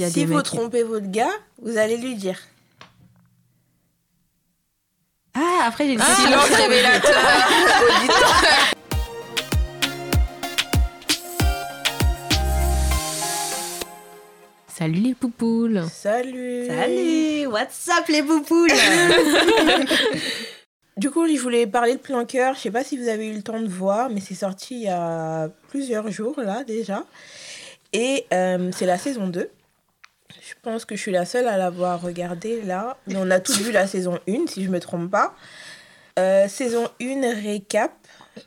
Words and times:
Il 0.00 0.04
y 0.04 0.06
a 0.06 0.08
Si 0.08 0.20
des 0.20 0.24
vous 0.24 0.40
trompez 0.40 0.82
votre 0.82 1.10
gars, 1.10 1.28
vous 1.60 1.76
allez 1.76 1.98
lui 1.98 2.14
dire. 2.14 2.38
Ah, 5.34 5.64
après, 5.66 5.86
j'ai 5.88 5.98
Ah, 6.00 6.06
question. 6.06 6.24
silence 6.24 6.48
révélateur. 6.48 7.22
Salut 14.68 15.00
les 15.00 15.14
poupoules. 15.14 15.84
Salut. 15.92 16.66
Salut, 16.66 17.46
what's 17.48 17.88
up 17.88 18.08
les 18.08 18.22
poupoules? 18.22 18.70
Du 20.96 21.10
coup, 21.10 21.26
je 21.26 21.40
voulais 21.40 21.66
parler 21.66 21.94
de 21.94 21.98
Plan 21.98 22.26
Cœur. 22.26 22.54
Je 22.54 22.60
sais 22.60 22.70
pas 22.70 22.84
si 22.84 22.98
vous 22.98 23.08
avez 23.08 23.28
eu 23.28 23.32
le 23.32 23.40
temps 23.42 23.58
de 23.60 23.68
voir, 23.68 24.10
mais 24.10 24.20
c'est 24.20 24.34
sorti 24.34 24.74
il 24.74 24.82
y 24.82 24.88
a 24.88 25.48
plusieurs 25.68 26.10
jours 26.10 26.38
là 26.42 26.62
déjà. 26.62 27.04
Et 27.94 28.26
euh, 28.34 28.70
c'est 28.76 28.84
la 28.84 28.98
saison 28.98 29.26
2. 29.28 29.48
Je 30.42 30.54
pense 30.62 30.84
que 30.84 30.96
je 30.96 31.00
suis 31.00 31.12
la 31.12 31.24
seule 31.24 31.48
à 31.48 31.56
l'avoir 31.56 32.00
regardé 32.00 32.62
là. 32.62 32.96
Mais 33.06 33.16
on 33.16 33.30
a 33.30 33.40
tous 33.40 33.60
vu 33.60 33.72
la 33.72 33.86
saison 33.86 34.18
1, 34.28 34.46
si 34.48 34.64
je 34.64 34.70
me 34.70 34.80
trompe 34.80 35.10
pas. 35.10 35.34
Euh, 36.18 36.48
saison 36.48 36.88
1, 37.00 37.34
récap. 37.42 37.92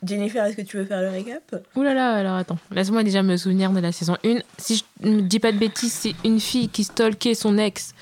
Jennifer, 0.02 0.44
est-ce 0.44 0.56
que 0.56 0.62
tu 0.62 0.76
veux 0.76 0.84
faire 0.84 1.02
le 1.02 1.10
récap? 1.10 1.54
Ouh 1.76 1.82
là 1.82 1.94
là, 1.94 2.14
alors 2.14 2.34
attends. 2.34 2.58
Laisse-moi 2.70 3.02
déjà 3.04 3.22
me 3.22 3.36
souvenir 3.36 3.70
de 3.70 3.80
la 3.80 3.92
saison 3.92 4.16
1. 4.24 4.38
Si 4.58 4.82
je 5.02 5.08
ne 5.08 5.20
dis 5.20 5.38
pas 5.38 5.52
de 5.52 5.58
bêtises, 5.58 5.92
c'est 5.92 6.14
une 6.24 6.40
fille 6.40 6.68
qui 6.68 6.84
stalkait 6.84 7.34
son 7.34 7.58
ex, 7.58 7.94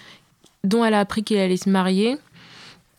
dont 0.65 0.85
elle 0.85 0.95
a 0.95 1.01
appris 1.01 1.23
qu'il 1.23 1.39
allait 1.39 1.57
se 1.57 1.69
marier. 1.69 2.19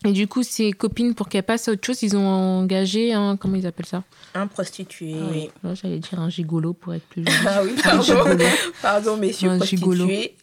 Et 0.05 0.11
du 0.11 0.27
coup, 0.27 0.43
ses 0.43 0.73
copines, 0.73 1.15
pour 1.15 1.29
qu'elle 1.29 1.43
passe 1.43 1.69
à 1.69 1.71
autre 1.71 1.85
chose, 1.85 2.03
ils 2.03 2.17
ont 2.17 2.27
engagé 2.27 3.13
un. 3.13 3.37
Comment 3.37 3.55
ils 3.55 3.65
appellent 3.65 3.85
ça? 3.85 4.03
Un 4.35 4.47
prostitué. 4.47 5.15
Là, 5.63 5.73
J'allais 5.75 5.99
dire 5.99 6.19
un 6.19 6.29
gigolo 6.29 6.73
pour 6.73 6.93
être 6.93 7.05
plus. 7.05 7.23
Ah 7.47 7.61
oui, 7.63 7.71
pardon. 7.81 8.37
Pardon, 8.81 9.17
messieurs, 9.17 9.49
Un 9.49 9.57
prostitués. 9.57 10.35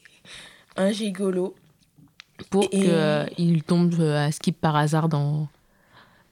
Un 0.77 0.93
gigolo. 0.93 1.55
Pour 2.51 2.65
Et- 2.73 2.89
qu'il 3.37 3.63
tombe 3.63 3.95
euh, 4.01 4.27
à 4.27 4.33
skip 4.33 4.59
par 4.61 4.77
hasard 4.77 5.09
dans, 5.09 5.49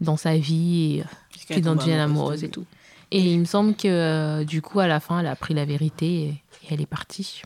dans 0.01 0.17
sa 0.17 0.37
vie 0.37 1.03
et 1.51 1.55
qu'il 1.55 1.69
en 1.69 1.75
devienne 1.77 2.01
amoureuse 2.01 2.45
et 2.45 2.49
tout. 2.49 2.65
Et 3.11 3.21
il 3.21 3.41
me 3.41 3.45
semble 3.45 3.75
que 3.75 3.89
euh, 3.89 4.45
du 4.45 4.63
coup, 4.63 4.81
à 4.81 4.87
la 4.87 5.01
fin, 5.01 5.21
elle 5.21 5.27
a 5.27 5.33
appris 5.33 5.55
la 5.55 5.65
vérité 5.65 6.07
et, 6.07 6.29
et 6.29 6.73
elle 6.73 6.81
est 6.81 6.87
partie. 6.87 7.43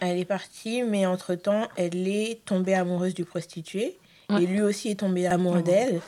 Elle 0.00 0.18
est 0.18 0.24
partie, 0.24 0.82
mais 0.82 1.06
entre-temps, 1.06 1.68
elle 1.76 2.06
est 2.08 2.44
tombée 2.44 2.74
amoureuse 2.74 3.14
du 3.14 3.24
prostitué. 3.24 3.96
Ouais. 4.30 4.42
Et 4.42 4.46
lui 4.46 4.60
aussi 4.62 4.88
est 4.90 5.00
tombé 5.00 5.26
amoureux 5.26 5.62
d'elle. 5.62 6.00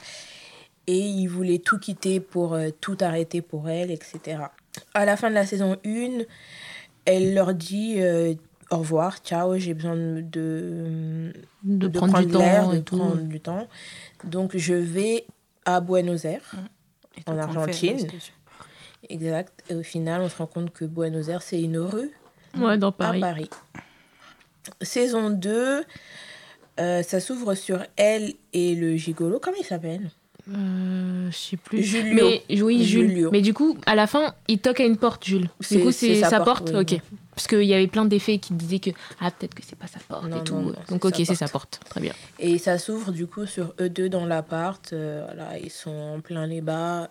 Et 0.88 0.98
il 0.98 1.26
voulait 1.26 1.58
tout 1.58 1.78
quitter 1.78 2.20
pour 2.20 2.54
euh, 2.54 2.70
tout 2.80 2.96
arrêter 3.00 3.42
pour 3.42 3.68
elle, 3.68 3.90
etc. 3.90 4.38
À 4.94 5.04
la 5.04 5.16
fin 5.16 5.30
de 5.30 5.34
la 5.34 5.46
saison 5.46 5.76
1, 5.84 6.22
elle 7.06 7.34
leur 7.34 7.54
dit 7.54 7.94
euh, 7.98 8.34
au 8.70 8.78
revoir, 8.78 9.18
ciao, 9.18 9.56
j'ai 9.58 9.74
besoin 9.74 9.94
de, 9.96 10.20
de, 10.22 11.32
De, 11.62 11.88
de 11.88 11.98
prendre, 11.98 12.20
du 12.20 12.32
l'air, 12.36 12.64
temps 12.64 12.72
de 12.72 12.78
tout. 12.80 12.96
prendre 12.96 13.16
du 13.16 13.40
temps. 13.40 13.68
Donc 14.24 14.56
je 14.56 14.74
vais 14.74 15.24
à 15.64 15.80
Buenos 15.80 16.24
Aires. 16.24 16.54
En 17.26 17.38
Argentine. 17.38 18.06
Exact. 19.08 19.52
Et 19.70 19.74
au 19.74 19.82
final, 19.82 20.20
on 20.22 20.28
se 20.28 20.36
rend 20.36 20.46
compte 20.46 20.70
que 20.72 20.84
Buenos 20.84 21.28
Aires, 21.28 21.42
c'est 21.42 21.60
une 21.60 21.78
rue 21.78 22.10
Ouais, 22.58 22.76
dans 22.78 22.88
à 22.88 22.92
Paris. 22.92 23.20
Paris. 23.20 23.50
Saison 24.82 25.30
2, 25.30 25.84
euh, 26.80 27.02
ça 27.02 27.20
s'ouvre 27.20 27.54
sur 27.54 27.80
elle 27.96 28.34
et 28.52 28.74
le 28.74 28.96
gigolo. 28.96 29.38
Comment 29.40 29.56
il 29.60 29.64
s'appelle? 29.64 30.10
Euh, 30.50 31.30
je 31.30 31.36
sais 31.36 31.56
plus. 31.56 31.82
Julio. 31.82 32.14
Mais 32.48 32.62
oui, 32.62 32.84
Jules. 32.84 33.08
Julio. 33.10 33.30
Mais 33.32 33.42
du 33.42 33.52
coup, 33.54 33.76
à 33.86 33.94
la 33.94 34.06
fin, 34.06 34.34
il 34.48 34.58
toque 34.58 34.80
à 34.80 34.84
une 34.84 34.96
porte, 34.96 35.24
Jules. 35.24 35.48
Du 35.70 35.80
coup, 35.80 35.92
c'est 35.92 36.14
c'est 36.14 36.20
sa 36.20 36.30
sa 36.30 36.40
porte, 36.40 36.70
porte. 36.72 36.90
oui. 36.90 36.96
Ok. 36.96 37.00
Parce 37.36 37.46
qu'il 37.46 37.62
y 37.64 37.74
avait 37.74 37.86
plein 37.86 38.06
d'effets 38.06 38.38
qui 38.38 38.54
disaient 38.54 38.80
que 38.80 38.90
ah 39.20 39.30
peut-être 39.30 39.54
que 39.54 39.62
c'est 39.62 39.76
pas 39.78 39.86
sa 39.86 40.00
porte 40.00 40.24
Non, 40.24 40.40
et 40.40 40.44
tout. 40.44 40.54
non, 40.54 40.62
non, 40.70 40.74
Donc 40.88 41.04
ok, 41.04 41.14
c'est 41.16 41.34
sa 41.36 41.46
porte. 41.48 41.76
porte. 41.78 41.88
Très 41.90 42.00
bien. 42.00 42.14
Et 42.38 42.56
ça 42.58 42.78
s'ouvre 42.78 43.12
du 43.12 43.26
coup 43.26 43.46
sur 43.46 43.74
eux 43.78 43.90
deux 43.90 44.08
dans 44.08 44.24
l'appart. 44.24 44.92
Euh, 44.92 45.22
voilà, 45.26 45.58
ils 45.58 45.70
sont 45.70 45.90
en 45.90 46.20
plein 46.20 46.48
débat. 46.48 47.10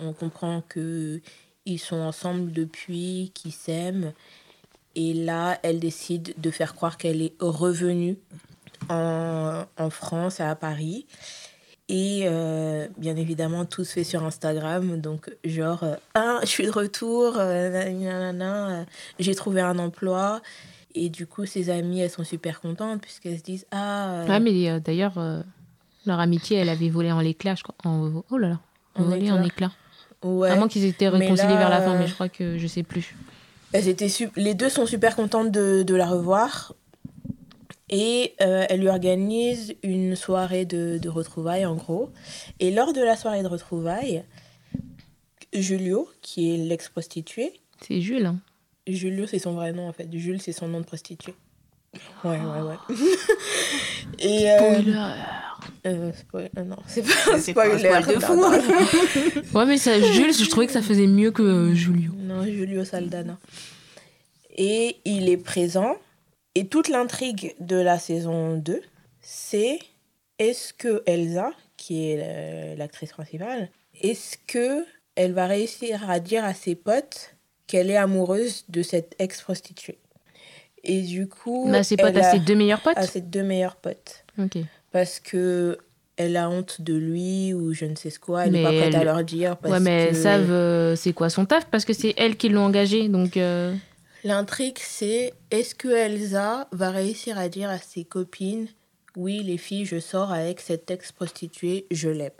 On 0.00 0.12
comprend 0.12 0.62
que 0.68 1.20
ils 1.66 1.78
sont 1.78 1.96
ensemble 1.96 2.52
depuis, 2.52 3.32
qu'ils 3.34 3.52
s'aiment. 3.52 4.12
Et 4.94 5.12
là, 5.12 5.58
elle 5.62 5.80
décide 5.80 6.34
de 6.38 6.50
faire 6.50 6.74
croire 6.74 6.96
qu'elle 6.96 7.20
est 7.20 7.34
revenue 7.40 8.16
en, 8.88 9.64
en 9.76 9.90
France, 9.90 10.40
à 10.40 10.54
Paris. 10.54 11.06
Et 11.90 12.24
euh, 12.26 12.86
bien 12.98 13.16
évidemment, 13.16 13.64
tout 13.64 13.82
se 13.84 13.94
fait 13.94 14.04
sur 14.04 14.22
Instagram. 14.24 15.00
Donc, 15.00 15.30
genre, 15.44 15.82
euh, 15.84 15.94
ah, 16.14 16.38
je 16.42 16.46
suis 16.46 16.66
de 16.66 16.70
retour, 16.70 17.34
euh, 17.38 18.84
j'ai 19.18 19.34
trouvé 19.34 19.60
un 19.62 19.78
emploi. 19.78 20.42
Et 20.94 21.08
du 21.08 21.26
coup, 21.26 21.46
ses 21.46 21.70
amies, 21.70 22.00
elles 22.00 22.10
sont 22.10 22.24
super 22.24 22.60
contentes 22.60 23.00
puisqu'elles 23.00 23.38
se 23.38 23.42
disent 23.42 23.66
Ah, 23.70 24.24
Ouais, 24.28 24.40
mais 24.40 24.80
d'ailleurs, 24.80 25.14
leur 26.06 26.18
amitié, 26.20 26.58
elle 26.58 26.68
avait 26.68 26.88
volé 26.90 27.12
en 27.12 27.20
l'éclat, 27.20 27.54
je 27.54 27.62
crois. 27.62 27.74
En... 27.84 28.22
Oh 28.30 28.36
là 28.38 28.48
là. 28.48 28.58
En 28.94 29.04
volé 29.04 29.30
en 29.30 29.36
éclat. 29.42 29.46
éclat. 29.46 29.72
ouais. 30.24 30.50
À 30.50 30.56
moins 30.56 30.68
qu'ils 30.68 30.84
étaient 30.84 31.08
réconciliés 31.08 31.52
là, 31.54 31.58
vers 31.58 31.70
la 31.70 31.80
fin, 31.82 31.96
mais 31.96 32.06
je 32.06 32.14
crois 32.14 32.28
que 32.28 32.58
je 32.58 32.66
sais 32.66 32.82
plus. 32.82 33.14
Elles 33.72 33.88
étaient 33.88 34.08
sup- 34.08 34.32
Les 34.36 34.54
deux 34.54 34.70
sont 34.70 34.86
super 34.86 35.14
contentes 35.14 35.52
de, 35.52 35.82
de 35.84 35.94
la 35.94 36.06
revoir. 36.06 36.74
Et 37.90 38.34
euh, 38.42 38.66
elle 38.68 38.80
lui 38.80 38.88
organise 38.88 39.74
une 39.82 40.14
soirée 40.14 40.64
de, 40.66 40.98
de 40.98 41.08
retrouvailles, 41.08 41.64
en 41.66 41.74
gros. 41.74 42.10
Et 42.60 42.70
lors 42.70 42.92
de 42.92 43.00
la 43.00 43.16
soirée 43.16 43.42
de 43.42 43.48
retrouvailles, 43.48 44.24
Julio, 45.54 46.08
qui 46.22 46.54
est 46.54 46.58
l'ex-prostituée, 46.58 47.52
C'est 47.80 48.00
Jules. 48.00 48.26
Hein. 48.26 48.38
Julio, 48.86 49.26
c'est 49.26 49.38
son 49.38 49.52
vrai 49.52 49.72
nom 49.72 49.88
en 49.88 49.92
fait. 49.92 50.08
Jules, 50.12 50.40
c'est 50.40 50.52
son 50.52 50.68
nom 50.68 50.80
de 50.80 50.84
prostituée. 50.84 51.34
Ouais, 52.24 52.38
ouais, 52.38 52.62
ouais. 52.62 52.96
Et. 54.18 54.50
euh, 54.50 54.58
Spoiler. 54.58 54.98
euh, 55.86 56.12
spoil- 56.12 56.50
euh, 56.58 56.64
non, 56.64 56.76
c'est 56.86 57.02
pas 57.02 57.34
un 57.34 57.38
spoiler. 57.38 57.78
spoil 57.78 58.06
de 58.06 58.20
fou. 58.20 58.34
non. 58.34 58.50
Ouais, 59.54 59.66
mais 59.66 59.78
ça, 59.78 59.98
Jules, 60.12 60.34
je 60.34 60.48
trouvais 60.50 60.66
que 60.66 60.72
ça 60.72 60.82
faisait 60.82 61.06
mieux 61.06 61.30
que 61.30 61.72
Julio. 61.74 62.12
Non, 62.18 62.44
Julio 62.44 62.84
Saldana. 62.84 63.38
Et 64.56 64.96
il 65.04 65.28
est 65.30 65.36
présent. 65.38 65.96
Et 66.58 66.66
toute 66.66 66.88
l'intrigue 66.88 67.54
de 67.60 67.76
la 67.76 67.98
saison 68.00 68.56
2, 68.56 68.80
c'est 69.20 69.78
est-ce 70.40 70.72
que 70.72 71.02
Elsa, 71.06 71.50
qui 71.76 72.10
est 72.10 72.18
euh, 72.20 72.74
l'actrice 72.76 73.12
principale, 73.12 73.68
est-ce 74.00 74.36
que 74.46 74.84
elle 75.14 75.32
va 75.34 75.46
réussir 75.46 76.08
à 76.10 76.18
dire 76.20 76.44
à 76.44 76.54
ses 76.54 76.74
potes 76.74 77.34
qu'elle 77.68 77.90
est 77.90 77.96
amoureuse 77.96 78.64
de 78.68 78.82
cette 78.82 79.14
ex-prostituée? 79.20 79.98
Et 80.82 81.02
du 81.02 81.28
coup, 81.28 81.70
Là, 81.70 81.82
c'est 81.84 81.96
pas 81.96 82.08
elle 82.08 82.18
à 82.18 82.28
a- 82.28 82.32
ses 82.32 82.40
deux 82.40 82.54
meilleurs 82.56 82.80
potes? 82.80 82.96
à 82.98 83.06
ses 83.06 83.20
deux 83.20 83.42
meilleurs 83.44 83.76
potes. 83.76 84.24
Ok. 84.38 84.58
Parce 84.90 85.20
que 85.20 85.78
elle 86.16 86.36
a 86.36 86.50
honte 86.50 86.80
de 86.80 86.94
lui 86.94 87.54
ou 87.54 87.72
je 87.72 87.84
ne 87.84 87.94
sais 87.94 88.10
ce 88.10 88.18
quoi. 88.18 88.46
Elle 88.46 88.52
n'est 88.52 88.62
pas 88.64 88.72
prête 88.72 88.94
à 88.94 88.98
elle- 88.98 89.04
leur 89.04 89.22
dire. 89.22 89.56
Parce 89.58 89.74
Ouais, 89.74 89.80
mais 89.80 90.04
que... 90.06 90.08
elles 90.08 90.16
savent 90.16 90.50
euh, 90.50 90.96
c'est 90.96 91.12
quoi 91.12 91.30
son 91.30 91.44
taf? 91.46 91.66
Parce 91.66 91.84
que 91.84 91.92
c'est 91.92 92.14
elles 92.16 92.36
qui 92.36 92.48
l'ont 92.48 92.64
engagé. 92.64 93.08
Donc, 93.08 93.36
euh, 93.36 93.72
L'intrigue, 94.24 94.78
c'est 94.80 95.32
est-ce 95.50 95.74
que 95.74 95.88
Elsa 95.88 96.68
va 96.72 96.90
réussir 96.90 97.38
à 97.38 97.48
dire 97.48 97.70
à 97.70 97.78
ses 97.78 98.04
copines 98.04 98.66
Oui, 99.16 99.42
les 99.42 99.58
filles, 99.58 99.84
je 99.84 100.00
sors 100.00 100.32
avec 100.32 100.60
cette 100.60 100.90
ex-prostituée, 100.90 101.86
je 101.90 102.08
l'aime. 102.08 102.30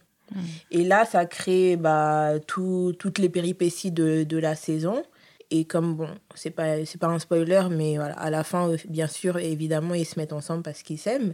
Et 0.70 0.84
là, 0.84 1.06
ça 1.06 1.24
crée 1.24 1.76
bah, 1.76 2.34
tout- 2.46 2.94
toutes 2.98 3.18
les 3.18 3.30
péripéties 3.30 3.90
de, 3.92 4.24
de 4.24 4.36
la 4.38 4.54
saison. 4.54 5.02
Et 5.50 5.64
comme, 5.64 5.94
bon, 5.96 6.08
c'est 6.34 6.50
pas, 6.50 6.84
c'est 6.84 6.98
pas 6.98 7.06
un 7.06 7.18
spoiler, 7.18 7.62
mais 7.70 7.96
voilà, 7.96 8.12
à 8.14 8.28
la 8.28 8.44
fin, 8.44 8.68
euh, 8.68 8.76
bien 8.90 9.06
sûr, 9.06 9.38
évidemment, 9.38 9.94
ils 9.94 10.04
se 10.04 10.18
mettent 10.18 10.34
ensemble 10.34 10.62
parce 10.62 10.82
qu'ils 10.82 10.98
s'aiment. 10.98 11.32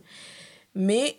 Mais 0.77 1.17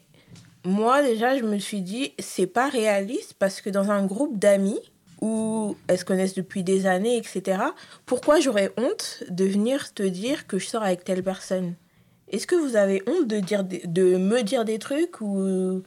moi, 0.63 1.03
déjà, 1.03 1.37
je 1.37 1.43
me 1.43 1.57
suis 1.59 1.81
dit, 1.81 2.13
c'est 2.19 2.47
pas 2.47 2.69
réaliste 2.69 3.33
parce 3.37 3.59
que 3.59 3.69
dans 3.69 3.91
un 3.91 4.05
groupe 4.05 4.39
d'amis 4.39 4.79
où 5.25 5.75
elles 5.87 5.97
se 5.97 6.05
connaissent 6.05 6.35
depuis 6.35 6.63
des 6.63 6.85
années, 6.85 7.17
etc., 7.17 7.59
pourquoi 8.05 8.39
j'aurais 8.39 8.71
honte 8.77 9.23
de 9.29 9.45
venir 9.45 9.93
te 9.93 10.03
dire 10.03 10.45
que 10.47 10.59
je 10.59 10.67
sors 10.67 10.83
avec 10.83 11.03
telle 11.03 11.23
personne? 11.23 11.73
Est-ce 12.31 12.47
que 12.47 12.55
vous 12.55 12.75
avez 12.75 13.01
honte 13.07 13.27
de, 13.27 13.39
dire 13.39 13.63
de 13.63 14.17
me 14.17 14.41
dire 14.43 14.65
des 14.65 14.79
trucs 14.79 15.21
ou. 15.21 15.81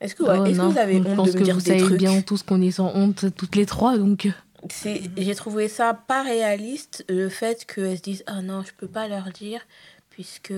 Est-ce 0.00 0.14
que, 0.14 0.24
oh, 0.24 0.44
que 0.44 0.50
vous 0.72 0.78
avez 0.78 0.96
honte 0.96 1.16
pense 1.16 1.28
de 1.28 1.32
me 1.34 1.38
que 1.38 1.44
dire 1.44 1.54
vous 1.54 1.60
des 1.60 1.70
savez 1.70 1.82
trucs? 1.82 1.98
bien 1.98 2.20
tous 2.20 2.42
qu'on 2.42 2.60
est 2.60 2.70
sans 2.70 2.94
honte 2.94 3.26
toutes 3.34 3.56
les 3.56 3.64
trois. 3.66 3.96
Donc, 3.96 4.28
C'est- 4.70 5.02
J'ai 5.16 5.34
trouvé 5.34 5.68
ça 5.68 5.94
pas 5.94 6.22
réaliste, 6.22 7.04
le 7.08 7.28
fait 7.28 7.64
qu'elles 7.66 7.96
se 7.98 8.02
disent 8.02 8.24
Ah 8.26 8.42
non, 8.42 8.62
je 8.62 8.72
peux 8.76 8.88
pas 8.88 9.08
leur 9.08 9.30
dire, 9.30 9.60
puisque 10.16 10.54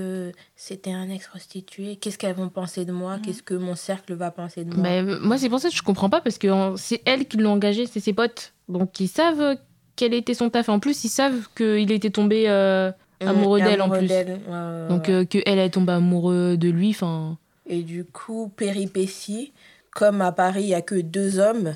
c'était 0.55 0.93
un 0.93 1.11
ex-prostitué. 1.11 1.97
Qu'est-ce 1.97 2.17
qu'elles 2.17 2.37
vont 2.37 2.49
penser 2.49 2.85
de 2.85 2.93
moi? 2.93 3.19
Qu'est-ce 3.21 3.43
que 3.43 3.55
mon 3.55 3.75
cercle 3.75 4.15
va 4.15 4.31
penser 4.31 4.65
de 4.65 4.73
moi? 4.73 4.81
Mais, 4.81 5.03
euh, 5.03 5.19
moi, 5.21 5.37
c'est 5.37 5.49
pour 5.49 5.59
ça 5.59 5.69
que 5.69 5.75
je 5.75 5.83
comprends 5.83 6.09
pas 6.09 6.21
parce 6.21 6.39
que 6.39 6.47
c'est 6.77 7.03
elles 7.05 7.27
qui 7.27 7.39
l'ont 7.39 7.55
engagé, 7.55 7.87
c'est 7.87 7.99
ses 7.99 8.13
potes. 8.13 8.53
Donc, 8.69 9.01
ils 9.01 9.09
savent 9.09 9.41
euh, 9.41 9.55
quel 9.97 10.15
était 10.15 10.35
son 10.35 10.49
taf. 10.49 10.69
En 10.69 10.79
plus, 10.79 11.03
ils 11.03 11.09
savent 11.09 11.49
qu'il 11.57 11.91
était 11.91 12.11
tombé 12.11 12.45
euh, 12.49 12.93
amoureux 13.19 13.61
Mmh, 13.61 13.65
d'elle 13.65 13.81
en 13.83 13.85
amoureux 13.87 13.99
plus. 13.99 14.07
d'elle, 14.07 14.29
ouais, 14.47 14.53
ouais, 14.55 14.89
Donc, 14.91 15.09
euh, 15.09 15.25
que 15.25 15.39
elle 15.45 15.59
est 15.59 15.71
tombée 15.71 15.93
amoureux 15.95 16.57
de 16.57 16.69
lui. 16.69 16.91
Enfin, 16.91 17.37
Et 17.67 17.83
du 17.83 18.05
coup, 18.05 18.53
péripétie, 18.57 19.53
comme 19.91 20.21
à 20.23 20.31
Paris, 20.31 20.63
il 20.63 20.69
y 20.69 20.75
a 20.75 20.83
que 20.83 20.95
deux 20.95 21.41
hommes, 21.41 21.75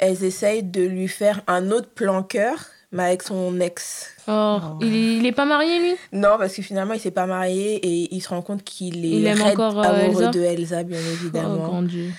elles 0.00 0.24
essayent 0.24 0.64
de 0.64 0.82
lui 0.82 1.06
faire 1.06 1.42
un 1.46 1.70
autre 1.70 1.88
plan 1.90 2.24
cœur, 2.24 2.66
mais 2.92 3.02
avec 3.04 3.22
son 3.22 3.58
ex. 3.60 4.14
Oh, 4.28 4.58
il, 4.80 4.94
est, 4.94 5.16
il 5.16 5.26
est 5.26 5.32
pas 5.32 5.44
marié, 5.46 5.78
lui? 5.80 5.94
Non, 6.12 6.36
parce 6.38 6.54
que 6.54 6.62
finalement, 6.62 6.94
il 6.94 7.00
s'est 7.00 7.10
pas 7.10 7.26
marié 7.26 7.74
et 7.76 8.14
il 8.14 8.20
se 8.20 8.28
rend 8.28 8.42
compte 8.42 8.62
qu'il 8.62 9.04
est 9.04 9.08
Il 9.08 9.26
aime 9.26 9.42
encore, 9.42 9.78
euh, 9.80 9.82
amoureux 10.04 10.22
Elsa? 10.24 10.30
de 10.30 10.40
Elsa, 10.42 10.82
bien 10.84 10.98
Oh, 11.02 11.12
évidemment. 11.12 11.56
grand 11.66 11.82
Dieu. 11.82 12.10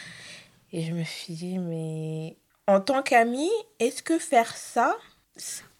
Et 0.73 0.81
je 0.83 0.91
me 0.93 1.03
suis 1.03 1.33
dit, 1.35 1.59
mais 1.59 2.35
en 2.67 2.79
tant 2.81 3.03
qu'ami, 3.03 3.49
est-ce 3.79 4.01
que 4.03 4.17
faire 4.17 4.55
ça, 4.57 4.95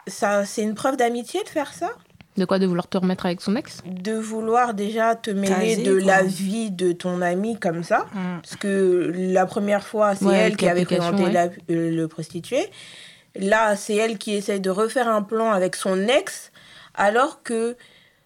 ça 0.08 0.46
c'est 0.46 0.62
une 0.64 0.76
preuve 0.76 0.98
d'amitié 0.98 1.44
de 1.44 1.50
faire 1.50 1.74
ça? 1.74 1.90
De 2.36 2.46
quoi 2.46 2.58
De 2.58 2.66
vouloir 2.66 2.88
te 2.88 2.98
remettre 2.98 3.28
avec 3.28 3.42
son 3.42 3.56
ex? 3.56 3.84
De 3.86 4.14
vouloir 4.14 4.74
déjà 4.74 5.16
te 5.16 5.30
mêler 5.30 5.76
Caser, 5.78 5.84
de 5.84 5.98
quoi. 6.00 6.08
la 6.08 6.24
vie 6.24 6.72
de 6.72 6.92
ton 6.92 7.22
ami 7.22 7.60
comme 7.60 7.84
ça 7.84 8.08
Mm. 8.14 8.42
Parce 8.42 8.56
que 8.56 9.12
la 9.16 9.46
première 9.46 9.86
fois, 9.86 10.16
c'est 10.16 10.26
Ouais, 10.26 10.38
elle 10.38 10.58
qui 10.58 10.68
avait 10.68 10.84
présenté 10.86 11.24
ouais. 11.24 11.32
la- 11.32 11.46
euh, 11.70 11.92
le 11.92 12.08
prostitué. 12.08 12.58
Là, 13.36 13.76
c'est 13.76 13.96
elle 13.96 14.18
qui 14.18 14.34
essaye 14.34 14.60
de 14.60 14.70
refaire 14.70 15.08
un 15.08 15.24
plan 15.24 15.52
avec 15.52 15.76
son 15.76 16.08
ex, 16.08 16.52
alors 16.94 17.44
que 17.44 17.76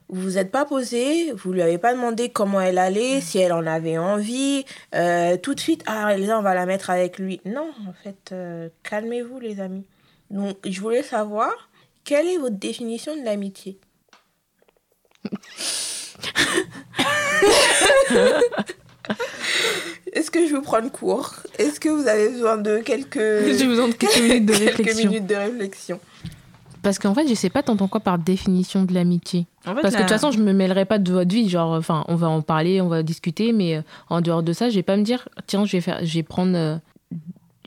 vous 0.09 0.21
vous 0.21 0.37
êtes 0.37 0.51
pas 0.51 0.65
posé, 0.65 1.31
vous 1.33 1.51
lui 1.51 1.61
avez 1.61 1.77
pas 1.77 1.93
demandé 1.93 2.29
comment 2.29 2.61
elle 2.61 2.77
allait, 2.77 3.21
si 3.21 3.39
elle 3.39 3.53
en 3.53 3.65
avait 3.65 3.97
envie. 3.97 4.65
Euh, 4.95 5.37
tout 5.37 5.53
de 5.53 5.59
suite, 5.59 5.83
ah, 5.85 6.13
Elsa, 6.13 6.39
on 6.39 6.41
va 6.41 6.53
la 6.53 6.65
mettre 6.65 6.89
avec 6.89 7.19
lui. 7.19 7.41
Non, 7.45 7.71
en 7.87 7.93
fait, 8.03 8.31
euh, 8.31 8.69
calmez-vous, 8.83 9.39
les 9.39 9.59
amis. 9.59 9.85
Donc, 10.29 10.57
je 10.65 10.79
voulais 10.79 11.03
savoir, 11.03 11.69
quelle 12.03 12.27
est 12.27 12.37
votre 12.37 12.57
définition 12.57 13.17
de 13.17 13.23
l'amitié? 13.23 13.79
Est-ce 20.17 20.31
que 20.31 20.47
je 20.47 20.55
vous 20.55 20.61
prendre 20.61 20.91
court 20.91 21.33
Est-ce 21.59 21.79
que 21.79 21.89
vous 21.89 22.07
avez 22.07 22.29
besoin 22.29 22.57
de 22.57 22.79
quelques, 22.79 23.17
J'ai 23.57 23.65
besoin 23.67 23.87
de 23.87 23.93
quelques 23.93 24.19
minutes 24.21 24.45
de 24.45 24.53
quelques 24.53 24.77
réflexion. 24.77 25.09
minutes 25.11 25.27
de 25.27 25.35
réflexion 25.35 25.99
Parce 26.81 26.97
qu'en 26.99 27.13
fait, 27.13 27.27
je 27.27 27.33
sais 27.35 27.49
pas, 27.49 27.61
t'entends 27.63 27.87
quoi 27.87 27.99
par 28.01 28.17
définition 28.17 28.83
de 28.83 28.93
l'amitié 28.93 29.45
En 29.65 29.75
fait, 29.75 29.81
Parce 29.81 29.93
que 29.93 29.99
de 29.99 30.03
toute 30.05 30.11
façon, 30.13 30.31
je 30.31 30.39
me 30.39 30.53
mêlerai 30.53 30.85
pas 30.85 30.97
de 30.99 31.11
votre 31.11 31.33
vie. 31.33 31.49
Genre, 31.49 31.71
enfin, 31.73 32.03
on 32.07 32.15
va 32.15 32.27
en 32.29 32.41
parler, 32.41 32.81
on 32.81 32.87
va 32.87 33.03
discuter, 33.03 33.51
mais 33.53 33.75
euh, 33.77 33.81
en 34.09 34.21
dehors 34.21 34.43
de 34.43 34.53
ça, 34.53 34.69
je 34.69 34.75
vais 34.75 34.83
pas 34.83 34.97
me 34.97 35.03
dire, 35.03 35.27
tiens, 35.45 35.65
je 35.65 35.71
vais 35.73 35.81
faire, 35.81 35.99
je 36.03 36.13
vais 36.15 36.23
prendre, 36.23 36.55
euh, 36.57 36.77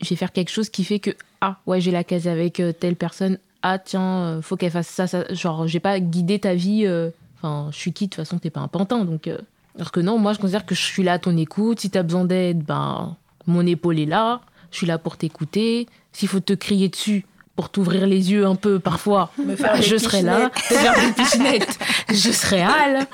je 0.02 0.08
vais 0.10 0.16
faire 0.16 0.32
quelque 0.32 0.50
chose 0.50 0.70
qui 0.70 0.84
fait 0.84 0.98
que, 0.98 1.10
ah, 1.40 1.58
ouais, 1.66 1.80
j'ai 1.80 1.90
la 1.92 2.04
case 2.04 2.26
avec 2.28 2.58
euh, 2.60 2.72
telle 2.72 2.96
personne. 2.96 3.38
Ah, 3.62 3.78
tiens, 3.78 4.18
euh, 4.24 4.42
faut 4.42 4.56
qu'elle 4.56 4.70
fasse 4.72 4.88
ça, 4.88 5.06
ça. 5.06 5.24
Genre, 5.32 5.66
j'ai 5.68 5.80
pas 5.80 6.00
guidé 6.00 6.38
ta 6.38 6.54
vie. 6.54 6.82
euh, 6.86 7.10
Enfin, 7.42 7.68
je 7.72 7.76
suis 7.78 7.92
qui 7.94 8.04
de 8.04 8.10
toute 8.10 8.16
façon, 8.16 8.38
t'es 8.38 8.50
pas 8.50 8.60
un 8.60 8.68
pantin, 8.68 9.04
donc. 9.06 9.26
euh, 9.28 9.38
Alors 9.80 9.92
que 9.92 10.00
non, 10.00 10.18
moi, 10.18 10.34
je 10.34 10.38
considère 10.38 10.66
que 10.66 10.74
je 10.74 10.82
suis 10.82 11.02
là 11.02 11.14
à 11.14 11.18
ton 11.18 11.34
écoute. 11.38 11.80
Si 11.80 11.88
t'as 11.88 12.02
besoin 12.02 12.26
d'aide, 12.26 12.62
ben, 12.62 13.16
mon 13.46 13.66
épaule 13.66 13.98
est 13.98 14.06
là. 14.06 14.42
Je 14.70 14.76
suis 14.76 14.86
là 14.86 14.98
pour 14.98 15.16
t'écouter. 15.16 15.88
S'il 16.12 16.28
faut 16.28 16.40
te 16.40 16.52
crier 16.52 16.90
dessus 16.90 17.24
pour 17.56 17.70
t'ouvrir 17.70 18.06
les 18.06 18.30
yeux 18.30 18.46
un 18.46 18.56
peu 18.56 18.78
parfois, 18.78 19.32
bah, 19.38 19.80
je 19.80 19.96
serai 19.96 20.20
là. 20.20 20.50
Faire 20.54 20.94
des 21.16 22.14
je 22.14 22.30
serai 22.30 22.60
hal. 22.60 23.06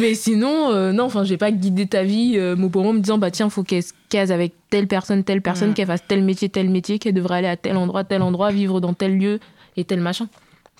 Mais 0.00 0.14
sinon, 0.14 0.70
euh, 0.70 0.92
non, 0.92 1.04
enfin, 1.04 1.24
j'ai 1.24 1.36
pas 1.36 1.50
guidé 1.50 1.88
ta 1.88 2.04
vie 2.04 2.34
euh, 2.36 2.54
mot 2.54 2.68
pour 2.68 2.84
mot 2.84 2.90
en 2.90 2.94
me 2.94 3.00
disant, 3.00 3.18
bah 3.18 3.32
tiens, 3.32 3.50
faut 3.50 3.64
qu'elle 3.64 3.82
se 3.82 3.92
case 4.08 4.30
avec 4.30 4.54
telle 4.70 4.86
personne, 4.86 5.24
telle 5.24 5.42
personne, 5.42 5.74
qu'elle 5.74 5.86
fasse 5.88 6.04
tel 6.06 6.22
métier, 6.22 6.48
tel 6.48 6.70
métier, 6.70 7.00
qu'elle 7.00 7.14
devrait 7.14 7.38
aller 7.38 7.48
à 7.48 7.56
tel 7.56 7.76
endroit, 7.76 8.04
tel 8.04 8.22
endroit, 8.22 8.52
vivre 8.52 8.80
dans 8.80 8.94
tel 8.94 9.18
lieu 9.18 9.40
et 9.76 9.84
tel 9.84 10.00
machin. 10.00 10.28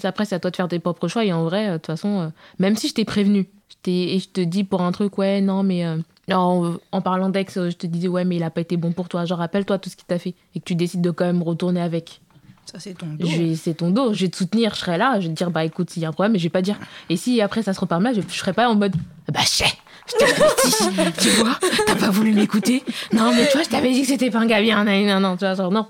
Après, 0.04 0.24
c'est 0.24 0.34
à 0.34 0.40
toi 0.40 0.50
de 0.50 0.56
faire 0.56 0.68
tes 0.68 0.78
propres 0.78 1.08
choix. 1.08 1.24
Et 1.24 1.32
en 1.32 1.44
vrai, 1.44 1.68
euh, 1.68 1.72
de 1.72 1.76
toute 1.78 1.86
façon, 1.86 2.20
euh, 2.20 2.28
même 2.58 2.76
si 2.76 2.88
je 2.88 2.94
t'ai 2.94 3.04
prévenu, 3.04 3.40
je 3.42 3.48
et 3.92 4.18
je 4.18 4.28
te 4.28 4.40
dis 4.40 4.64
pour 4.64 4.82
un 4.82 4.92
truc, 4.92 5.18
ouais, 5.18 5.40
non, 5.40 5.62
mais 5.62 5.84
euh, 5.84 5.96
en, 6.32 6.74
en 6.92 7.00
parlant 7.00 7.28
d'ex, 7.28 7.56
euh, 7.56 7.70
je 7.70 7.76
te 7.76 7.86
disais, 7.86 8.08
ouais, 8.08 8.24
mais 8.24 8.36
il 8.36 8.42
a 8.42 8.50
pas 8.50 8.60
été 8.60 8.76
bon 8.76 8.92
pour 8.92 9.08
toi. 9.08 9.24
Genre, 9.24 9.38
rappelle-toi 9.38 9.78
tout 9.78 9.90
ce 9.90 9.96
qu'il 9.96 10.06
t'a 10.06 10.18
fait 10.18 10.34
et 10.54 10.60
que 10.60 10.64
tu 10.64 10.74
décides 10.74 11.02
de 11.02 11.10
quand 11.10 11.24
même 11.24 11.42
retourner 11.42 11.80
avec. 11.80 12.20
Ça, 12.66 12.80
c'est 12.80 12.94
ton 12.94 13.06
dos. 13.06 13.26
Je 13.26 13.54
C'est 13.54 13.74
ton 13.74 13.90
dos, 13.90 14.12
je 14.12 14.24
vais 14.24 14.30
te 14.30 14.36
soutenir, 14.36 14.74
je 14.74 14.80
serai 14.80 14.98
là, 14.98 15.20
je 15.20 15.28
vais 15.28 15.32
te 15.32 15.38
dire, 15.38 15.50
bah 15.50 15.64
écoute, 15.64 15.90
s'il 15.90 16.02
y 16.02 16.04
a 16.04 16.08
un 16.08 16.12
problème, 16.12 16.32
mais 16.32 16.38
je 16.38 16.44
vais 16.44 16.50
pas 16.50 16.62
dire. 16.62 16.78
Et 17.08 17.16
si 17.16 17.40
après 17.40 17.62
ça 17.62 17.72
se 17.72 17.80
repart 17.80 18.02
mal, 18.02 18.14
je, 18.14 18.22
je 18.28 18.34
serai 18.34 18.52
pas 18.52 18.68
en 18.68 18.74
mode, 18.74 18.96
bah 19.32 19.40
chais, 19.44 19.66
je 20.08 20.18
t'avais 20.18 20.32
dit, 20.64 21.12
tu 21.20 21.28
vois, 21.28 21.58
t'as 21.86 21.94
pas 21.94 22.10
voulu 22.10 22.32
m'écouter. 22.32 22.82
Non, 23.12 23.30
mais 23.32 23.46
tu 23.46 23.52
vois, 23.52 23.62
je 23.62 23.68
t'avais 23.68 23.92
dit 23.92 24.00
que 24.00 24.08
c'était 24.08 24.30
pas 24.30 24.40
un 24.40 24.46
gars 24.46 24.60
bien, 24.60 24.84
non, 24.84 25.20
non, 25.20 25.36
tu 25.36 25.44
vois, 25.44 25.54
genre, 25.54 25.70
non. 25.70 25.86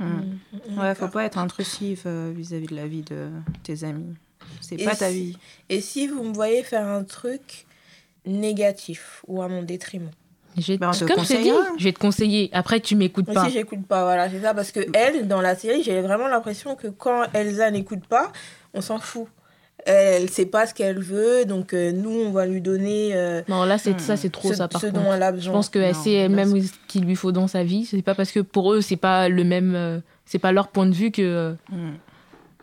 Mm. 0.00 0.78
Ouais, 0.78 0.94
faut 0.96 1.08
pas 1.08 1.24
être 1.24 1.38
intrusif 1.38 2.02
euh, 2.06 2.32
vis-à-vis 2.34 2.66
de 2.66 2.74
la 2.74 2.86
vie 2.86 3.02
de 3.02 3.28
tes 3.62 3.84
amis. 3.84 4.14
C'est 4.60 4.80
Et 4.80 4.84
pas 4.84 4.94
ta 4.96 5.08
si- 5.10 5.14
vie. 5.14 5.36
Et 5.68 5.80
si 5.80 6.06
vous 6.08 6.22
me 6.24 6.32
voyez 6.34 6.62
faire 6.62 6.86
un 6.86 7.04
truc 7.04 7.66
négatif 8.26 9.22
ou 9.26 9.42
à 9.42 9.48
mon 9.48 9.62
détriment 9.62 10.10
Je 10.56 10.72
vais, 10.72 10.78
Bah, 10.78 10.92
te 10.92 11.04
comme 11.04 11.22
je 11.24 11.28
t'ai 11.28 11.42
dit, 11.42 11.50
je 11.78 11.84
vais 11.84 11.92
te 11.92 11.98
conseiller. 11.98 12.48
Après, 12.52 12.80
tu 12.80 12.96
m'écoutes 12.96 13.26
Moi 13.26 13.34
pas. 13.34 13.42
aussi, 13.46 13.52
j'écoute 13.52 13.86
pas, 13.86 14.04
voilà, 14.04 14.30
c'est 14.30 14.40
ça. 14.40 14.54
Parce 14.54 14.70
que 14.72 14.80
elle, 14.94 15.26
dans 15.28 15.40
la 15.40 15.54
série, 15.56 15.82
j'ai 15.82 16.00
vraiment 16.00 16.28
l'impression 16.28 16.76
que 16.76 16.88
quand 16.88 17.24
Elsa 17.34 17.70
n'écoute 17.70 18.06
pas, 18.08 18.30
on 18.72 18.80
s'en 18.80 18.98
fout. 18.98 19.26
Elle 19.86 20.30
sait 20.30 20.46
pas 20.46 20.66
ce 20.66 20.72
qu'elle 20.72 21.00
veut, 21.00 21.44
donc 21.44 21.74
euh, 21.74 21.92
nous, 21.92 22.08
on 22.10 22.30
va 22.30 22.46
lui 22.46 22.62
donner 22.62 23.10
euh, 23.14 23.42
Non, 23.48 23.64
là, 23.64 23.76
c'est 23.76 23.92
Hmm. 23.94 23.98
ça, 23.98 24.16
c'est 24.16 24.30
trop 24.30 24.48
ce, 24.48 24.54
ça, 24.54 24.68
par 24.68 24.80
ce 24.80 24.86
contre. 24.86 25.02
dont 25.02 25.12
elle 25.12 25.22
a 25.22 25.30
Je 25.32 25.36
besoin. 25.36 25.52
pense 25.54 25.68
qu'elle 25.68 25.94
sait 25.94 26.12
elle-même 26.12 26.58
ce 26.62 26.72
qu'il 26.88 27.04
lui 27.04 27.16
faut 27.16 27.32
dans 27.32 27.48
sa 27.48 27.64
vie. 27.64 27.84
C'est 27.84 28.00
pas 28.00 28.14
parce 28.14 28.30
que 28.32 28.40
pour 28.40 28.72
eux, 28.72 28.80
c'est 28.80 28.96
pas 28.96 29.28
le 29.28 29.44
même. 29.44 29.74
euh, 29.74 29.98
c'est 30.24 30.38
pas 30.38 30.52
leur 30.52 30.68
point 30.68 30.86
de 30.86 30.94
vue 30.94 31.10
que 31.10 31.20
euh, 31.20 31.52
Mm. 31.70 31.90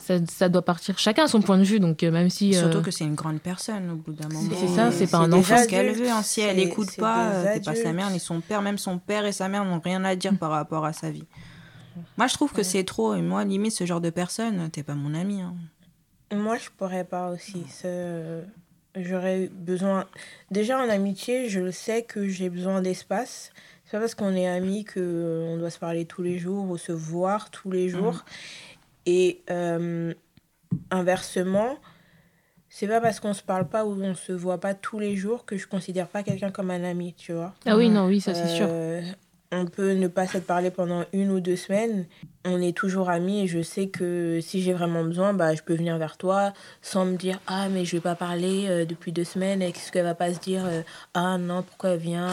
Ça, 0.01 0.15
ça 0.27 0.49
doit 0.49 0.61
partir. 0.63 0.97
Chacun 0.99 1.23
a 1.25 1.27
son 1.27 1.41
point 1.41 1.57
de 1.57 1.63
vue, 1.63 1.79
donc 1.79 2.03
euh, 2.03 2.11
même 2.11 2.29
si. 2.29 2.55
euh, 2.55 2.59
Surtout 2.61 2.81
que 2.81 2.91
c'est 2.91 3.03
une 3.05 3.15
grande 3.15 3.39
personne 3.41 3.89
au 3.91 3.95
bout 3.95 4.13
d'un 4.13 4.27
moment. 4.29 4.49
C'est 4.59 4.67
ça, 4.67 4.91
c'est 4.91 5.07
pas 5.07 5.19
un 5.19 5.31
enfant. 5.31 5.55
fait 5.55 5.63
ce 5.63 5.67
qu'elle 5.69 5.93
veut. 5.93 6.09
hein. 6.09 6.21
Si 6.23 6.41
elle 6.41 6.57
c'est- 6.57 6.63
écoute 6.63 6.89
c'est 6.91 6.99
pas, 7.01 7.31
euh, 7.31 7.53
t'es 7.53 7.61
pas 7.61 7.75
sa 7.75 7.93
mère 7.93 8.09
ni 8.09 8.19
son 8.19 8.41
père. 8.41 8.61
Même 8.61 8.77
son 8.77 8.97
père 8.99 9.25
et 9.25 9.31
sa 9.31 9.47
mère 9.47 9.63
n'ont 9.65 9.79
rien 9.79 10.03
à 10.03 10.15
dire 10.15 10.37
par 10.37 10.51
rapport 10.51 10.85
à 10.85 10.93
sa 10.93 11.09
vie. 11.11 11.25
Moi, 12.17 12.27
je 12.27 12.33
trouve 12.33 12.51
que 12.53 12.63
c'est 12.63 12.83
trop. 12.83 13.15
Et 13.15 13.21
moi, 13.21 13.43
limite, 13.43 13.73
ce 13.73 13.85
genre 13.85 14.01
de 14.01 14.09
personne, 14.09 14.69
t'es 14.71 14.83
pas 14.83 14.95
mon 14.95 15.13
ami. 15.13 15.41
hein. 15.41 15.53
Moi, 16.33 16.57
je 16.57 16.69
pourrais 16.77 17.03
pas 17.03 17.29
aussi. 17.31 17.63
C'est- 17.69 18.43
J'aurais 18.95 19.49
besoin. 19.53 20.05
Déjà, 20.51 20.77
en 20.77 20.89
amitié, 20.89 21.47
je 21.47 21.61
le 21.61 21.71
sais 21.71 22.03
que 22.03 22.27
j'ai 22.27 22.49
besoin 22.49 22.81
d'espace. 22.81 23.51
C'est 23.85 23.91
pas 23.91 23.99
parce 23.99 24.15
qu'on 24.15 24.33
est 24.35 24.47
amis 24.47 24.83
qu'on 24.85 25.55
doit 25.57 25.69
se 25.69 25.79
parler 25.79 26.03
tous 26.05 26.21
les 26.21 26.37
jours 26.39 26.69
ou 26.69 26.77
se 26.77 26.91
voir 26.91 27.49
tous 27.51 27.71
les 27.71 27.87
jours. 27.89 28.25
Et 29.05 29.41
euh, 29.49 30.13
inversement, 30.89 31.77
c'est 32.69 32.87
pas 32.87 33.01
parce 33.01 33.19
qu'on 33.19 33.33
se 33.33 33.43
parle 33.43 33.67
pas 33.67 33.85
ou 33.85 34.01
on 34.01 34.15
se 34.15 34.31
voit 34.31 34.59
pas 34.59 34.73
tous 34.73 34.99
les 34.99 35.15
jours 35.15 35.45
que 35.45 35.57
je 35.57 35.67
considère 35.67 36.07
pas 36.07 36.23
quelqu'un 36.23 36.51
comme 36.51 36.71
un 36.71 36.83
ami, 36.83 37.13
tu 37.17 37.33
vois. 37.33 37.53
Ah 37.65 37.75
oui, 37.75 37.89
non, 37.89 38.05
oui, 38.07 38.21
ça 38.21 38.33
c'est 38.33 38.47
sûr. 38.47 38.67
Euh, 38.69 39.01
On 39.51 39.65
peut 39.65 39.91
ne 39.91 40.07
pas 40.07 40.27
s'être 40.27 40.45
parlé 40.45 40.71
pendant 40.71 41.03
une 41.11 41.31
ou 41.31 41.41
deux 41.41 41.57
semaines. 41.57 42.05
On 42.45 42.61
est 42.61 42.75
toujours 42.75 43.09
amis 43.09 43.41
et 43.41 43.47
je 43.47 43.61
sais 43.61 43.89
que 43.89 44.39
si 44.41 44.61
j'ai 44.61 44.71
vraiment 44.71 45.03
besoin, 45.03 45.33
bah, 45.33 45.53
je 45.53 45.61
peux 45.61 45.75
venir 45.75 45.97
vers 45.97 46.15
toi 46.17 46.53
sans 46.81 47.03
me 47.03 47.17
dire 47.17 47.41
Ah, 47.47 47.67
mais 47.67 47.83
je 47.83 47.97
vais 47.97 48.01
pas 48.01 48.15
parler 48.15 48.67
euh, 48.69 48.85
depuis 48.85 49.11
deux 49.11 49.25
semaines. 49.25 49.61
Est-ce 49.61 49.91
qu'elle 49.91 50.05
va 50.05 50.15
pas 50.15 50.33
se 50.33 50.39
dire 50.39 50.63
euh, 50.65 50.81
Ah 51.13 51.37
non, 51.37 51.63
pourquoi 51.63 51.89
elle 51.91 51.99
vient 51.99 52.31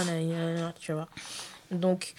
Tu 0.78 0.92
vois. 0.92 1.08
Donc, 1.72 2.14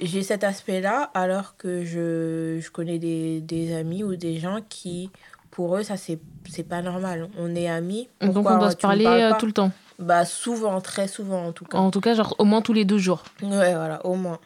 j'ai 0.00 0.22
cet 0.22 0.44
aspect-là 0.44 1.10
alors 1.14 1.56
que 1.56 1.84
je, 1.84 2.58
je 2.60 2.70
connais 2.70 2.98
des, 2.98 3.40
des 3.40 3.74
amis 3.76 4.02
ou 4.04 4.16
des 4.16 4.38
gens 4.38 4.58
qui, 4.68 5.10
pour 5.50 5.76
eux, 5.76 5.82
ça 5.82 5.96
c'est 5.96 6.18
c'est 6.50 6.62
pas 6.68 6.82
normal. 6.82 7.28
On 7.38 7.54
est 7.54 7.68
amis. 7.68 8.08
Donc 8.20 8.48
on 8.50 8.58
doit 8.58 8.70
se 8.70 8.76
parler 8.76 9.06
euh, 9.06 9.32
tout 9.38 9.46
le 9.46 9.52
temps. 9.52 9.70
Bah, 9.98 10.24
souvent, 10.24 10.80
très 10.80 11.06
souvent 11.08 11.46
en 11.46 11.52
tout 11.52 11.64
cas. 11.64 11.78
En 11.78 11.90
tout 11.90 12.00
cas, 12.00 12.14
genre 12.14 12.34
au 12.38 12.44
moins 12.44 12.62
tous 12.62 12.72
les 12.72 12.84
deux 12.84 12.98
jours. 12.98 13.22
Ouais, 13.42 13.74
voilà, 13.74 14.04
au 14.06 14.14
moins. 14.14 14.38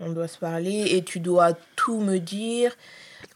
On 0.00 0.10
doit 0.10 0.28
se 0.28 0.38
parler 0.38 0.86
et 0.92 1.04
tu 1.04 1.20
dois 1.20 1.52
tout 1.76 2.00
me 2.00 2.18
dire. 2.18 2.72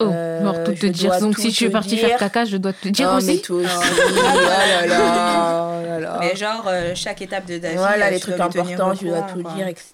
Oh, 0.01 0.07
Euh, 0.11 0.41
mort 0.43 0.65
tout 0.65 0.73
te 0.73 0.87
dire. 0.87 1.21
Donc 1.21 1.35
tout 1.37 1.43
si 1.43 1.53
tu 1.53 1.65
es 1.67 1.71
parti 1.71 1.91
dire. 1.97 2.09
faire 2.09 2.19
caca, 2.19 2.47
je 2.47 2.57
dois 2.57 2.73
te 2.73 2.89
dire 2.89 3.11
mais 3.11 3.17
aussi. 3.19 3.43
toi 3.43 3.59
aussi. 3.59 3.69
oh 3.71 4.41
là 4.49 4.87
là, 4.87 5.79
oh 5.83 5.87
là 5.87 6.01
là. 6.01 6.17
Mais 6.21 6.35
genre, 6.35 6.65
euh, 6.67 6.93
chaque 6.95 7.21
étape 7.21 7.45
de 7.47 7.59
ta 7.59 7.69
vie, 7.69 7.77
Voilà, 7.77 8.07
euh, 8.07 8.11
les 8.11 8.17
tu 8.17 8.23
trucs 8.23 8.41
importants, 8.41 8.95
tu 8.97 9.07
dois 9.09 9.23
tout 9.23 9.43
quoi. 9.43 9.53
dire, 9.53 9.69
etc. 9.69 9.93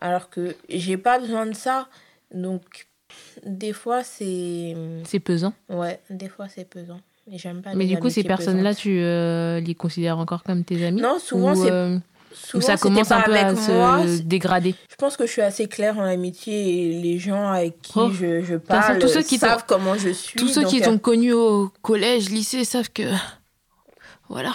Alors 0.00 0.30
que 0.30 0.54
j'ai 0.68 0.96
pas 0.96 1.18
besoin 1.18 1.46
de 1.46 1.54
ça. 1.54 1.88
Donc, 2.32 2.88
des 3.44 3.72
fois, 3.72 4.04
c'est. 4.04 4.76
C'est 5.04 5.20
pesant. 5.20 5.52
Ouais, 5.68 6.00
des 6.10 6.28
fois, 6.28 6.46
c'est 6.48 6.68
pesant. 6.68 7.00
Et 7.30 7.38
j'aime 7.38 7.62
pas 7.62 7.74
Mais 7.74 7.86
du 7.86 7.98
coup, 7.98 8.08
ces 8.08 8.24
personnes-là, 8.24 8.74
tu 8.74 9.00
euh, 9.00 9.60
les 9.60 9.74
considères 9.74 10.18
encore 10.18 10.42
comme 10.42 10.64
tes 10.64 10.84
amis? 10.86 11.00
Non, 11.00 11.18
souvent, 11.18 11.52
Ou, 11.52 11.64
c'est. 11.64 11.70
euh, 11.70 11.98
souvent, 12.32 12.66
ça 12.66 12.76
commence 12.78 13.10
un 13.10 13.20
peu 13.20 13.34
à 13.34 13.54
se 13.54 14.22
dégrader? 14.22 14.74
Je 14.90 14.96
pense 14.96 15.16
que 15.16 15.26
je 15.26 15.32
suis 15.32 15.42
assez 15.42 15.68
claire 15.68 15.98
en 15.98 16.04
amitié 16.04 16.54
et 16.96 17.00
les 17.02 17.18
gens 17.18 17.48
avec 17.48 17.82
qui 17.82 17.92
Oh. 17.96 18.10
je, 18.10 18.42
je 18.42 18.56
parle 18.56 18.98
tous 18.98 19.08
ceux 19.08 19.22
qui 19.22 19.36
savent 19.36 19.64
comment 19.66 19.94
je 19.96 20.08
suis. 20.10 20.38
Tous 20.38 20.48
ceux 20.48 20.64
qui 20.64 20.80
euh, 20.80 20.84
t'ont 20.86 20.98
connu 20.98 21.32
au 21.32 21.70
collège, 21.82 22.30
lycée, 22.30 22.64
savent 22.64 22.90
que. 22.90 23.02
Voilà. 24.30 24.52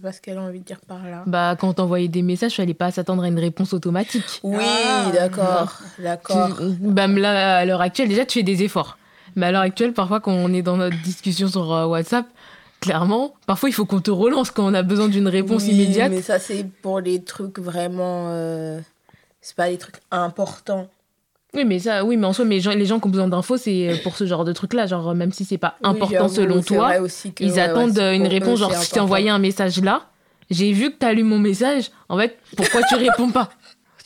Sais 0.00 0.06
pas 0.06 0.12
ce 0.12 0.20
qu'elle 0.22 0.38
a 0.38 0.40
envie 0.40 0.60
de 0.60 0.64
dire 0.64 0.80
par 0.80 1.04
là. 1.04 1.24
Bah, 1.26 1.56
quand 1.60 1.74
t'envoyais 1.74 2.08
des 2.08 2.22
messages, 2.22 2.56
fallait 2.56 2.72
pas 2.72 2.90
s'attendre 2.90 3.22
à 3.22 3.28
une 3.28 3.38
réponse 3.38 3.74
automatique. 3.74 4.40
Oui, 4.42 4.64
Ah, 4.64 5.10
d'accord, 5.12 5.78
d'accord. 5.98 6.58
Bah, 6.80 7.06
là, 7.06 7.58
à 7.58 7.64
l'heure 7.66 7.82
actuelle, 7.82 8.08
déjà, 8.08 8.24
tu 8.24 8.38
fais 8.38 8.42
des 8.42 8.62
efforts. 8.62 8.96
Mais 9.36 9.44
à 9.46 9.52
l'heure 9.52 9.60
actuelle, 9.60 9.92
parfois, 9.92 10.20
quand 10.20 10.32
on 10.32 10.54
est 10.54 10.62
dans 10.62 10.78
notre 10.78 10.96
discussion 11.02 11.48
sur 11.48 11.70
euh, 11.70 11.84
WhatsApp, 11.84 12.24
clairement, 12.80 13.34
parfois, 13.46 13.68
il 13.68 13.72
faut 13.72 13.84
qu'on 13.84 14.00
te 14.00 14.10
relance 14.10 14.50
quand 14.50 14.64
on 14.64 14.72
a 14.72 14.82
besoin 14.82 15.08
d'une 15.08 15.28
réponse 15.28 15.64
Oui, 15.64 15.72
immédiate. 15.74 16.10
Mais 16.10 16.22
ça, 16.22 16.38
c'est 16.38 16.64
pour 16.80 17.00
les 17.00 17.22
trucs 17.22 17.58
vraiment. 17.58 18.28
euh, 18.30 18.80
C'est 19.42 19.54
pas 19.54 19.68
des 19.68 19.76
trucs 19.76 19.96
importants. 20.10 20.88
Oui, 21.54 21.64
mais 21.64 21.80
ça, 21.80 22.04
oui, 22.04 22.16
mais 22.16 22.26
en 22.26 22.32
soi, 22.32 22.44
mais 22.44 22.60
les 22.60 22.86
gens, 22.86 23.00
qui 23.00 23.06
ont 23.06 23.10
besoin 23.10 23.26
d'infos, 23.26 23.56
c'est 23.56 24.00
pour 24.04 24.16
ce 24.16 24.24
genre 24.24 24.44
de 24.44 24.52
truc-là. 24.52 24.86
Genre, 24.86 25.14
même 25.14 25.32
si 25.32 25.44
c'est 25.44 25.58
pas 25.58 25.76
important 25.82 26.28
selon 26.28 26.62
toi, 26.62 26.86
vrai 26.86 26.98
aussi 26.98 27.32
que, 27.32 27.42
ils 27.42 27.52
ouais, 27.52 27.60
attendent 27.60 27.94
c'est 27.94 28.16
une 28.16 28.26
réponse. 28.26 28.60
Genre, 28.60 28.72
si 28.74 28.86
je 28.86 28.90
t'ai 28.92 29.00
envoyé 29.00 29.30
un 29.30 29.38
message 29.38 29.80
là, 29.82 30.06
j'ai 30.50 30.72
vu 30.72 30.90
que 30.92 30.96
t'as 30.98 31.12
lu 31.12 31.24
mon 31.24 31.38
message. 31.38 31.90
En 32.08 32.16
fait, 32.18 32.38
pourquoi 32.56 32.82
tu 32.84 32.94
réponds 32.96 33.30
pas? 33.30 33.50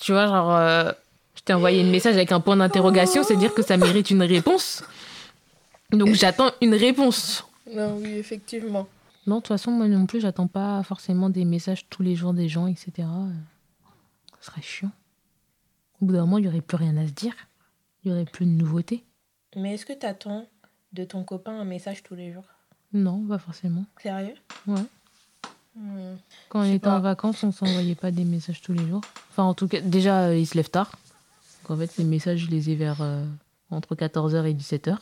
Tu 0.00 0.12
vois, 0.12 0.26
genre, 0.26 0.54
euh, 0.54 0.90
je 1.34 1.42
t'ai 1.42 1.52
envoyé 1.52 1.82
un 1.82 1.90
message 1.90 2.14
avec 2.14 2.32
un 2.32 2.40
point 2.40 2.56
d'interrogation, 2.56 3.22
c'est 3.22 3.36
dire 3.36 3.52
que 3.52 3.62
ça 3.62 3.76
mérite 3.76 4.10
une 4.10 4.22
réponse. 4.22 4.82
Donc, 5.92 6.14
j'attends 6.14 6.50
une 6.62 6.74
réponse. 6.74 7.44
Non, 7.70 7.98
oui, 8.00 8.14
effectivement. 8.14 8.86
Non, 9.26 9.36
de 9.36 9.40
toute 9.40 9.48
façon, 9.48 9.70
moi 9.70 9.86
non 9.88 10.06
plus, 10.06 10.20
j'attends 10.20 10.46
pas 10.48 10.82
forcément 10.82 11.30
des 11.30 11.44
messages 11.44 11.86
tous 11.88 12.02
les 12.02 12.14
jours 12.14 12.34
des 12.34 12.48
gens, 12.48 12.66
etc. 12.66 12.92
Euh, 13.00 13.30
Ce 14.40 14.46
serait 14.46 14.62
chiant. 14.62 14.90
Au 16.04 16.06
bout 16.06 16.12
d'un 16.12 16.26
moment, 16.26 16.36
il 16.36 16.44
y 16.44 16.48
aurait 16.48 16.60
plus 16.60 16.76
rien 16.76 16.94
à 16.98 17.06
se 17.06 17.12
dire. 17.12 17.32
Il 18.02 18.10
y 18.10 18.12
aurait 18.12 18.26
plus 18.26 18.44
de 18.44 18.50
nouveautés. 18.50 19.02
Mais 19.56 19.72
est-ce 19.72 19.86
que 19.86 19.94
tu 19.94 20.04
attends 20.04 20.46
de 20.92 21.02
ton 21.02 21.24
copain 21.24 21.58
un 21.58 21.64
message 21.64 22.02
tous 22.02 22.14
les 22.14 22.30
jours? 22.30 22.44
Non, 22.92 23.26
pas 23.26 23.38
forcément. 23.38 23.86
Sérieux? 24.02 24.34
Ouais. 24.66 24.82
Hmm. 25.74 26.16
Quand 26.50 26.60
on 26.60 26.70
était 26.70 26.88
en 26.88 27.00
vacances, 27.00 27.42
on 27.42 27.52
s'envoyait 27.52 27.94
pas 27.94 28.10
des 28.10 28.24
messages 28.24 28.60
tous 28.60 28.74
les 28.74 28.86
jours. 28.86 29.00
Enfin, 29.30 29.44
en 29.44 29.54
tout 29.54 29.66
cas, 29.66 29.80
déjà, 29.80 30.24
euh, 30.24 30.36
il 30.36 30.46
se 30.46 30.58
lève 30.58 30.68
tard. 30.68 30.92
Donc, 31.62 31.70
en 31.70 31.80
fait, 31.80 31.96
les 31.96 32.04
messages, 32.04 32.40
je 32.40 32.50
les 32.50 32.68
ai 32.68 32.74
vers 32.74 33.00
euh, 33.00 33.24
entre 33.70 33.94
14h 33.94 34.44
et 34.44 34.52
17h. 34.52 34.98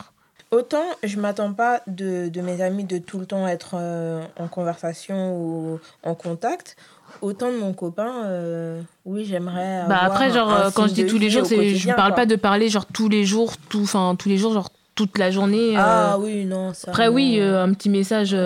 Autant 0.50 0.84
je 1.02 1.18
m'attends 1.18 1.52
pas 1.54 1.80
de, 1.87 2.28
de 2.28 2.40
mes 2.42 2.61
amis 2.61 2.84
de 2.84 2.99
tout 2.99 3.18
le 3.18 3.26
temps 3.26 3.46
être 3.49 3.75
euh, 3.75 4.22
en 4.38 4.49
conversation 4.49 5.34
ou 5.34 5.80
en 6.02 6.14
contact, 6.14 6.76
autant 7.22 7.50
de 7.50 7.56
mon 7.58 7.72
copain, 7.72 8.25
euh, 8.26 8.82
oui, 9.06 9.25
j'aimerais. 9.25 9.84
Bah 9.88 10.00
après, 10.02 10.30
genre, 10.30 10.50
un 10.52 10.66
euh, 10.66 10.70
quand 10.75 10.87
je 10.88 10.92
dis 10.94 11.06
tous 11.06 11.18
les 11.18 11.30
jours, 11.30 11.46
c'est, 11.46 11.56
je 11.56 11.72
quotidien, 11.72 11.94
parle 11.94 12.11
quoi. 12.11 12.16
pas 12.16 12.26
de 12.26 12.37
parler 12.37 12.68
genre 12.68 12.84
tous 12.87 13.08
les 13.08 13.25
jours, 13.25 13.56
tout, 13.70 13.82
enfin 13.82 14.14
tous 14.18 14.28
les 14.28 14.37
jours, 14.37 14.52
genre 14.52 14.68
toute 14.94 15.16
la 15.16 15.30
journée. 15.30 15.76
euh. 15.76 15.80
Ah 15.82 16.18
oui, 16.18 16.44
non, 16.44 16.75
ça. 16.75 16.90
après, 16.90 17.08
oui, 17.08 17.38
non. 17.40 17.61
un 17.61 17.72
petit 17.72 17.88
message, 17.88 18.37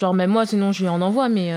genre 0.00 0.12
même 0.14 0.30
moi, 0.30 0.44
sinon 0.44 0.72
je 0.72 0.82
lui 0.82 0.88
en 0.90 1.00
envoie, 1.00 1.28
mais 1.30 1.52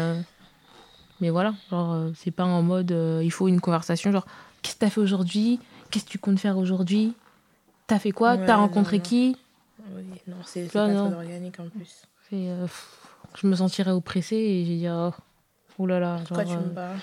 mais 1.22 1.29
voilà, 1.29 1.53
genre 1.69 1.98
c'est 2.15 2.31
pas 2.31 2.45
en 2.45 2.62
mode, 2.62 2.95
il 3.22 3.31
faut 3.31 3.48
une 3.50 3.60
conversation, 3.60 4.12
genre 4.13 4.25
qu'est-ce 4.62 4.75
que 4.75 4.79
t'as 4.79 4.89
fait 4.89 5.01
aujourd'hui, 5.01 5.60
qu'est-ce 5.91 6.05
que 6.05 6.10
tu 6.12 6.17
comptes 6.19 6.39
faire 6.39 6.57
aujourd'hui, 6.57 7.13
t'as 7.88 8.00
fait 8.00 8.12
quoi, 8.12 8.36
Ouais, 8.36 8.45
t'as 8.45 8.55
non, 8.55 8.62
rencontré 8.63 8.98
non. 8.98 9.03
qui, 9.03 9.38
Oui, 9.94 10.04
non, 10.27 10.38
c'est 10.46 10.65
c'est 10.65 10.72
Toi, 10.72 10.88
pas 10.88 10.94
non. 10.94 11.10
très 11.10 11.15
organique 11.15 11.60
en 11.60 11.70
plus. 11.70 12.04
Euh, 12.34 12.63
pff, 12.63 12.88
je 13.42 13.48
me 13.48 13.56
sentirais 13.56 13.92
oppressée 13.92 14.36
et 14.36 14.65
j'ai 14.65 14.75
dit 14.77 14.88
oh, 14.89 15.12
oh 15.77 15.86
là 15.86 16.00
là, 16.00 16.18
genre, 16.18 16.27
Pourquoi 16.27 16.46
tu 16.46 16.54
euh, 16.54 16.60
me 16.60 16.74
parles 16.74 16.98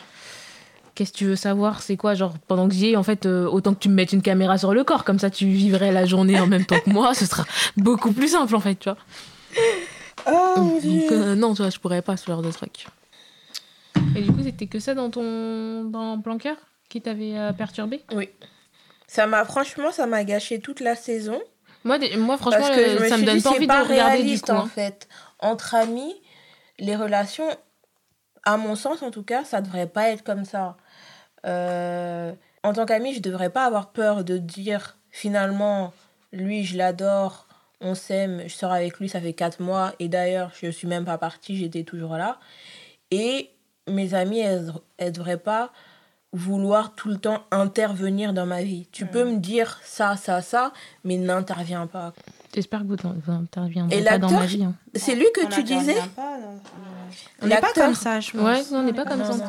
qu'est-ce 0.94 1.12
que 1.12 1.18
tu 1.18 1.24
veux 1.26 1.36
savoir? 1.36 1.82
C'est 1.82 1.96
quoi 1.96 2.14
Genre, 2.14 2.34
pendant 2.46 2.68
que 2.68 2.74
j'y 2.74 2.90
ai, 2.90 2.96
en 2.96 3.02
fait, 3.02 3.26
euh, 3.26 3.46
autant 3.46 3.74
que 3.74 3.78
tu 3.80 3.88
me 3.88 3.94
mettes 3.94 4.12
une 4.12 4.22
caméra 4.22 4.58
sur 4.58 4.74
le 4.74 4.84
corps, 4.84 5.04
comme 5.04 5.18
ça 5.18 5.30
tu 5.30 5.46
vivrais 5.46 5.92
la 5.92 6.04
journée 6.04 6.38
en 6.38 6.46
même 6.46 6.64
temps 6.64 6.78
que 6.80 6.90
moi, 6.90 7.14
ce 7.14 7.26
sera 7.26 7.44
beaucoup 7.76 8.12
plus 8.12 8.28
simple, 8.28 8.54
en 8.54 8.60
fait, 8.60 8.76
tu 8.76 8.88
vois. 8.88 8.98
Oh 10.26 10.54
mon 10.56 10.72
Donc, 10.74 10.80
dieu 10.80 11.12
euh, 11.12 11.34
non, 11.34 11.54
tu 11.54 11.62
vois, 11.62 11.70
je 11.70 11.78
pourrais 11.78 12.02
pas 12.02 12.16
ce 12.16 12.26
genre 12.26 12.42
de 12.42 12.52
truc. 12.52 12.86
Et 14.16 14.22
du 14.22 14.32
coup, 14.32 14.42
c'était 14.42 14.66
que 14.66 14.78
ça 14.78 14.94
dans 14.94 15.10
ton 15.10 15.84
dans 15.84 16.20
plan 16.20 16.38
cœur 16.38 16.56
qui 16.88 17.00
t'avait 17.00 17.36
euh, 17.38 17.52
perturbé 17.52 18.02
Oui. 18.14 18.28
Ça 19.06 19.26
m'a, 19.26 19.44
franchement, 19.44 19.90
ça 19.92 20.06
m'a 20.06 20.24
gâché 20.24 20.60
toute 20.60 20.80
la 20.80 20.94
saison. 20.94 21.40
Moi, 21.84 21.98
franchement, 22.36 22.60
Parce 22.60 22.76
que 22.76 22.88
je 22.88 23.02
me 23.02 23.08
ça 23.08 23.16
me 23.16 23.24
donne 23.24 23.36
dit, 23.36 23.42
pas 23.42 23.50
envie 23.50 23.66
pas 23.66 23.84
de 23.84 23.88
regarder 23.88 24.16
du 24.18 24.22
réaliste, 24.22 24.50
en 24.50 24.60
hein. 24.60 24.70
fait. 24.72 25.08
Entre 25.38 25.74
amis, 25.74 26.14
les 26.78 26.96
relations, 26.96 27.48
à 28.44 28.56
mon 28.56 28.74
sens 28.74 29.02
en 29.02 29.10
tout 29.10 29.22
cas, 29.22 29.44
ça 29.44 29.60
devrait 29.60 29.88
pas 29.88 30.10
être 30.10 30.22
comme 30.22 30.44
ça. 30.44 30.76
Euh, 31.46 32.32
en 32.62 32.72
tant 32.72 32.86
qu'ami, 32.86 33.14
je 33.14 33.20
devrais 33.20 33.50
pas 33.50 33.64
avoir 33.64 33.90
peur 33.90 34.24
de 34.24 34.38
dire 34.38 34.98
finalement, 35.10 35.92
lui, 36.32 36.64
je 36.64 36.76
l'adore, 36.76 37.46
on 37.80 37.94
s'aime, 37.94 38.42
je 38.46 38.54
sors 38.54 38.72
avec 38.72 38.98
lui, 38.98 39.08
ça 39.08 39.20
fait 39.20 39.32
4 39.32 39.60
mois, 39.60 39.92
et 39.98 40.08
d'ailleurs, 40.08 40.52
je 40.60 40.70
suis 40.70 40.86
même 40.86 41.04
pas 41.04 41.18
partie, 41.18 41.56
j'étais 41.56 41.82
toujours 41.82 42.16
là. 42.16 42.38
Et 43.10 43.50
mes 43.88 44.14
amis, 44.14 44.40
elles, 44.40 44.72
elles 44.98 45.12
devraient 45.12 45.36
pas 45.36 45.72
vouloir 46.32 46.94
tout 46.94 47.08
le 47.08 47.18
temps 47.18 47.42
intervenir 47.50 48.32
dans 48.32 48.46
ma 48.46 48.62
vie. 48.62 48.86
Tu 48.92 49.04
peux 49.06 49.24
me 49.24 49.36
dire 49.36 49.78
ça, 49.84 50.16
ça, 50.16 50.40
ça, 50.40 50.72
mais 51.04 51.16
n'interviens 51.18 51.86
pas. 51.86 52.12
J'espère 52.54 52.80
que 52.80 52.86
vous 52.86 52.96
vous 52.96 53.32
n'interviendrez 53.32 53.98
Et 53.98 54.04
pas 54.04 54.18
dans 54.18 54.30
ma 54.30 54.46
vie. 54.46 54.64
hein. 54.64 54.74
C'est 54.94 55.14
lui 55.14 55.26
que 55.34 55.44
On 55.46 55.48
tu 55.48 55.62
disais 55.62 55.94
pas 56.16 56.36
On 57.42 57.46
n'est 57.46 57.56
pas 57.56 57.60
L'acteur- 57.66 57.84
comme 57.86 57.94
ça, 57.94 58.20
je 58.20 58.30
pense. 58.32 58.40
Ouais, 58.42 58.62
on 58.76 58.82
n'est 58.82 58.92
pas 58.92 59.04
pas 59.04 59.16
comme 59.16 59.24
ça. 59.24 59.46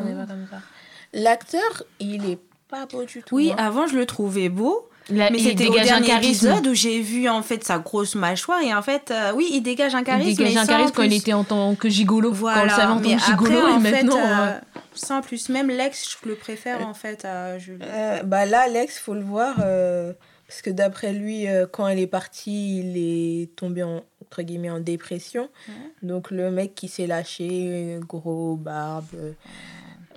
L'acteur, 1.13 1.84
il 2.00 2.30
est 2.30 2.40
pas 2.68 2.86
beau 2.86 3.04
du 3.06 3.22
tout. 3.24 3.36
Oui, 3.36 3.52
hein. 3.52 3.56
avant 3.60 3.88
je 3.88 3.96
le 3.98 4.06
trouvais 4.06 4.50
beau, 4.50 4.90
La- 5.10 5.29
mais 5.29 5.38
il 5.39 5.43
c'était 5.43 5.67
au 5.67 5.77
un 5.77 5.83
dernier 5.83 6.07
charisme. 6.07 6.48
épisode 6.48 6.67
où 6.67 6.74
j'ai 6.74 7.01
vu 7.01 7.27
en 7.27 7.41
fait 7.41 7.63
sa 7.63 7.77
grosse 7.79 8.15
mâchoire 8.15 8.62
et 8.62 8.74
en 8.74 8.81
fait, 8.81 9.12
euh, 9.12 9.31
oui, 9.36 9.50
il 9.51 9.62
dégage 9.62 9.95
un 9.95 10.03
charisme. 10.03 10.29
Il 10.29 10.36
dégage 10.38 10.53
mais 10.53 10.60
un 10.62 10.65
charisme 10.65 10.91
quand 10.95 11.03
il 11.03 11.13
était 11.13 11.33
en 11.33 11.43
tant 11.43 11.75
que 11.75 11.89
gigolo. 11.89 12.29
Quand 12.31 12.36
on 12.36 12.38
le 12.38 12.39
Voilà, 12.53 12.69
savait 12.75 12.88
en 12.93 13.01
tant 13.01 13.10
mais 13.10 13.15
que 13.17 13.22
gigolo, 13.22 13.57
après, 13.57 13.69
et 13.72 13.74
en 13.74 13.79
fait, 13.81 13.91
maintenant. 14.03 14.17
euh, 14.17 14.48
euh, 14.51 14.60
sans 14.95 15.22
plus, 15.22 15.50
même 15.50 15.67
l'ex, 15.69 16.17
je 16.24 16.29
le 16.29 16.36
préfère 16.36 16.88
en 16.88 16.93
fait 16.93 17.25
à 17.25 17.57
Julie. 17.60 17.79
Euh, 17.83 18.24
bah 18.24 18.45
là, 18.45 18.62
Alex, 18.62 18.98
faut 19.00 19.13
le 19.13 19.24
voir. 19.24 19.55
euh, 19.63 20.13
parce 20.48 20.62
que 20.62 20.69
d'après 20.69 21.13
lui, 21.13 21.48
euh, 21.48 21.65
quand 21.69 21.88
elle 21.88 22.00
est 22.00 22.05
partie, 22.07 22.79
il 22.79 22.95
est 22.95 23.55
tombé 23.55 23.81
en, 23.83 24.03
entre 24.22 24.41
guillemets, 24.43 24.69
en 24.69 24.79
dépression. 24.79 25.50
Ouais. 25.67 25.74
Donc 26.03 26.29
le 26.31 26.50
mec 26.51 26.75
qui 26.75 26.88
s'est 26.88 27.07
lâché, 27.07 27.48
euh, 27.51 28.00
gros, 28.00 28.55
barbe, 28.55 29.05
euh, 29.15 29.31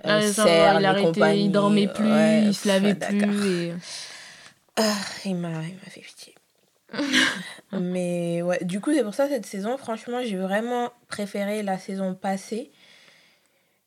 ah, 0.03 0.17
euh, 0.19 0.31
cernes 0.31 0.77
il 0.79 0.85
arrêtait, 0.85 1.39
il 1.39 1.51
dormait 1.51 1.87
plus, 1.87 2.05
Ouais, 2.09 2.43
il 2.45 2.53
se 2.53 2.67
lavait 2.67 2.93
pff, 2.93 3.17
plus. 3.17 3.47
Et... 3.47 3.73
Ah, 4.77 4.95
il 5.25 5.35
m'a 5.35 5.49
il 5.63 5.75
m'a 5.75 5.89
fait 5.89 6.01
pitié. 6.01 6.35
Mais 7.73 8.41
ouais, 8.41 8.63
du 8.63 8.79
coup, 8.79 8.93
c'est 8.93 9.03
pour 9.03 9.13
ça 9.13 9.27
cette 9.27 9.45
saison, 9.45 9.77
franchement, 9.77 10.21
j'ai 10.23 10.37
vraiment 10.37 10.91
préféré 11.09 11.61
la 11.63 11.77
saison 11.77 12.13
passée. 12.15 12.71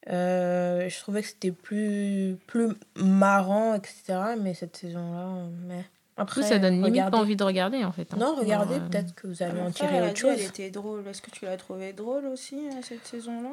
Euh, 0.09 0.89
je 0.89 0.99
trouvais 0.99 1.23
que 1.23 1.29
c'était 1.29 1.53
plus, 1.53 2.37
plus 2.47 2.69
marrant, 2.97 3.75
etc. 3.75 4.19
Mais 4.39 4.55
cette 4.55 4.77
saison-là, 4.77 5.29
mais 5.67 5.85
après, 6.17 6.43
ça 6.43 6.59
donne 6.59 6.75
limite 6.75 6.91
regardez. 6.91 7.11
pas 7.13 7.19
envie 7.19 7.37
de 7.37 7.45
regarder 7.45 7.85
en 7.85 7.93
fait. 7.93 8.13
hein. 8.13 8.17
Non, 8.19 8.35
regardez, 8.35 8.75
euh, 8.77 8.89
peut-être 8.89 9.15
que 9.15 9.27
vous 9.27 9.43
allez 9.43 9.61
en 9.61 9.71
tirer 9.71 10.03
autre 10.03 10.17
chose. 10.17 10.35
Elle 10.39 10.45
était 10.47 10.71
drôle. 10.71 11.07
Est-ce 11.09 11.23
que 11.23 11.31
tu 11.31 11.45
l'as 11.47 11.57
trouvée 11.57 11.93
drôle 11.95 12.27
aussi 12.27 12.57
euh, 12.69 12.81
cette 12.83 13.07
saison-là? 13.07 13.51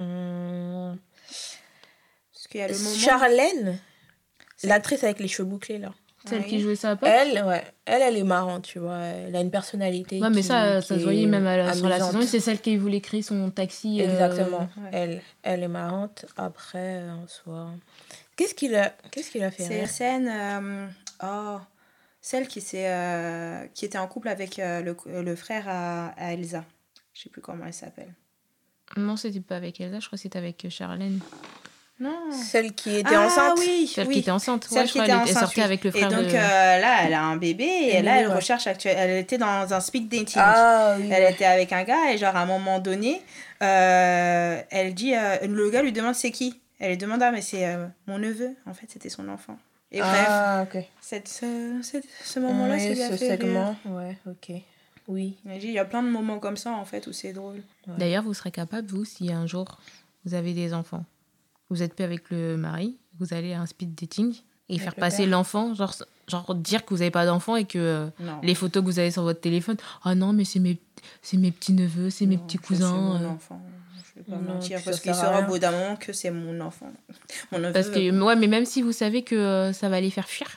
Hum, 0.00 0.96
Parce 1.26 2.46
qu'il 2.48 2.60
y 2.60 2.62
a 2.62 2.68
le 2.68 2.78
moment. 2.78 2.96
Charlène, 2.96 3.78
l'actrice 4.62 5.04
avec 5.04 5.18
les 5.20 5.28
cheveux 5.28 5.48
bouclés, 5.48 5.78
là. 5.78 5.92
Celle 6.28 6.42
Oui. 6.42 6.48
qui 6.48 6.60
jouait 6.60 6.76
ça 6.76 6.90
à 6.90 6.96
Pop. 6.96 7.08
Elle, 7.10 7.44
ouais, 7.44 7.64
elle, 7.86 8.02
elle 8.02 8.16
est 8.16 8.22
marrante, 8.24 8.62
tu 8.64 8.78
vois. 8.78 8.98
Elle 8.98 9.34
a 9.36 9.40
une 9.40 9.50
personnalité. 9.50 10.20
Ouais, 10.20 10.30
mais 10.30 10.36
qui- 10.36 10.42
ça, 10.44 10.80
qui 10.80 10.86
ça 10.88 10.94
se 10.98 11.02
voyait 11.02 11.26
même 11.26 11.46
à 11.46 11.56
la- 11.56 11.74
sur 11.74 11.88
la 11.88 11.98
saison. 12.00 12.20
C'est 12.22 12.40
celle 12.40 12.60
qui 12.60 12.76
voulait 12.76 13.00
créer 13.00 13.22
son 13.22 13.50
taxi. 13.50 14.00
euh, 14.00 14.04
Exactement. 14.04 14.68
ouais. 14.78 14.90
Elle, 14.92 15.22
elle 15.42 15.62
est 15.62 15.68
marrante. 15.68 16.26
Après, 16.36 17.02
euh, 17.02 17.12
en 17.12 17.26
soi. 17.26 17.70
Qu'est-ce 18.36 18.54
qu'il 18.54 18.74
a, 18.76 18.90
qu'est-ce 19.10 19.30
qu'il 19.30 19.42
a 19.42 19.50
fait 19.50 19.64
C'est 19.64 19.80
rire 19.80 19.88
scène. 19.88 20.28
euh, 20.28 20.86
oh, 21.24 21.58
celle 22.20 22.46
qui, 22.46 22.62
euh, 22.74 23.64
qui 23.74 23.84
était 23.84 23.98
en 23.98 24.06
couple 24.06 24.28
avec 24.28 24.58
euh, 24.58 24.80
le, 24.82 25.22
le 25.22 25.36
frère 25.36 25.64
à, 25.68 26.08
à 26.16 26.32
Elsa. 26.34 26.64
Je 27.14 27.22
sais 27.22 27.30
plus 27.30 27.40
comment 27.40 27.64
elle 27.66 27.72
s'appelle. 27.72 28.14
Non, 28.96 29.16
c'était 29.16 29.40
pas 29.40 29.56
avec 29.56 29.80
Elsa, 29.80 29.98
je 30.00 30.06
crois 30.06 30.16
que 30.16 30.22
c'était 30.22 30.38
avec 30.38 30.66
Charlène. 30.70 31.18
Non. 32.00 32.30
Celle 32.30 32.72
qui 32.74 32.96
était 32.96 33.14
ah, 33.14 33.26
enceinte. 33.26 33.58
oui, 33.58 33.90
Celle 33.92 34.06
oui. 34.06 34.14
qui 34.14 34.20
était 34.20 34.30
enceinte. 34.30 34.64
Celle 34.68 34.78
Ouais, 34.82 34.86
je 34.86 34.92
qui 34.92 34.98
crois 35.00 35.14
était 35.22 35.30
elle, 35.30 35.36
sortait 35.36 35.60
oui. 35.60 35.64
avec 35.64 35.82
le 35.84 35.90
Et 35.90 35.98
frère 35.98 36.08
donc 36.10 36.20
de... 36.28 36.34
euh, 36.34 36.78
là, 36.80 36.98
elle 37.04 37.14
a 37.14 37.22
un 37.24 37.36
bébé 37.36 37.64
et 37.64 38.02
là, 38.02 38.20
elle 38.20 38.28
ouais. 38.28 38.34
recherche 38.34 38.66
actuellement. 38.68 39.00
Elle 39.02 39.18
était 39.18 39.38
dans 39.38 39.72
un 39.74 39.80
speed 39.80 40.08
dating. 40.08 40.36
Ah 40.36 40.94
oui. 40.98 41.08
Elle 41.10 41.32
était 41.32 41.44
avec 41.44 41.72
un 41.72 41.82
gars 41.82 42.12
et 42.12 42.18
genre 42.18 42.36
à 42.36 42.42
un 42.42 42.46
moment 42.46 42.78
donné, 42.78 43.20
euh, 43.62 44.60
elle 44.70 44.94
dit, 44.94 45.14
euh, 45.14 45.36
le 45.46 45.70
gars 45.70 45.82
lui 45.82 45.92
demande 45.92 46.14
c'est 46.14 46.30
qui? 46.30 46.60
Elle 46.78 46.90
lui 46.90 46.96
demande 46.98 47.22
ah 47.22 47.32
mais 47.32 47.42
c'est 47.42 47.66
euh, 47.66 47.86
mon 48.06 48.18
neveu. 48.18 48.54
En 48.66 48.74
fait 48.74 48.86
c'était 48.88 49.08
son 49.08 49.28
enfant. 49.28 49.58
Et 49.90 50.00
bref, 50.00 50.26
ah, 50.28 50.64
ok. 50.64 50.84
cette, 51.00 51.28
ce, 51.28 51.80
cette- 51.82 52.04
ce 52.22 52.38
moment-là, 52.40 52.74
Oui, 52.74 53.02
a 53.02 53.08
ce 53.08 53.12
rire. 53.24 53.30
segment. 53.32 53.74
Ouais, 53.86 54.18
ok. 54.26 54.52
Oui. 55.08 55.34
Il 55.46 55.70
y 55.70 55.78
a 55.78 55.84
plein 55.86 56.02
de 56.02 56.10
moments 56.10 56.38
comme 56.38 56.58
ça 56.58 56.72
en 56.72 56.84
fait 56.84 57.06
où 57.06 57.12
c'est 57.14 57.32
drôle. 57.32 57.62
D'ailleurs, 57.86 58.22
vous 58.22 58.34
serez 58.34 58.50
capable, 58.50 58.86
vous, 58.88 59.06
si 59.06 59.32
un 59.32 59.46
jour 59.46 59.78
vous 60.26 60.34
avez 60.34 60.52
des 60.52 60.74
enfants, 60.74 61.04
vous 61.70 61.82
êtes 61.82 61.94
plus 61.94 62.04
avec 62.04 62.30
le 62.30 62.56
mari, 62.56 62.96
vous 63.18 63.32
allez 63.34 63.52
à 63.54 63.60
un 63.60 63.66
speed 63.66 63.94
dating 63.94 64.34
et 64.68 64.74
Avec 64.74 64.82
faire 64.82 64.92
le 64.96 65.00
passer 65.00 65.26
l'enfant, 65.26 65.74
genre, 65.74 65.94
genre 66.28 66.54
dire 66.54 66.84
que 66.84 66.90
vous 66.94 66.98
n'avez 66.98 67.10
pas 67.10 67.26
d'enfant 67.26 67.56
et 67.56 67.64
que 67.64 67.78
euh, 67.78 68.06
les 68.42 68.54
photos 68.54 68.82
que 68.82 68.88
vous 68.88 68.98
avez 68.98 69.10
sur 69.10 69.22
votre 69.22 69.40
téléphone, 69.40 69.76
ah 70.04 70.14
non, 70.14 70.32
mais 70.32 70.44
c'est 70.44 70.58
mes, 70.60 70.78
c'est 71.22 71.36
mes 71.38 71.50
petits-neveux, 71.52 72.10
c'est 72.10 72.26
mes 72.26 72.36
petits 72.38 72.56
ça, 72.58 72.62
c'est 72.62 72.66
cousins. 72.74 72.92
mon 72.92 73.22
euh. 73.22 73.28
enfant. 73.28 73.60
Je 74.14 74.20
vais 74.20 74.24
pas 74.36 74.36
Non, 74.42 74.54
mentir 74.54 74.80
parce 74.84 75.00
qu'il 75.00 75.14
saura 75.14 75.40
au 75.40 75.44
bout 75.46 75.58
d'un 75.58 75.70
moment 75.70 75.96
que 75.96 76.12
c'est 76.12 76.30
mon 76.30 76.60
enfant. 76.60 76.90
Mon 77.52 77.58
neveu. 77.60 77.72
Parce 77.72 77.88
que, 77.88 78.10
ouais, 78.24 78.36
mais 78.36 78.46
même 78.48 78.64
si 78.66 78.82
vous 78.82 78.92
savez 78.92 79.22
que 79.22 79.34
euh, 79.36 79.72
ça 79.72 79.88
va 79.88 80.00
les 80.00 80.10
faire 80.10 80.28
fuir, 80.28 80.48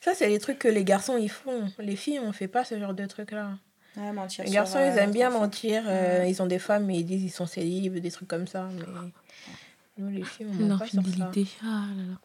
Ça, 0.00 0.14
c'est 0.14 0.28
les 0.28 0.38
trucs 0.38 0.58
que 0.58 0.68
les 0.68 0.84
garçons, 0.84 1.16
ils 1.16 1.30
font. 1.30 1.70
Les 1.78 1.96
filles, 1.96 2.18
on 2.20 2.32
fait 2.32 2.48
pas 2.48 2.64
ce 2.64 2.78
genre 2.78 2.94
de 2.94 3.04
trucs-là. 3.06 3.50
Ouais, 3.96 4.12
mentir 4.12 4.44
Les 4.44 4.50
garçons, 4.52 4.78
euh, 4.78 4.90
ils 4.92 4.98
aiment 4.98 5.10
bien 5.12 5.30
mentir. 5.30 5.82
euh, 5.86 6.24
Ils 6.28 6.40
ont 6.42 6.46
des 6.46 6.58
femmes, 6.60 6.86
mais 6.86 6.98
ils 6.98 7.04
disent 7.04 7.22
ils 7.24 7.30
sont 7.30 7.46
célibes, 7.46 7.98
des 7.98 8.10
trucs 8.10 8.28
comme 8.28 8.46
ça. 8.46 8.68
Mais 8.76 8.84
nous, 10.00 10.10
les 10.10 10.24
filles, 10.24 10.46
on 10.50 10.54
ment 10.54 10.78
pas 10.78 10.86
sur 10.86 11.02
ça. 11.02 11.08
l'infidélité. 11.08 11.46
Ah 11.62 11.84
là 11.96 12.02
là. 12.10 12.16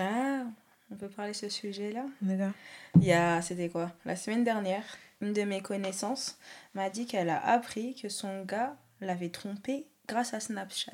Ah, 0.00 0.44
On 0.92 0.94
peut 0.96 1.08
parler 1.08 1.32
de 1.32 1.36
ce 1.36 1.48
sujet-là 1.48 2.04
D'accord. 2.22 2.52
Il 2.96 3.04
y 3.04 3.12
a, 3.12 3.42
c'était 3.42 3.68
quoi? 3.68 3.90
La 4.04 4.16
semaine 4.16 4.44
dernière, 4.44 4.84
une 5.20 5.32
de 5.32 5.42
mes 5.42 5.60
connaissances 5.60 6.38
m'a 6.74 6.88
dit 6.90 7.06
qu'elle 7.06 7.28
a 7.30 7.44
appris 7.44 7.94
que 7.94 8.08
son 8.08 8.44
gars 8.44 8.76
l'avait 9.00 9.28
trompée 9.30 9.86
grâce 10.06 10.34
à 10.34 10.40
Snapchat. 10.40 10.92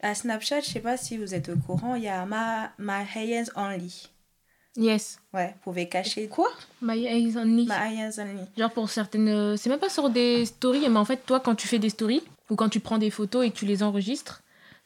À 0.00 0.14
Snapchat, 0.14 0.60
je 0.60 0.66
sais 0.66 0.80
pas 0.80 0.96
si 0.96 1.16
vous 1.16 1.34
êtes 1.34 1.48
au 1.48 1.56
courant, 1.56 1.94
il 1.94 2.02
y 2.04 2.08
a 2.08 2.26
My, 2.26 2.68
My 2.78 3.04
Hands 3.14 3.50
Only. 3.56 4.10
Yes. 4.76 5.18
Ouais, 5.32 5.50
vous 5.54 5.60
pouvez 5.70 5.88
cacher. 5.88 6.26
Quoi? 6.26 6.48
My 6.82 6.98
eyes 7.06 7.36
only. 7.38 7.64
My 7.66 7.96
Hands 8.02 8.18
Only. 8.18 8.42
Genre 8.58 8.72
pour 8.72 8.90
certaines. 8.90 9.28
euh, 9.28 9.56
C'est 9.56 9.70
même 9.70 9.78
pas 9.78 9.88
sur 9.88 10.10
des 10.10 10.44
stories, 10.46 10.88
mais 10.88 10.98
en 10.98 11.04
fait, 11.04 11.24
toi, 11.24 11.38
quand 11.38 11.54
tu 11.54 11.68
fais 11.68 11.78
des 11.78 11.90
stories 11.90 12.22
ou 12.50 12.56
quand 12.56 12.68
tu 12.68 12.80
prends 12.80 12.98
des 12.98 13.10
photos 13.10 13.46
et 13.46 13.50
que 13.52 13.56
tu 13.56 13.66
les 13.66 13.84
enregistres, 13.84 14.42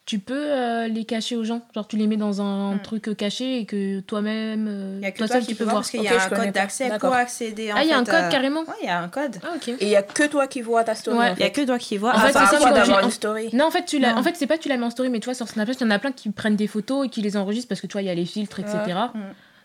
tu 0.09 0.17
peux 0.17 0.33
euh, 0.51 0.87
les 0.87 1.05
cacher 1.05 1.35
aux 1.35 1.43
gens. 1.43 1.61
Genre, 1.75 1.87
tu 1.87 1.95
les 1.95 2.07
mets 2.07 2.17
dans 2.17 2.41
un 2.41 2.73
Mm. 2.77 2.81
truc 2.81 3.15
caché 3.15 3.59
et 3.59 3.65
que 3.65 3.99
toi-même, 3.99 4.65
euh, 4.67 4.95
Il 4.99 5.03
y 5.03 5.05
a 5.05 5.11
que 5.11 5.19
toi 5.19 5.27
toi, 5.27 5.35
seul, 5.35 5.45
tu 5.45 5.53
peux 5.53 5.65
voir 5.65 5.75
parce 5.75 5.91
qu'il 5.91 6.01
y 6.01 6.07
a 6.07 6.17
je 6.17 6.25
un 6.25 6.29
code 6.29 6.51
d'accès 6.51 6.89
pour 6.99 7.13
accéder. 7.13 7.71
en 7.71 7.75
Ah, 7.77 7.83
il 7.83 7.89
y 7.89 7.91
a 7.91 7.97
un 7.99 8.03
code 8.03 8.15
euh, 8.15 8.29
carrément? 8.29 8.61
Ouais, 8.61 8.73
il 8.81 8.87
y 8.87 8.89
a 8.89 8.99
un 8.99 9.07
code. 9.07 9.35
Ah, 9.43 9.49
ok. 9.55 9.67
Et 9.67 9.75
il 9.81 9.89
y 9.89 9.95
a 9.95 10.01
que 10.01 10.25
toi 10.27 10.47
qui 10.47 10.61
vois 10.61 10.83
ta 10.83 10.95
story. 10.95 11.15
Ouais, 11.19 11.29
en 11.29 11.35
Il 11.35 11.39
y 11.41 11.43
a 11.43 11.45
fait. 11.45 11.51
que 11.51 11.65
toi 11.67 11.77
qui 11.77 11.97
vois. 11.97 12.09
En 12.09 12.13
Ah, 12.17 12.21
fait, 12.21 12.33
c'est 12.33 13.03
une 13.03 13.11
story 13.11 13.49
Non, 13.53 13.65
en 13.65 13.71
fait, 13.71 13.85
tu 13.85 14.03
en 14.03 14.23
fait 14.23 14.35
c'est 14.35 14.47
pas 14.47 14.57
tu 14.57 14.67
la 14.67 14.77
mets 14.77 14.85
en 14.87 14.89
story, 14.89 15.09
mais 15.09 15.19
tu 15.19 15.25
vois, 15.25 15.35
sur 15.35 15.47
Snapchat, 15.47 15.73
il 15.79 15.81
y 15.81 15.85
en 15.85 15.91
a 15.91 15.99
plein 15.99 16.11
qui 16.11 16.31
prennent 16.31 16.55
des 16.55 16.65
photos 16.65 17.05
et 17.05 17.09
qui 17.09 17.21
les 17.21 17.37
enregistrent 17.37 17.67
parce 17.69 17.81
que 17.81 17.85
tu 17.87 17.93
vois, 17.93 18.01
il 18.01 18.05
y 18.07 18.09
a 18.09 18.15
les 18.15 18.25
filtres, 18.25 18.59
etc. 18.61 18.77
Mm. 19.13 19.19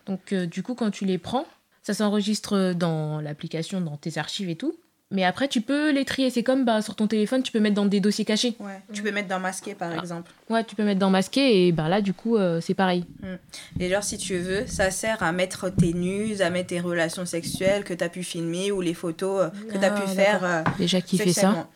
Donc, 0.05 0.31
euh, 0.31 0.45
du 0.45 0.61
coup, 0.61 0.75
quand 0.75 0.91
tu 0.91 1.05
les 1.05 1.17
prends, 1.17 1.47
ça 1.81 1.95
s'enregistre 1.95 2.73
dans 2.73 3.19
l'application, 3.19 3.81
dans 3.81 3.97
tes 3.97 4.19
archives 4.19 4.49
et 4.49 4.55
tout. 4.55 4.75
Mais 5.15 5.23
après, 5.23 5.47
tu 5.47 5.61
peux 5.61 5.91
les 5.91 6.05
trier. 6.05 6.29
C'est 6.29 6.43
comme 6.43 6.65
bah, 6.65 6.81
sur 6.81 6.95
ton 6.95 7.07
téléphone, 7.07 7.41
tu 7.41 7.51
peux 7.51 7.59
mettre 7.59 7.75
dans 7.75 7.85
des 7.85 7.99
dossiers 7.99 8.25
cachés. 8.25 8.55
Ouais. 8.59 8.79
Tu 8.93 9.01
peux 9.01 9.11
mettre 9.11 9.29
dans 9.29 9.39
masqué 9.39 9.73
par 9.73 9.91
Ah. 9.95 9.99
exemple. 9.99 10.31
Ouais, 10.49 10.63
tu 10.63 10.75
peux 10.75 10.83
mettre 10.83 10.99
dans 10.99 11.09
masqué 11.09 11.67
et 11.67 11.71
bah, 11.71 11.87
là, 11.89 12.01
du 12.01 12.13
coup, 12.13 12.37
euh, 12.37 12.61
c'est 12.61 12.73
pareil. 12.75 13.05
Et 13.79 13.89
genre, 13.89 14.03
si 14.03 14.17
tu 14.17 14.37
veux, 14.37 14.67
ça 14.67 14.91
sert 14.91 15.23
à 15.23 15.31
mettre 15.31 15.69
tes 15.69 15.93
nus, 15.93 16.41
à 16.41 16.49
mettre 16.49 16.67
tes 16.67 16.79
relations 16.81 17.25
sexuelles 17.25 17.83
que 17.83 17.93
tu 17.93 18.03
as 18.03 18.09
pu 18.09 18.21
filmer 18.23 18.71
ou 18.71 18.81
les 18.81 18.93
photos 18.93 19.45
euh, 19.45 19.49
que 19.71 19.77
tu 19.77 19.83
as 19.85 19.93
Ah, 19.95 20.01
pu 20.01 20.07
faire. 20.07 20.43
euh, 20.43 20.61
Déjà 20.77 21.01
qui 21.01 21.17
fait 21.17 21.25
ça. 21.25 21.31
sexuellement. 21.33 21.67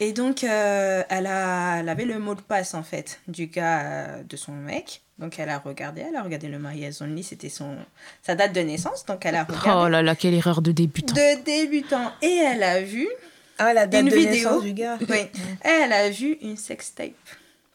Et 0.00 0.12
donc, 0.12 0.44
euh, 0.44 1.02
elle, 1.08 1.26
a, 1.26 1.80
elle 1.80 1.88
avait 1.88 2.04
le 2.04 2.18
mot 2.18 2.34
de 2.34 2.40
passe, 2.40 2.74
en 2.74 2.82
fait, 2.84 3.20
du 3.28 3.48
gars 3.48 3.80
euh, 3.82 4.22
de 4.22 4.36
son 4.36 4.52
mec. 4.52 5.02
Donc, 5.18 5.38
elle 5.38 5.48
a 5.48 5.58
regardé, 5.58 6.02
elle 6.08 6.14
a 6.16 6.22
regardé 6.22 6.46
le 6.48 6.58
mariage 6.58 7.02
only, 7.02 7.22
c'était 7.24 7.48
son, 7.48 7.76
sa 8.22 8.34
date 8.36 8.52
de 8.52 8.60
naissance. 8.60 9.04
Donc, 9.06 9.26
elle 9.26 9.34
a 9.34 9.44
regardé 9.44 9.70
Oh 9.74 9.88
là 9.88 10.00
là, 10.02 10.14
quelle 10.14 10.34
erreur 10.34 10.62
de 10.62 10.70
débutant. 10.72 11.14
de 11.14 11.42
débutant. 11.44 12.12
Et 12.22 12.36
elle 12.36 12.62
a 12.62 12.80
vu, 12.80 13.08
Ah, 13.58 13.72
la 13.74 13.86
date 13.88 14.02
Une 14.02 14.08
de 14.10 14.14
vidéo. 14.14 14.32
naissance 14.32 14.62
du 14.62 14.72
gars. 14.74 14.96
oui, 15.08 15.26
elle 15.62 15.92
a 15.92 16.08
vu 16.10 16.38
une 16.42 16.56
sextape. 16.56 17.10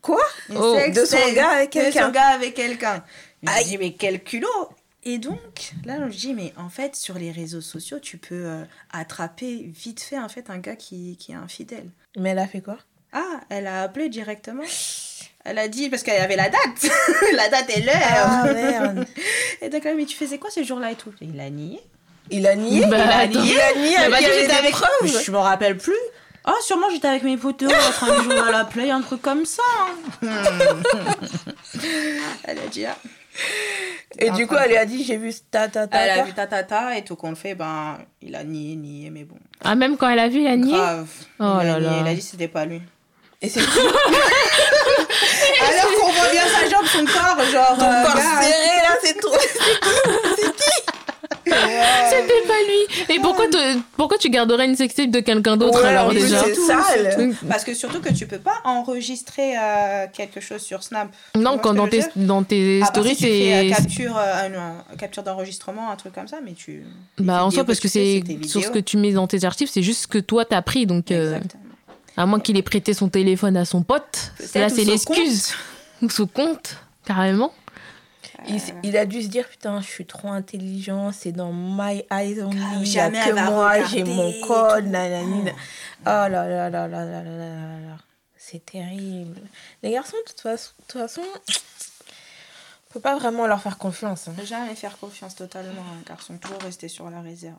Quoi? 0.01 0.21
Une 0.49 0.57
Oh, 0.57 0.77
de 0.93 1.05
son 1.05 1.17
gars 1.33 1.49
avec 1.49 1.73
De 1.73 1.79
son 1.79 1.83
quelqu'un. 1.91 2.11
gars 2.11 2.27
avec 2.27 2.53
quelqu'un. 2.53 3.03
Je 3.43 3.63
dis, 3.65 3.77
mais 3.77 3.91
quel 3.93 4.23
culot 4.23 4.69
Et 5.03 5.17
donc, 5.17 5.73
là, 5.85 5.97
je 5.99 6.03
me 6.05 6.09
dis, 6.11 6.33
mais 6.33 6.53
en 6.57 6.69
fait, 6.69 6.95
sur 6.95 7.15
les 7.15 7.31
réseaux 7.31 7.59
sociaux, 7.61 7.99
tu 7.99 8.17
peux 8.17 8.45
euh, 8.45 8.63
attraper 8.93 9.69
vite 9.75 10.01
fait, 10.01 10.17
en 10.17 10.29
fait, 10.29 10.49
un 10.49 10.59
gars 10.59 10.77
qui, 10.77 11.17
qui 11.19 11.33
est 11.33 11.35
infidèle. 11.35 11.89
Mais 12.17 12.29
elle 12.29 12.39
a 12.39 12.47
fait 12.47 12.61
quoi? 12.61 12.77
Ah, 13.11 13.41
elle 13.49 13.67
a 13.67 13.81
appelé 13.83 14.07
directement. 14.09 14.63
Elle 15.45 15.59
a 15.59 15.67
dit, 15.67 15.89
parce 15.89 16.03
qu'elle 16.03 16.21
avait 16.21 16.35
la 16.37 16.49
date. 16.49 16.89
la 17.35 17.49
date 17.49 17.69
et 17.75 17.81
l'heure. 17.81 17.95
Ah 18.27 18.45
merde. 18.53 19.05
Et 19.61 19.69
donc 19.69 19.83
là, 19.83 19.91
mais 19.95 20.05
tu 20.05 20.15
faisais 20.15 20.37
quoi 20.37 20.49
ce 20.49 20.63
jour-là 20.63 20.91
et 20.91 20.95
tout? 20.95 21.13
Il 21.21 21.39
a 21.39 21.49
nié. 21.49 21.79
Il 22.31 22.47
a 22.47 22.55
nié? 22.55 22.85
Bah, 22.85 22.97
Il 22.97 23.01
a 23.11 23.17
attends. 23.19 23.41
nié, 23.41 23.53
il 23.53 23.59
a 23.59 23.73
nié 23.79 23.95
Il 24.21 24.25
des 24.25 24.39
j'étais 24.41 24.53
avec- 24.53 24.71
preuves. 24.71 25.21
Je 25.25 25.31
me 25.31 25.37
rappelle 25.37 25.77
plus. 25.77 25.97
Ah, 26.45 26.53
sûrement 26.61 26.89
j'étais 26.89 27.07
avec 27.07 27.23
mes 27.23 27.37
potos 27.37 27.71
en 27.71 27.91
train 27.91 28.17
de 28.17 28.23
jouer 28.23 28.37
à 28.39 28.51
la 28.51 28.65
play, 28.65 28.89
un 28.91 28.99
truc 29.01 29.21
comme 29.21 29.45
ça. 29.45 29.63
hein. 30.21 30.29
elle 32.43 32.59
a 32.59 32.67
dit, 32.69 32.85
ah. 32.85 32.97
Et 34.19 34.29
du 34.31 34.45
coup, 34.47 34.55
elle 34.55 34.69
lui 34.71 34.77
a 34.77 34.85
dit 34.85 35.03
j'ai 35.05 35.17
vu 35.17 35.33
ta 35.49 35.67
ta 35.69 35.87
ta. 35.87 35.97
Elle 36.03 36.09
a 36.11 36.15
ta. 36.17 36.23
vu 36.23 36.33
ta 36.33 36.47
ta 36.47 36.63
ta 36.63 36.97
et 36.97 37.03
tout 37.03 37.15
qu'on 37.15 37.29
le 37.29 37.35
fait, 37.35 37.55
ben, 37.55 37.97
il 38.21 38.35
a 38.35 38.43
nié, 38.43 38.75
nié, 38.75 39.09
mais 39.09 39.23
bon. 39.23 39.35
Ah, 39.63 39.75
même 39.75 39.95
quand 39.97 40.09
elle 40.09 40.19
a 40.19 40.27
vu, 40.29 40.41
elle 40.41 40.51
a 40.51 40.57
nié? 40.57 40.73
Grave. 40.73 41.07
Oh 41.39 41.59
il, 41.61 41.67
a 41.69 41.79
là 41.79 41.79
nié, 41.79 41.87
là. 41.89 41.97
il 42.01 42.07
a 42.07 42.13
dit 42.13 42.19
que 42.21 42.25
c'était 42.27 42.47
pas 42.49 42.65
lui. 42.65 42.81
Et 43.41 43.49
c'est 43.49 43.61
Alors 45.69 45.91
qu'on 45.99 46.11
voit 46.11 46.29
bien 46.31 46.41
sa 46.47 46.69
jambe, 46.69 46.85
son 46.85 47.05
corps, 47.05 47.43
genre. 47.51 47.77
ton 47.77 47.85
euh, 47.85 48.03
corps 48.03 48.17
serré 48.41 48.77
là, 48.81 48.95
c'est 49.03 49.19
trop. 49.19 49.37
C'était 51.45 52.47
pas 52.47 52.53
lui. 52.67 53.15
Et 53.15 53.19
pourquoi, 53.19 53.47
te- 53.47 53.77
pourquoi 53.97 54.17
tu 54.17 54.29
garderais 54.29 54.65
une 54.65 54.75
sextape 54.75 55.09
de 55.11 55.19
quelqu'un 55.19 55.57
d'autre 55.57 55.81
Ouais, 55.81 55.89
alors 55.89 56.11
déjà 56.13 56.43
c'est 56.45 56.55
sale. 56.55 57.33
Parce 57.49 57.63
que 57.63 57.73
surtout 57.73 57.99
que 58.01 58.13
tu 58.13 58.27
peux 58.27 58.39
pas 58.39 58.61
enregistrer 58.63 59.53
euh, 59.57 60.05
quelque 60.11 60.39
chose 60.39 60.61
sur 60.61 60.83
Snap. 60.83 61.09
Non, 61.35 61.57
quand 61.57 61.73
dans 61.73 61.87
tes, 61.87 62.03
dans 62.15 62.43
tes 62.43 62.77
À 62.77 62.85
part 62.85 62.89
stories, 62.95 63.09
si 63.15 63.15
tu 63.17 63.23
fais, 63.23 63.53
euh, 63.53 63.61
c'est. 63.61 63.69
capture, 63.83 64.17
euh, 64.17 64.49
capture 64.97 65.23
d'enregistrement, 65.23 65.91
un 65.91 65.95
truc 65.95 66.13
comme 66.13 66.27
ça, 66.27 66.37
mais 66.43 66.53
tu. 66.53 66.83
Bah, 67.19 67.43
en 67.45 67.51
soi, 67.51 67.63
parce 67.63 67.79
que 67.79 67.87
c'est 67.87 68.23
tes 68.25 68.47
sur 68.47 68.63
ce 68.63 68.69
que 68.69 68.79
tu 68.79 68.97
mets 68.97 69.11
dans 69.11 69.27
tes 69.27 69.43
archives, 69.43 69.69
c'est 69.71 69.83
juste 69.83 70.03
ce 70.03 70.07
que 70.07 70.19
toi 70.19 70.45
t'as 70.45 70.61
pris. 70.61 70.85
Donc, 70.85 71.11
euh, 71.11 71.35
Exactement. 71.35 71.62
À 72.15 72.25
moins 72.25 72.39
qu'il 72.39 72.57
ait 72.57 72.61
prêté 72.61 72.93
son 72.93 73.09
téléphone 73.09 73.57
à 73.57 73.65
son 73.65 73.83
pote. 73.83 74.33
Là, 74.55 74.69
c'est 74.69 74.83
l'excuse. 74.83 75.53
Ou 76.01 76.07
compte, 76.27 76.77
carrément. 77.05 77.51
Il, 78.83 78.97
a 78.97 79.05
dû 79.05 79.21
se 79.21 79.27
dire 79.27 79.47
putain 79.47 79.79
je 79.79 79.87
suis 79.87 80.05
trop 80.05 80.27
intelligent 80.27 81.13
c'est 81.13 81.31
dans 81.31 81.53
my 81.53 82.03
eyes 82.11 82.41
only 82.41 82.93
que 82.93 83.49
moi 83.49 83.83
j'ai 83.85 84.03
mon 84.03 84.33
code 84.41 84.85
oh. 84.85 85.49
oh 85.49 85.49
là 86.05 86.27
là 86.29 86.69
là 86.69 86.69
là 86.69 86.87
là 86.87 87.05
là 87.05 87.23
là, 87.23 87.79
là. 87.79 87.97
c'est 88.35 88.65
terrible 88.65 89.39
les 89.81 89.91
garçons 89.91 90.17
de 90.25 90.31
toute 90.31 90.91
façon 90.91 91.21
faut 92.93 92.99
pas 92.99 93.17
vraiment 93.17 93.47
leur 93.47 93.59
faire 93.59 93.77
confiance. 93.79 94.27
hein. 94.27 94.33
Jamais 94.45 94.75
faire 94.75 94.97
confiance 94.99 95.35
totalement 95.35 95.81
à 95.81 95.99
un 95.99 96.07
garçon, 96.07 96.37
toujours 96.37 96.59
rester 96.61 96.87
sur 96.87 97.09
la 97.09 97.21
réserve. 97.21 97.55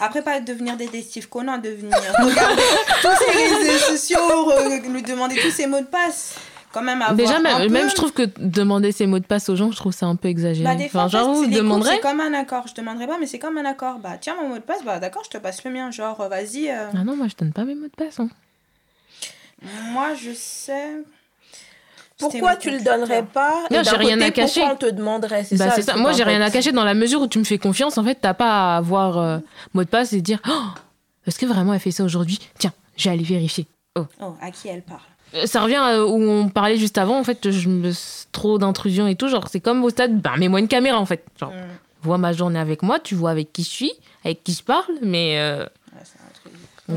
Après, 0.00 0.22
pas 0.22 0.40
devenir 0.40 0.76
détective 0.78 1.28
Conan, 1.28 1.58
devenir 1.58 1.94
regarder 2.18 2.62
tous 3.02 3.24
ses 3.24 3.38
réseaux 3.38 3.78
sociaux, 3.78 4.50
lui 4.90 5.02
demander 5.02 5.36
tous 5.40 5.50
ses 5.50 5.66
mots 5.66 5.80
de 5.80 5.84
passe. 5.86 6.36
Quand 6.72 6.82
même 6.82 7.02
avoir 7.02 7.16
Déjà, 7.16 7.40
même, 7.40 7.66
peu- 7.66 7.68
même 7.68 7.90
je 7.90 7.94
trouve 7.96 8.12
que 8.12 8.22
demander 8.38 8.92
ses 8.92 9.06
mots 9.06 9.18
de 9.18 9.24
passe 9.26 9.48
aux 9.48 9.56
gens, 9.56 9.72
je 9.72 9.76
trouve 9.76 9.92
ça 9.92 10.06
un 10.06 10.14
peu 10.14 10.28
exagéré. 10.28 10.62
Bah, 10.64 10.76
des 10.76 10.88
fois, 10.88 11.02
enfin, 11.02 11.18
en 11.18 11.20
fait, 11.20 11.26
genre, 11.26 11.34
c'est 11.42 11.50
vous 11.50 11.56
demanderez. 11.56 11.90
C'est 11.96 12.00
comme 12.00 12.20
un 12.20 12.32
accord. 12.32 12.68
Je 12.68 12.74
demanderai 12.74 13.08
pas, 13.08 13.18
mais 13.18 13.26
c'est 13.26 13.40
comme 13.40 13.58
un 13.58 13.64
accord. 13.64 13.98
Bah, 13.98 14.16
tiens, 14.20 14.36
mon 14.40 14.48
mot 14.50 14.54
de 14.54 14.60
passe, 14.60 14.84
bah, 14.84 15.00
d'accord, 15.00 15.24
je 15.24 15.30
te 15.30 15.38
passe 15.38 15.64
le 15.64 15.72
mien. 15.72 15.90
Genre, 15.90 16.20
euh, 16.20 16.28
vas-y. 16.28 16.68
euh, 16.70 16.86
Ah 16.96 17.02
non, 17.02 17.16
moi 17.16 17.26
je 17.28 17.34
donne 17.36 17.52
pas 17.52 17.64
mes 17.64 17.74
mots 17.74 17.88
de 17.88 18.04
passe. 18.04 18.20
hein. 18.20 18.28
Moi, 19.90 20.14
je 20.14 20.32
sais. 20.32 20.98
Pourquoi 22.20 22.56
tu 22.56 22.70
le 22.70 22.80
donnerais 22.80 23.18
computer. 23.20 23.32
pas 23.34 23.52
Non, 23.70 23.82
j'ai 23.82 23.96
rien 23.96 24.14
côté, 24.16 24.24
à 24.26 24.30
cacher. 24.30 24.60
Pourquoi 24.60 24.74
on 24.74 24.90
te 24.90 24.94
demanderait 24.94 25.44
C'est 25.44 25.56
Bah, 25.56 25.70
ça, 25.70 25.76
c'est 25.76 25.82
ça. 25.82 25.96
Moi, 25.96 26.12
j'ai 26.12 26.22
rien 26.24 26.40
à 26.40 26.50
cacher 26.50 26.72
dans 26.72 26.84
la 26.84 26.94
mesure 26.94 27.20
où 27.22 27.26
tu 27.26 27.38
me 27.38 27.44
fais 27.44 27.58
confiance. 27.58 27.98
En 27.98 28.04
fait, 28.04 28.16
t'as 28.20 28.34
pas 28.34 28.74
à 28.74 28.76
avoir 28.76 29.18
euh, 29.18 29.38
mot 29.74 29.82
de 29.84 29.88
passe 29.88 30.12
et 30.12 30.20
dire 30.20 30.38
oh, 30.48 30.52
est-ce 31.26 31.38
que 31.38 31.46
vraiment 31.46 31.74
elle 31.74 31.80
fait 31.80 31.90
ça 31.90 32.04
aujourd'hui? 32.04 32.38
Tiens, 32.58 32.72
j'ai 32.96 33.10
aller 33.10 33.24
vérifier. 33.24 33.66
Oh, 33.96 34.04
à 34.40 34.50
qui 34.50 34.68
elle 34.68 34.82
parle? 34.82 35.00
Euh, 35.34 35.46
Ça 35.46 35.60
revient 35.62 35.80
euh, 35.82 36.04
où 36.04 36.20
on 36.22 36.48
parlait 36.48 36.76
juste 36.76 36.98
avant. 36.98 37.18
En 37.18 37.24
fait, 37.24 37.50
je 37.50 37.68
me 37.68 37.90
trop 38.32 38.58
d'intrusion 38.58 39.06
et 39.08 39.16
tout. 39.16 39.28
Genre, 39.28 39.48
c'est 39.48 39.60
comme 39.60 39.82
au 39.84 39.90
stade. 39.90 40.20
Ben, 40.20 40.36
mets-moi 40.38 40.60
une 40.60 40.68
caméra 40.68 40.98
en 40.98 41.06
fait. 41.06 41.24
Genre, 41.38 41.50
Hmm, 41.50 41.68
vois 42.02 42.18
ma 42.18 42.32
journée 42.32 42.58
avec 42.58 42.82
moi. 42.82 42.98
Tu 43.00 43.14
vois 43.14 43.30
avec 43.30 43.52
qui 43.52 43.62
je 43.62 43.68
suis, 43.68 43.92
avec 44.24 44.42
qui 44.44 44.52
je 44.54 44.62
parle. 44.62 44.94
Mais 45.02 45.38
euh, 45.38 45.64
ouais, 45.64 46.02
c'est 46.04 46.18
un 46.18 46.32
truc. 46.40 46.52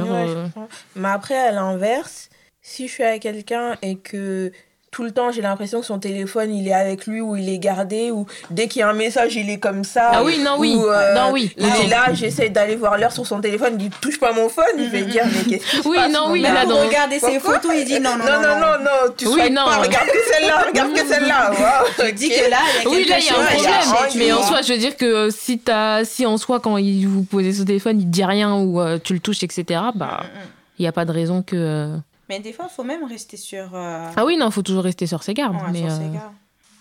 genre, 0.07 0.15
Ouais, 0.15 0.27
je 0.27 0.31
euh, 0.33 0.43
comprends. 0.45 0.67
Mais 0.95 1.09
après, 1.09 1.37
à 1.37 1.51
l'inverse, 1.51 2.29
si 2.61 2.87
je 2.87 2.93
suis 2.93 3.03
avec 3.03 3.21
quelqu'un 3.23 3.75
et 3.81 3.97
que 3.97 4.51
tout 4.93 5.03
le 5.03 5.11
temps 5.11 5.31
j'ai 5.31 5.41
l'impression 5.41 5.81
que 5.81 5.85
son 5.85 5.99
téléphone 5.99 6.53
il 6.55 6.67
est 6.69 6.73
avec 6.73 7.05
lui 7.07 7.19
ou 7.19 7.35
il 7.35 7.49
est 7.49 7.57
gardé 7.57 8.11
ou 8.11 8.25
dès 8.49 8.67
qu'il 8.69 8.79
y 8.79 8.83
a 8.83 8.87
un 8.89 8.93
message 8.93 9.35
il 9.35 9.49
est 9.49 9.57
comme 9.57 9.83
ça. 9.83 10.11
Ah 10.13 10.23
oui, 10.23 10.39
non, 10.39 10.55
oui. 10.57 10.75
ou, 10.77 10.85
euh, 10.87 11.13
Non, 11.15 11.31
oui. 11.33 11.51
Il 11.57 11.65
Non. 11.67 11.73
est 11.81 11.87
là, 11.87 12.13
j'essaie 12.13 12.49
d'aller 12.49 12.75
voir 12.77 12.97
l'heure 12.97 13.11
sur 13.11 13.25
son 13.27 13.41
téléphone, 13.41 13.73
il 13.79 13.89
dit 13.89 13.95
touche 13.99 14.19
pas 14.19 14.31
mon 14.31 14.47
phone, 14.47 14.63
je 14.77 14.83
vais 14.85 15.01
dire 15.01 15.23
mais 15.25 15.43
qu'est-ce 15.49 15.65
qui 15.69 15.77
se 15.83 15.87
Oui, 15.89 15.97
passe, 15.97 16.11
non, 16.13 16.27
oui, 16.31 16.41
là, 16.41 16.63
regarder 16.63 17.19
ses 17.19 17.39
photos, 17.39 17.71
il 17.75 17.83
dit 17.85 17.99
non, 17.99 18.11
non, 18.17 18.25
non, 18.25 18.41
non, 18.41 18.59
non, 18.59 18.83
non, 18.83 19.13
tu 19.17 19.27
Oui, 19.27 19.49
non. 19.51 19.65
pas, 19.65 19.77
regarde 19.79 20.07
que 20.07 20.31
celle-là, 20.31 20.65
regarde 20.67 20.93
que 20.93 21.05
celle-là. 21.07 21.51
Wow, 21.99 22.05
Tu 22.07 22.13
dis 22.13 22.29
que 22.29 22.49
là, 22.49 22.57
il 22.79 22.83
y 22.83 22.87
a 22.87 22.89
Oui, 22.89 23.05
là, 23.05 23.17
il 23.19 23.25
y 23.25 23.29
a 23.29 23.39
un 23.39 23.45
problème. 23.93 24.11
Mais 24.17 24.31
en 24.31 24.43
soi, 24.43 24.61
je 24.61 24.73
veux 24.73 24.79
dire 24.79 24.95
que 24.95 25.05
euh, 25.05 25.29
si, 25.31 25.57
t'as- 25.59 26.05
si 26.05 26.25
en 26.25 26.37
soi, 26.37 26.59
quand 26.59 26.77
il 26.77 27.05
vous 27.07 27.23
posez 27.23 27.51
son 27.53 27.65
téléphone, 27.65 27.99
il 27.99 28.09
dit 28.09 28.23
rien 28.23 28.53
ou 28.55 28.79
euh, 28.79 28.99
tu 29.03 29.13
le 29.13 29.19
touches, 29.19 29.41
etc., 29.43 29.63
bah, 29.95 30.19
Mm, 30.21 30.25
mm. 30.25 30.41
il 30.77 30.81
n'y 30.83 30.87
a 30.87 30.91
pas 30.91 31.05
de 31.05 31.11
raison 31.11 31.41
que. 31.41 31.55
euh, 31.55 31.95
Mais 32.29 32.39
des 32.39 32.53
fois, 32.53 32.67
il 32.71 32.73
faut 32.73 32.83
même 32.83 33.03
rester 33.03 33.37
sur. 33.37 33.75
euh, 33.75 34.07
Ah 34.15 34.25
oui, 34.25 34.37
non, 34.37 34.49
faut 34.51 34.61
toujours 34.61 34.83
rester 34.83 35.07
sur 35.07 35.23
ses 35.23 35.33
gardes. 35.33 35.55
ouais, 35.55 35.61
mais, 35.71 35.79
sur 35.79 35.91
ses 35.91 36.03
euh, 36.03 36.13
gardes. 36.13 36.33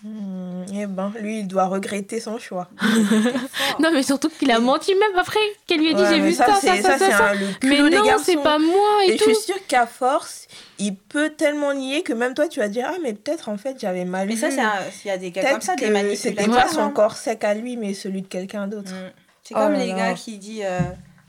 Hmm, 0.05 0.63
eh 0.73 0.85
ben, 0.85 1.13
lui, 1.21 1.39
il 1.39 1.47
doit 1.47 1.65
regretter 1.67 2.19
son 2.19 2.37
choix. 2.37 2.67
Non, 3.79 3.89
mais 3.93 4.03
surtout 4.03 4.29
qu'il 4.29 4.51
a 4.51 4.59
menti 4.59 4.93
même 4.95 5.17
après 5.17 5.39
qu'elle 5.65 5.79
lui 5.79 5.89
a 5.89 5.93
dit 5.93 6.01
Ouais, 6.01 6.09
j'ai 6.09 6.19
mais 6.21 6.27
vu 6.29 6.33
ça, 6.33 6.45
ça, 6.47 6.55
c'est- 6.59 6.81
ça, 6.81 6.97
ça, 6.97 7.05
c'est 7.05 7.11
ça. 7.11 7.31
un- 7.31 7.35
Mais 7.63 7.77
non, 7.89 8.03
c'est 8.21 8.35
pas 8.37 8.59
moi 8.59 8.99
et, 9.07 9.11
Et 9.13 9.17
je 9.17 9.23
tout. 9.23 9.33
suis 9.33 9.43
sûre 9.53 9.65
qu'à 9.67 9.85
force, 9.87 10.47
il 10.77 10.95
peut 10.95 11.29
tellement 11.29 11.73
nier 11.73 12.03
que 12.03 12.11
même 12.13 12.33
toi, 12.33 12.47
tu 12.49 12.59
vas 12.59 12.67
dire 12.67 12.85
Ah, 12.89 12.97
mais 13.01 13.13
peut-être 13.13 13.47
en 13.49 13.57
fait, 13.57 13.77
j'avais 13.79 14.03
mal 14.05 14.27
Mais 14.27 14.35
vu. 14.35 14.41
ça, 14.41 14.51
c'est 14.51 14.59
un- 14.61 14.71
il 15.05 15.07
y 15.07 15.11
a 15.11 15.17
des 15.17 15.31
gars 15.31 15.41
Peut-être 15.41 15.53
comme 15.53 15.61
ça, 15.61 15.75
des 15.75 15.85
que 15.87 15.91
manipulateurs. 15.91 16.43
c'était 16.43 16.51
pas 16.51 16.67
son 16.67 16.89
corps 16.91 17.15
sec 17.15 17.43
à 17.45 17.53
lui, 17.53 17.77
mais 17.77 17.93
celui 17.93 18.21
de 18.23 18.27
quelqu'un 18.27 18.67
d'autre. 18.67 18.91
Mm. 18.91 19.11
C'est 19.43 19.55
Oh 19.55 19.59
comme 19.59 19.73
là 19.73 19.79
les 19.79 19.93
gars 19.93 20.13
qui 20.13 20.37
disent. 20.37 20.63
euh, 20.65 20.79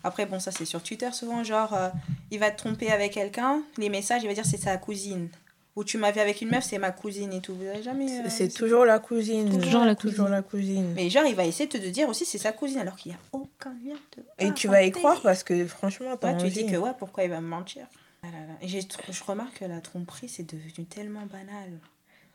Après, 0.04 0.26
bon, 0.26 0.38
ça 0.38 0.52
c'est 0.52 0.64
sur 0.66 0.82
Twitter 0.82 1.10
souvent, 1.12 1.42
genre, 1.42 1.74
euh, 1.74 1.88
il 2.30 2.38
va 2.38 2.50
te 2.50 2.58
tromper 2.58 2.90
avec 2.92 3.12
quelqu'un, 3.14 3.62
les 3.78 3.88
messages, 3.88 4.22
il 4.22 4.28
va 4.28 4.34
dire 4.34 4.46
c'est 4.46 4.60
sa 4.60 4.76
cousine. 4.76 5.28
Ou 5.76 5.82
tu 5.82 5.98
m'as 5.98 6.12
vu 6.12 6.20
avec 6.20 6.40
une 6.40 6.50
meuf, 6.50 6.62
c'est 6.62 6.78
ma 6.78 6.92
cousine 6.92 7.32
et 7.32 7.40
tout. 7.40 7.52
Vous 7.56 7.66
avez 7.66 7.82
jamais. 7.82 8.06
euh, 8.20 8.28
C'est 8.28 8.48
toujours 8.48 8.84
la 8.84 9.00
cousine. 9.00 9.60
Toujours 9.60 9.84
la 9.84 9.96
Toujours 9.96 10.28
la 10.28 10.40
cousine. 10.42 10.92
Mais 10.94 11.10
genre, 11.10 11.24
il 11.26 11.34
va 11.34 11.44
essayer 11.44 11.66
de 11.68 11.76
te 11.78 11.84
dire 11.88 12.08
aussi 12.08 12.24
c'est 12.24 12.38
sa 12.38 12.52
cousine 12.52 12.78
alors 12.78 12.94
qu'il 12.94 13.10
n'y 13.10 13.16
a 13.16 13.20
aucun 13.32 13.74
lien 13.84 13.96
de. 14.16 14.22
Et 14.38 14.52
tu 14.54 14.68
vas 14.68 14.84
y 14.84 14.92
croire 14.92 15.20
parce 15.20 15.42
que 15.42 15.66
franchement, 15.66 16.16
Ouais, 16.22 16.36
tu 16.36 16.48
dis 16.48 16.66
que 16.66 16.76
ouais, 16.76 16.92
pourquoi 16.96 17.24
il 17.24 17.30
va 17.30 17.40
me 17.40 17.48
mentir? 17.48 17.86
Ah 18.22 18.26
là 18.26 18.38
là. 18.46 18.54
Et 18.62 18.68
je 18.68 19.24
remarque 19.26 19.58
que 19.58 19.64
la 19.64 19.80
tromperie, 19.80 20.28
c'est 20.28 20.44
devenu 20.48 20.86
tellement 20.88 21.26
banal. 21.26 21.70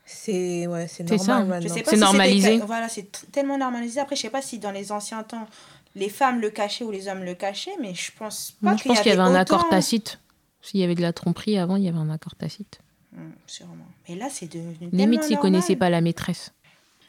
C'est 0.04 0.66
ouais, 0.66 0.86
c'est 0.88 1.04
normal 1.04 1.20
ça. 1.20 1.44
maintenant. 1.44 1.74
Pas 1.76 1.84
C'est 1.84 1.94
si 1.96 2.00
normalisé. 2.00 2.58
Voilà, 2.58 2.88
c'est 2.88 3.30
tellement 3.32 3.56
normalisé. 3.58 4.00
Après, 4.00 4.16
je 4.16 4.20
sais 4.22 4.30
pas 4.30 4.42
si 4.42 4.58
dans 4.58 4.70
les 4.72 4.92
anciens 4.92 5.22
temps, 5.22 5.46
les 5.94 6.08
femmes 6.08 6.40
le 6.40 6.50
cachaient 6.50 6.84
ou 6.84 6.90
les 6.90 7.08
hommes 7.08 7.24
le 7.24 7.34
cachaient, 7.34 7.76
mais 7.80 7.94
je 7.94 8.10
pense 8.16 8.52
pas 8.52 8.70
Moi, 8.70 8.76
je 8.76 8.84
pense 8.88 9.00
qu'il 9.00 9.10
y 9.10 9.12
avait 9.12 9.22
un 9.22 9.34
accord 9.34 9.68
tacite. 9.68 10.20
S'il 10.62 10.80
y 10.80 10.84
avait 10.84 10.94
de 10.94 11.02
la 11.02 11.12
tromperie 11.12 11.58
avant, 11.58 11.76
il 11.76 11.84
y 11.84 11.88
avait 11.88 11.98
un 11.98 12.10
accord 12.10 12.34
tacite. 12.34 12.80
Hum, 13.16 13.32
sûrement. 13.46 13.86
Mais 14.08 14.14
là, 14.14 14.26
c'est 14.30 14.46
devenu. 14.46 14.88
Limite 14.92 15.24
s'ils 15.24 15.38
connaissaient 15.38 15.76
pas 15.76 15.90
la 15.90 16.00
maîtresse. 16.00 16.52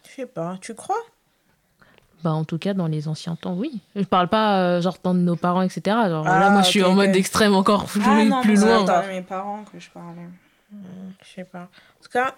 Je 0.09 0.15
sais 0.15 0.25
pas, 0.25 0.57
tu 0.61 0.73
crois? 0.73 0.97
Bah, 2.23 2.31
en 2.31 2.43
tout 2.43 2.57
cas, 2.59 2.73
dans 2.73 2.87
les 2.87 3.07
anciens 3.07 3.35
temps, 3.35 3.55
oui. 3.55 3.79
Je 3.95 4.03
parle 4.03 4.27
pas 4.29 4.61
euh, 4.61 4.81
genre 4.81 4.99
temps 4.99 5.13
de 5.15 5.19
nos 5.19 5.35
parents, 5.35 5.61
etc. 5.63 5.81
Genre, 6.07 6.25
Ah, 6.27 6.39
là, 6.39 6.49
moi, 6.51 6.61
je 6.61 6.67
suis 6.69 6.83
en 6.83 6.93
mode 6.93 7.15
extrême 7.15 7.53
encore 7.53 7.85
plus, 7.85 8.01
Ah 8.05 8.23
non, 8.23 8.41
plus 8.41 8.55
loin. 8.55 8.79
c'est 8.79 8.85
dans 8.85 9.07
mes 9.07 9.21
parents 9.21 9.63
que 9.71 9.79
je 9.79 9.89
parlais. 9.89 10.27
Je 10.71 11.29
sais 11.35 11.43
pas. 11.43 11.63
En 11.63 12.03
tout 12.03 12.09
cas, 12.11 12.35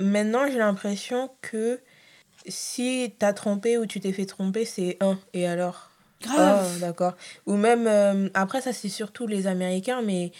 maintenant, 0.00 0.46
j'ai 0.50 0.58
l'impression 0.58 1.30
que 1.42 1.78
si 2.48 3.14
t'as 3.18 3.32
trompé 3.32 3.78
ou 3.78 3.86
tu 3.86 4.00
t'es 4.00 4.12
fait 4.12 4.26
tromper, 4.26 4.64
c'est 4.64 4.96
un. 5.00 5.18
Et 5.34 5.46
alors? 5.46 5.90
Grave. 6.22 6.66
Oh, 6.66 6.80
d'accord. 6.80 7.14
Ou 7.46 7.54
même, 7.54 7.86
euh, 7.86 8.28
après, 8.34 8.60
ça, 8.60 8.72
c'est 8.72 8.88
surtout 8.88 9.26
les 9.26 9.46
Américains, 9.46 10.02
mais 10.02 10.32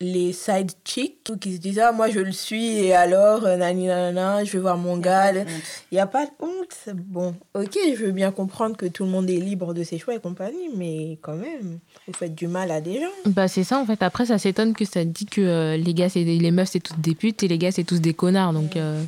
les 0.00 0.32
side 0.32 0.72
chicks 0.84 1.30
qui 1.40 1.54
se 1.54 1.58
disent 1.58 1.78
Ah, 1.78 1.92
moi, 1.92 2.08
je 2.08 2.20
le 2.20 2.32
suis, 2.32 2.78
et 2.78 2.94
alors, 2.94 3.44
euh, 3.44 3.56
nani, 3.56 3.86
nanana, 3.86 4.44
je 4.44 4.52
vais 4.52 4.58
voir 4.58 4.78
mon 4.78 4.96
gars. 4.96 5.32
Il 5.32 5.44
n'y 5.92 5.98
a 5.98 6.06
pas 6.06 6.24
de 6.24 6.30
honte. 6.40 6.94
Bon, 6.94 7.34
ok, 7.54 7.76
je 7.94 8.04
veux 8.04 8.12
bien 8.12 8.30
comprendre 8.30 8.76
que 8.76 8.86
tout 8.86 9.04
le 9.04 9.10
monde 9.10 9.28
est 9.28 9.36
libre 9.36 9.74
de 9.74 9.82
ses 9.82 9.98
choix 9.98 10.14
et 10.14 10.20
compagnie, 10.20 10.70
mais 10.74 11.18
quand 11.20 11.36
même, 11.36 11.80
vous 12.06 12.14
faites 12.14 12.34
du 12.34 12.46
mal 12.46 12.70
à 12.70 12.80
des 12.80 13.00
gens. 13.00 13.12
Bah, 13.26 13.48
c'est 13.48 13.64
ça, 13.64 13.78
en 13.78 13.84
fait. 13.84 14.02
Après, 14.02 14.26
ça 14.26 14.38
s'étonne 14.38 14.74
que 14.74 14.84
ça 14.84 15.04
dit 15.04 15.26
que 15.26 15.40
euh, 15.40 15.76
les 15.76 15.92
gars, 15.92 16.08
c'est 16.08 16.24
les 16.24 16.50
meufs, 16.50 16.70
c'est 16.70 16.80
toutes 16.80 17.00
des 17.00 17.14
putes 17.14 17.42
et 17.42 17.48
les 17.48 17.58
gars, 17.58 17.72
c'est 17.72 17.84
tous 17.84 18.00
des 18.00 18.14
connards. 18.14 18.54
Donc, 18.54 18.76
euh, 18.76 19.02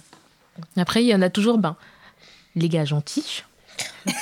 après, 0.76 1.02
il 1.02 1.06
y 1.06 1.14
en 1.14 1.22
a 1.22 1.30
toujours, 1.30 1.56
ben, 1.56 1.76
les 2.56 2.68
gars 2.68 2.84
gentils. 2.84 3.42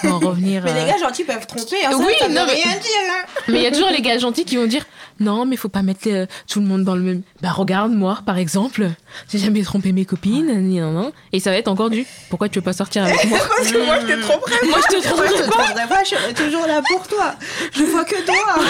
En 0.05 0.19
revenir. 0.19 0.62
Mais 0.64 0.75
les 0.75 0.81
euh, 0.81 0.87
gars 0.87 0.99
gentils 0.99 1.25
peuvent 1.25 1.47
tromper. 1.47 1.85
Hein, 1.85 1.90
ça, 1.93 1.97
Oui, 1.99 2.12
ça 2.19 2.29
veut 2.29 2.35
non, 2.35 2.45
mais- 2.47 2.53
rien 2.55 2.73
dire. 2.77 3.01
hein. 3.11 3.25
Mais 3.49 3.59
il 3.59 3.62
y 3.62 3.66
a 3.66 3.71
toujours 3.73 3.90
les 3.90 4.01
gars 4.03 4.19
gentils 4.19 4.45
qui 4.45 4.57
vont 4.57 4.66
dire 4.66 4.85
non, 5.19 5.45
mais 5.45 5.57
faut 5.57 5.69
pas 5.69 5.83
mettre 5.83 6.09
euh, 6.09 6.25
tout 6.49 6.61
le 6.61 6.66
monde 6.66 6.83
dans 6.83 6.95
le 6.95 7.03
même. 7.03 7.23
Bah 7.43 7.51
regarde 7.51 7.93
moi 7.93 8.21
par 8.25 8.38
exemple, 8.38 8.88
j'ai 9.31 9.38
jamais 9.38 9.62
trompé 9.62 9.93
mes 9.93 10.07
copines, 10.07 10.51
ni 10.66 10.81
non, 10.81 10.93
non. 10.93 11.12
Et 11.33 11.40
ça 11.40 11.51
va 11.51 11.57
être 11.59 11.69
encore 11.69 11.90
du 11.90 12.07
pourquoi 12.31 12.49
tu 12.49 12.59
veux 12.59 12.64
pas 12.64 12.73
sortir 12.73 13.05
avec 13.05 13.23
moi? 13.27 13.38
Parce 13.57 13.71
que 13.71 13.85
moi, 13.85 14.01
je 14.01 14.07
te 14.07 14.21
tromperais. 14.23 14.66
Moi 14.66 14.79
je 14.83 14.97
te 14.97 15.14
Moi, 15.14 15.27
je 15.27 15.33
te 15.33 15.43
tromperai 15.43 15.49
tromperai 15.51 15.88
pas, 15.88 16.05
je 16.05 16.11
serai 16.11 16.33
toujours 16.35 16.66
là 16.66 16.81
pour 16.88 17.07
toi. 17.07 17.35
Je 17.73 17.83
vois 17.85 18.05
que 18.07 18.25
toi. 18.25 18.64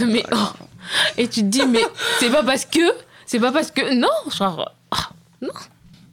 Mais 0.06 0.24
oh. 0.32 0.36
Et 1.16 1.28
tu 1.28 1.40
te 1.40 1.46
dis 1.46 1.64
mais 1.66 1.84
c'est 2.18 2.30
pas 2.30 2.42
parce 2.42 2.64
que 2.66 2.80
c'est 3.24 3.38
pas 3.38 3.52
parce 3.52 3.70
que 3.70 3.94
non, 3.94 4.08
genre 4.36 4.72
ah, 4.90 5.10
non. 5.40 5.52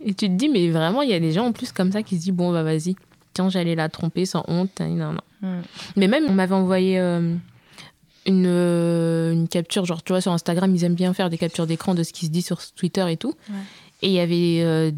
Et 0.04 0.14
tu 0.14 0.28
te 0.28 0.34
dis 0.34 0.50
mais 0.50 0.70
vraiment 0.70 1.02
il 1.02 1.10
y 1.10 1.14
a 1.14 1.20
des 1.20 1.32
gens 1.32 1.46
en 1.48 1.52
plus 1.52 1.72
comme 1.72 1.92
ça 1.92 2.04
qui 2.04 2.18
se 2.18 2.22
disent 2.26 2.34
bon 2.34 2.52
bah 2.52 2.64
vas-y, 2.64 2.96
tiens 3.34 3.50
j'allais 3.50 3.76
la 3.76 3.90
tromper 3.90 4.26
sans 4.26 4.44
honte, 4.48 4.80
non 4.80 5.14
non. 5.14 5.22
Mm. 5.42 5.62
Mais 5.96 6.08
même 6.08 6.26
on 6.30 6.34
m'avait 6.34 6.56
envoyé 6.56 7.00
euh, 7.00 7.34
une, 8.26 8.46
euh, 8.48 9.32
une 9.34 9.48
capture, 9.48 9.86
genre 9.86 10.04
tu 10.04 10.12
vois 10.14 10.22
sur 10.22 10.32
Instagram 10.32 10.74
ils 10.76 10.84
aiment 10.84 10.96
bien 10.96 11.14
faire 11.14 11.30
des 11.30 11.38
captures 11.38 11.66
d'écran 11.68 11.96
de 11.96 12.04
ce 12.04 12.14
qui 12.14 12.26
se 12.26 12.32
dit 12.32 12.42
sur 12.42 12.60
Twitter 12.76 13.06
et 13.12 13.18
tout. 13.18 13.34
Ouais. 13.50 13.56
Et 14.04 14.08
il 14.08 14.14
y 14.14 14.20
avait, 14.20 14.62
euh, 14.64 14.92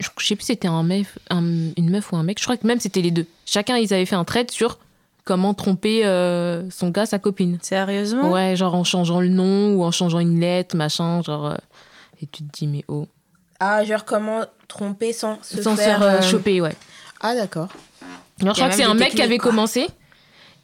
je 0.00 0.08
sais 0.24 0.34
plus 0.34 0.44
si 0.44 0.52
c'était 0.52 0.68
un 0.68 0.82
meuf, 0.82 1.18
un- 1.30 1.70
une 1.76 1.90
meuf 1.90 2.10
ou 2.12 2.16
un 2.16 2.22
mec, 2.24 2.38
je 2.38 2.44
crois 2.44 2.56
que 2.56 2.66
même 2.66 2.80
c'était 2.80 3.02
les 3.02 3.10
deux. 3.12 3.26
Chacun 3.46 3.76
ils 3.76 3.92
avaient 3.94 4.06
fait 4.06 4.16
un 4.16 4.24
trait 4.24 4.46
sur 4.50 4.78
comment 5.24 5.54
tromper 5.54 6.04
euh, 6.04 6.68
son 6.70 6.88
gars, 6.90 7.06
sa 7.06 7.20
copine. 7.20 7.58
Sérieusement? 7.62 8.30
Ouais, 8.32 8.56
genre 8.56 8.74
en 8.74 8.82
changeant 8.82 9.20
le 9.20 9.28
nom 9.28 9.74
ou 9.74 9.84
en 9.84 9.92
changeant 9.92 10.18
une 10.18 10.40
lettre, 10.40 10.74
machin, 10.76 11.22
genre. 11.22 11.46
euh, 11.46 11.56
et 12.20 12.26
tu 12.26 12.42
te 12.42 12.52
dis 12.52 12.66
mais 12.66 12.84
oh. 12.88 13.06
Ah, 13.64 13.84
genre 13.84 14.04
comment 14.04 14.40
tromper 14.66 15.12
sans 15.12 15.38
se 15.42 15.62
Sans 15.62 15.76
se 15.76 15.82
faire... 15.82 15.98
faire 15.98 16.02
euh, 16.02 16.22
choper, 16.22 16.60
ouais. 16.60 16.74
Ah, 17.20 17.34
d'accord. 17.36 17.68
Je 18.40 18.46
a 18.48 18.52
crois 18.52 18.68
que 18.68 18.74
c'est 18.74 18.82
un 18.82 18.94
mec 18.94 19.14
qui 19.14 19.22
avait 19.22 19.38
quoi. 19.38 19.50
commencé. 19.50 19.86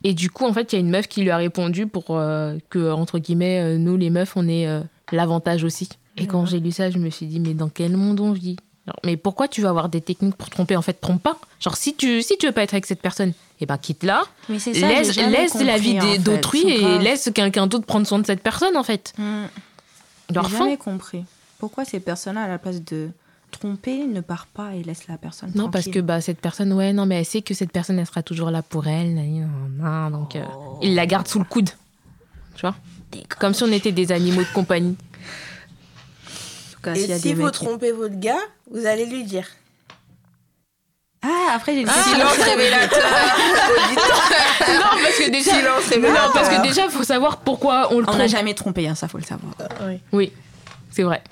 Et 0.03 0.15
du 0.15 0.31
coup, 0.31 0.45
en 0.47 0.53
fait, 0.53 0.73
il 0.73 0.77
y 0.77 0.79
a 0.79 0.81
une 0.81 0.91
meuf 0.91 1.07
qui 1.07 1.23
lui 1.23 1.31
a 1.31 1.37
répondu 1.37 1.87
pour 1.87 2.05
euh, 2.11 2.57
que, 2.71 2.91
entre 2.91 3.19
guillemets, 3.19 3.61
euh, 3.61 3.79
nous, 3.79 3.97
les 3.97 4.11
meufs, 4.11 4.37
on 4.37 4.49
ait 4.49 4.67
euh, 4.67 4.81
l'avantage 5.13 5.63
aussi. 5.65 5.89
Et 6.17 6.27
quand 6.27 6.45
j'ai 6.47 6.59
lu 6.59 6.73
ça, 6.73 6.91
je 6.91 6.99
me 6.99 7.11
suis 7.11 7.27
dit, 7.27 7.39
mais 7.39 7.55
dans 7.55 7.69
quel 7.69 7.97
monde 7.97 8.19
on 8.19 8.33
vit? 8.33 8.57
Genre, 8.87 8.97
Mais 9.05 9.17
pourquoi 9.17 9.47
tu 9.47 9.61
vas 9.63 9.69
avoir 9.69 9.89
des 9.89 10.01
techniques 10.01 10.35
pour 10.35 10.51
tromper? 10.51 10.75
En 10.77 10.83
fait, 10.83 10.95
trompe 10.95 11.23
pas. 11.23 11.37
Genre, 11.61 11.77
si 11.77 11.95
tu, 11.95 12.23
si 12.23 12.37
tu 12.39 12.47
veux 12.47 12.53
pas 12.53 12.63
être 12.65 12.75
avec 12.75 12.87
cette 12.87 13.01
personne, 13.03 13.33
eh 13.61 13.67
ben, 13.67 13.77
quitte-la. 13.79 14.25
Mais 14.49 14.59
c'est 14.59 14.73
Laisse, 14.73 15.17
laisse 15.17 15.55
la 15.55 15.79
vie 15.79 15.99
d'autrui 16.19 16.69
et 16.69 16.99
laisse 16.99 17.31
quelqu'un 17.33 17.69
d'autre 17.69 17.87
prendre 17.87 18.07
soin 18.07 18.19
de 18.19 18.27
cette 18.27 18.43
personne, 18.43 18.77
en 18.77 18.83
fait. 18.83 19.13
Leur 20.35 20.45
J'ai 20.49 20.57
fin. 20.57 20.65
jamais 20.65 20.77
compris. 20.77 21.25
Pourquoi 21.59 21.85
ces 21.85 22.01
personnes-là, 22.01 22.43
à 22.45 22.49
la 22.49 22.59
place 22.59 22.83
de 22.83 23.11
tromper, 23.51 24.05
ne 24.05 24.21
part 24.21 24.47
pas 24.47 24.75
et 24.75 24.83
laisse 24.83 25.09
la 25.09 25.17
personne 25.17 25.51
Non, 25.55 25.71
parce 25.71 25.87
que 25.89 25.99
bah, 26.01 26.21
cette 26.21 26.41
personne, 26.41 26.73
ouais, 26.73 26.93
non, 26.93 27.07
mais 27.07 27.17
elle 27.21 27.25
sait 27.25 27.43
que 27.43 27.55
cette 27.55 27.73
personne, 27.73 27.99
elle 27.99 28.07
sera 28.07 28.23
toujours 28.23 28.51
là 28.51 28.63
pour 28.63 28.87
elle. 28.87 29.15
nan, 29.15 30.11
donc, 30.13 30.37
euh, 30.37 30.45
il 30.83 30.95
la 30.95 31.07
garde 31.07 31.27
sous 31.27 31.39
le 31.39 31.45
coude. 31.45 31.71
Tu 32.55 32.61
vois? 32.61 32.75
Comme 33.39 33.55
si 33.55 33.63
on 33.63 33.73
était 33.73 33.93
des 33.93 34.13
animaux 34.13 34.43
de 34.43 34.53
compagnie. 34.53 34.97
En 36.29 36.75
tout 36.75 36.81
cas, 36.83 36.95
Et 36.95 37.07
y 37.07 37.13
a 37.13 37.17
si 37.17 37.23
des 37.29 37.35
vous 37.35 37.45
mecs 37.45 37.55
trompez 37.55 37.91
votre 37.93 38.19
gars, 38.21 38.39
vous 38.71 38.85
allez 38.87 39.07
lui 39.07 39.25
dire. 39.25 39.47
Ah, 41.23 41.53
après, 41.55 41.75
j'ai 41.75 41.81
une 41.81 41.87
question. 41.87 42.13
Silence 42.15 42.37
révélateur. 42.37 42.99
non, 44.69 45.03
parce 45.03 45.19
que 45.19 45.31
déjà. 45.31 45.51
Silence 45.53 45.85
Non, 45.85 45.91
révélateur. 45.91 46.33
parce 46.33 46.49
que 46.51 46.63
déjà, 46.63 46.89
faut 46.89 47.03
savoir 47.03 47.39
pourquoi 47.39 47.89
on 47.93 47.97
le 47.99 48.03
On 48.03 48.07
trompe. 48.07 48.19
n'a 48.19 48.27
jamais 48.29 48.55
trompé, 48.55 48.87
hein, 48.87 48.95
ça 48.95 49.09
faut 49.09 49.19
le 49.19 49.25
savoir. 49.25 49.53
Oui, 49.87 50.01
Oui, 50.13 50.33
c'est 50.91 51.03
vrai. 51.03 51.23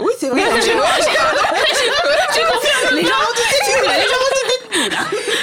oui 0.00 0.12
c'est 0.18 0.28
vrai. 0.28 0.42
Les 2.94 3.02
gens 3.02 3.10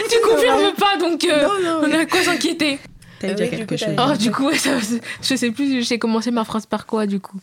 Tu 0.10 0.16
confirmes 0.28 0.74
pas, 0.74 0.98
donc 0.98 1.24
euh, 1.26 1.44
Non, 1.44 1.60
non, 1.64 1.82
on 1.88 1.92
a 1.94 2.00
à 2.02 2.06
quoi 2.06 2.22
s'inquiéter. 2.24 2.80
T'as 3.20 3.34
dit 3.34 3.44
oui, 3.44 3.50
quelque 3.50 3.78
chose. 3.78 3.90
t'as- 3.96 4.12
Oh, 4.14 4.18
du 4.18 4.32
coup, 4.32 4.52
ça- 4.54 4.80
je 5.22 5.36
sais 5.36 5.52
plus, 5.52 5.84
j'ai 5.86 6.00
commencé 6.00 6.32
ma 6.32 6.44
phrase 6.44 6.66
par 6.66 6.86
quoi, 6.86 7.06
du 7.06 7.20
coup 7.20 7.38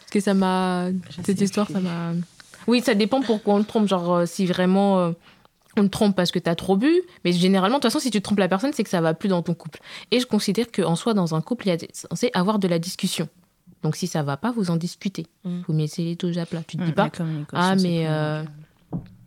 Parce 0.00 0.10
que 0.12 0.20
ça 0.20 0.34
m'a. 0.34 0.86
Cette 1.24 1.40
histoire, 1.40 1.66
plus. 1.66 1.74
ça 1.74 1.80
m'a. 1.80 2.12
Oui, 2.66 2.82
ça 2.84 2.94
dépend 2.94 3.20
pourquoi 3.22 3.54
on 3.54 3.58
le 3.58 3.64
trompe. 3.64 3.86
Genre, 3.88 4.12
euh, 4.14 4.26
si 4.26 4.46
vraiment 4.46 4.98
euh, 5.00 5.12
on 5.76 5.82
le 5.82 5.88
trompe 5.88 6.16
parce 6.16 6.30
que 6.30 6.38
t'as 6.38 6.54
trop 6.54 6.76
bu. 6.76 6.92
Mais 7.24 7.32
généralement, 7.32 7.78
de 7.78 7.82
toute 7.82 7.90
façon, 7.92 8.00
si 8.02 8.10
tu 8.10 8.20
trompes 8.20 8.38
la 8.38 8.48
personne, 8.48 8.72
c'est 8.74 8.82
que 8.84 8.90
ça 8.90 9.00
va 9.00 9.14
plus 9.14 9.28
dans 9.28 9.42
ton 9.42 9.54
couple. 9.54 9.80
Et 10.10 10.20
je 10.20 10.26
considère 10.26 10.66
qu'en 10.72 10.96
soi, 10.96 11.14
dans 11.14 11.34
un 11.34 11.40
couple, 11.40 11.66
il 11.68 11.70
y 11.70 11.72
a 11.72 11.78
censé 11.92 12.30
avoir 12.34 12.58
de 12.58 12.66
la 12.68 12.78
discussion. 12.78 13.28
Donc, 13.82 13.96
si 13.96 14.06
ça 14.06 14.22
va 14.22 14.36
pas, 14.36 14.50
vous 14.50 14.70
en 14.70 14.76
discutez. 14.76 15.26
Mm. 15.44 15.60
Vous 15.68 15.72
mettez 15.74 16.02
les 16.04 16.16
touches 16.16 16.36
à 16.38 16.46
plat. 16.46 16.62
Tu 16.66 16.76
te 16.76 16.82
Hmm, 16.82 16.86
dis 16.86 16.92
pas, 16.92 17.10
Ah, 17.52 17.74
mais, 17.76 18.04
primordial. 18.06 18.46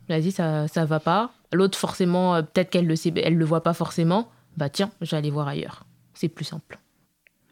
vas-y, 0.08 0.32
ça, 0.32 0.68
ça 0.68 0.84
va 0.84 1.00
pas. 1.00 1.30
L'autre, 1.52 1.78
forcément, 1.78 2.34
euh, 2.34 2.42
peut-être 2.42 2.70
qu'elle 2.70 2.86
le 2.86 2.96
sait, 2.96 3.12
elle 3.16 3.36
le 3.36 3.44
voit 3.44 3.62
pas 3.62 3.72
forcément. 3.74 4.28
Bah, 4.56 4.68
tiens, 4.68 4.90
j'allais 5.00 5.30
voir 5.30 5.48
ailleurs. 5.48 5.84
C'est 6.14 6.28
plus 6.28 6.44
simple. 6.44 6.78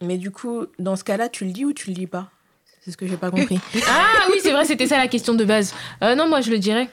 Mais 0.03 0.19
du 0.19 0.31
coup, 0.31 0.67
dans 0.79 0.97
ce 0.97 1.05
cas-là, 1.05 1.29
tu 1.29 1.45
le 1.45 1.53
dis 1.53 1.65
ou 1.65 1.73
tu 1.73 1.89
le 1.89 1.95
dis 1.95 2.07
pas? 2.07 2.29
C'est 2.83 2.91
ce 2.93 2.97
que 2.97 3.07
j'ai 3.07 3.17
pas 3.17 3.31
compris. 3.31 3.59
Ah 3.89 4.27
oui, 4.31 4.39
c'est 4.43 4.53
vrai, 4.53 4.65
c'était 4.65 4.87
ça 4.87 4.97
la 4.99 5.09
question 5.09 5.35
de 5.35 5.45
base. 5.45 5.75
Euh, 6.03 6.15
non, 6.15 6.29
moi 6.29 6.41
je 6.41 6.51
le 6.51 6.59
dirais. 6.59 6.89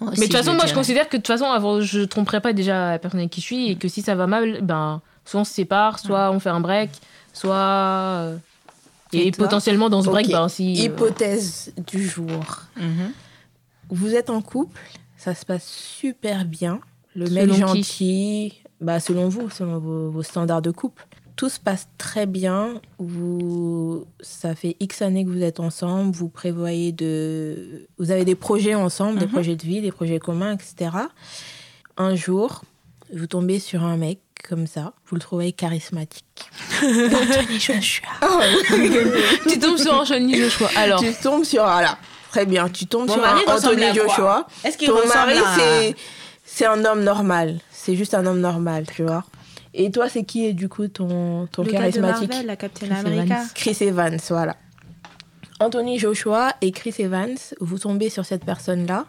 Moi 0.00 0.10
Mais 0.18 0.26
de 0.26 0.32
toute 0.32 0.36
façon, 0.36 0.54
moi 0.54 0.66
je 0.66 0.74
considère 0.74 1.08
que 1.08 1.16
de 1.16 1.22
toute 1.22 1.26
façon, 1.28 1.44
avant, 1.46 1.80
je 1.80 2.00
tromperai 2.00 2.40
pas 2.40 2.52
déjà 2.52 2.90
la 2.92 2.98
personne 2.98 3.20
avec 3.20 3.30
qui 3.30 3.40
je 3.40 3.46
suis 3.46 3.70
et 3.70 3.76
que 3.76 3.86
si 3.88 4.02
ça 4.02 4.14
va 4.14 4.26
mal, 4.26 4.60
ben, 4.62 5.00
soit 5.24 5.40
on 5.40 5.44
se 5.44 5.52
sépare, 5.52 5.98
soit 5.98 6.30
on 6.32 6.40
fait 6.40 6.48
un 6.50 6.60
break, 6.60 6.90
soit. 7.32 8.32
Et, 9.12 9.30
potentiellement 9.32 9.88
dans 9.90 10.02
ce 10.02 10.08
break, 10.08 10.26
Ok. 10.26 10.32
ben, 10.32 10.48
si. 10.48 10.80
euh, 10.80 10.84
Hypothèse 10.84 11.72
du 11.86 12.06
jour. 12.06 12.62
Mhm. 12.76 13.12
Vous 13.90 14.14
êtes 14.14 14.30
en 14.30 14.40
couple, 14.40 14.80
ça 15.16 15.34
se 15.34 15.44
passe 15.44 15.66
super 15.66 16.44
bien. 16.44 16.80
Le 17.16 17.26
Selon 17.26 17.34
mec 17.40 17.52
qui 17.54 17.58
gentil, 17.60 18.62
bah 18.80 19.00
selon 19.00 19.28
vous, 19.28 19.50
selon 19.50 19.78
vos, 19.78 20.10
vos 20.10 20.22
standards 20.22 20.62
de 20.62 20.70
couple. 20.70 21.06
Tout 21.34 21.48
se 21.48 21.58
passe 21.58 21.88
très 21.98 22.26
bien. 22.26 22.80
Vous, 22.98 24.04
ça 24.20 24.54
fait 24.54 24.76
X 24.78 25.02
années 25.02 25.24
que 25.24 25.30
vous 25.30 25.42
êtes 25.42 25.58
ensemble. 25.58 26.14
Vous 26.14 26.28
prévoyez 26.28 26.92
de, 26.92 27.88
vous 27.98 28.10
avez 28.10 28.24
des 28.24 28.34
projets 28.34 28.74
ensemble, 28.74 29.18
des 29.18 29.24
Mhm. 29.26 29.32
projets 29.32 29.56
de 29.56 29.62
vie, 29.62 29.80
des 29.80 29.90
projets 29.90 30.18
communs, 30.20 30.52
etc. 30.54 30.90
Un 31.96 32.14
jour, 32.14 32.62
vous 33.14 33.26
tombez 33.26 33.58
sur 33.58 33.84
un 33.84 33.96
mec 33.96 34.20
comme 34.48 34.66
ça. 34.66 34.94
Vous 35.06 35.16
le 35.16 35.20
trouvez 35.20 35.52
charismatique. 35.52 36.24
Anthony 36.82 37.60
Joshua. 37.60 38.08
tu 39.48 39.58
tombes 39.58 39.76
sur 39.76 39.94
Anthony 39.94 40.36
Joshua. 40.36 40.68
Alors, 40.76 41.00
tu 41.00 41.12
tombes 41.14 41.44
sur 41.44 41.62
voilà. 41.62 41.98
Très 42.30 42.46
bien. 42.46 42.68
Tu 42.68 42.86
tombes 42.86 43.08
Mon 43.08 43.14
sur 43.14 43.22
mari 43.22 43.42
un 43.46 43.56
Anthony 43.56 43.94
Joshua. 43.94 44.46
Est-ce 44.64 44.78
qu'il 44.78 44.88
Ton 44.88 45.06
mari, 45.06 45.38
à- 45.38 45.56
c'est 45.56 45.96
c'est 46.44 46.66
un 46.66 46.84
homme 46.84 47.02
normal. 47.04 47.60
C'est 47.70 47.96
juste 47.96 48.14
un 48.14 48.26
homme 48.26 48.40
normal, 48.40 48.84
tu 48.94 49.02
vois. 49.02 49.24
Et 49.72 49.90
toi, 49.90 50.08
c'est 50.08 50.24
qui 50.24 50.46
est 50.46 50.52
du 50.52 50.68
coup 50.68 50.88
ton, 50.88 51.46
ton 51.46 51.62
Le 51.62 51.70
gars 51.70 51.78
de 51.78 51.82
charismatique 51.84 52.30
Marvel, 52.30 52.46
la 52.46 52.56
Captain 52.56 52.86
Chris 52.86 52.96
America. 52.98 53.22
Evans. 53.22 53.48
Chris 53.54 53.76
Evans, 53.80 54.18
voilà. 54.28 54.56
Anthony 55.60 55.98
Joshua 55.98 56.54
et 56.60 56.72
Chris 56.72 56.94
Evans, 56.98 57.36
vous 57.60 57.78
tombez 57.78 58.08
sur 58.08 58.24
cette 58.24 58.44
personne-là 58.44 59.06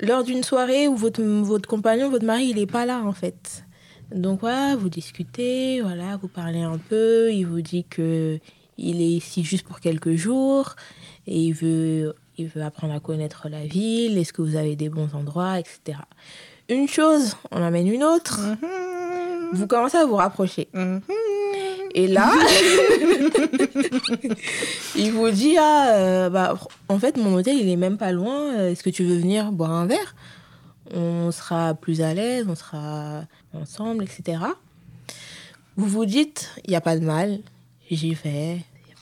lors 0.00 0.24
d'une 0.24 0.42
soirée 0.42 0.88
où 0.88 0.96
votre, 0.96 1.22
votre 1.22 1.68
compagnon, 1.68 2.10
votre 2.10 2.24
mari, 2.24 2.46
il 2.46 2.56
n'est 2.56 2.66
pas 2.66 2.86
là 2.86 3.02
en 3.04 3.12
fait. 3.12 3.64
Donc 4.14 4.40
voilà, 4.40 4.76
vous 4.76 4.88
discutez, 4.88 5.80
voilà, 5.80 6.16
vous 6.16 6.28
parlez 6.28 6.60
un 6.60 6.78
peu, 6.78 7.32
il 7.32 7.44
vous 7.44 7.62
dit 7.62 7.84
que 7.84 8.38
il 8.76 9.00
est 9.00 9.08
ici 9.08 9.44
juste 9.44 9.66
pour 9.66 9.80
quelques 9.80 10.14
jours 10.14 10.74
et 11.26 11.38
il 11.38 11.52
veut, 11.52 12.14
il 12.36 12.48
veut 12.48 12.62
apprendre 12.62 12.94
à 12.94 13.00
connaître 13.00 13.48
la 13.48 13.64
ville, 13.64 14.18
est-ce 14.18 14.32
que 14.32 14.42
vous 14.42 14.56
avez 14.56 14.76
des 14.76 14.88
bons 14.88 15.14
endroits, 15.14 15.58
etc. 15.58 15.98
Une 16.68 16.88
chose, 16.88 17.36
on 17.50 17.62
amène 17.62 17.88
une 17.88 18.04
autre, 18.04 18.40
vous 19.52 19.66
commencez 19.66 19.96
à 19.96 20.06
vous 20.06 20.16
rapprocher. 20.16 20.68
Et 21.96 22.08
là, 22.08 22.32
il 24.96 25.12
vous 25.12 25.30
dit 25.30 25.56
ah, 25.58 25.92
euh, 25.94 26.30
bah, 26.30 26.58
en 26.88 26.98
fait, 26.98 27.16
mon 27.16 27.34
hôtel, 27.34 27.56
il 27.58 27.68
est 27.68 27.76
même 27.76 27.98
pas 27.98 28.12
loin. 28.12 28.54
euh, 28.54 28.70
Est-ce 28.70 28.82
que 28.82 28.90
tu 28.90 29.04
veux 29.04 29.16
venir 29.16 29.52
boire 29.52 29.70
un 29.72 29.86
verre? 29.86 30.14
On 30.92 31.30
sera 31.30 31.74
plus 31.74 32.00
à 32.02 32.14
l'aise, 32.14 32.46
on 32.48 32.54
sera 32.54 33.22
ensemble, 33.54 34.04
etc. 34.04 34.38
Vous 35.76 35.86
vous 35.86 36.04
dites, 36.04 36.50
il 36.64 36.70
n'y 36.70 36.76
a 36.76 36.80
pas 36.80 36.96
de 36.98 37.04
mal, 37.04 37.40
j'y 37.90 38.14
vais. 38.14 38.56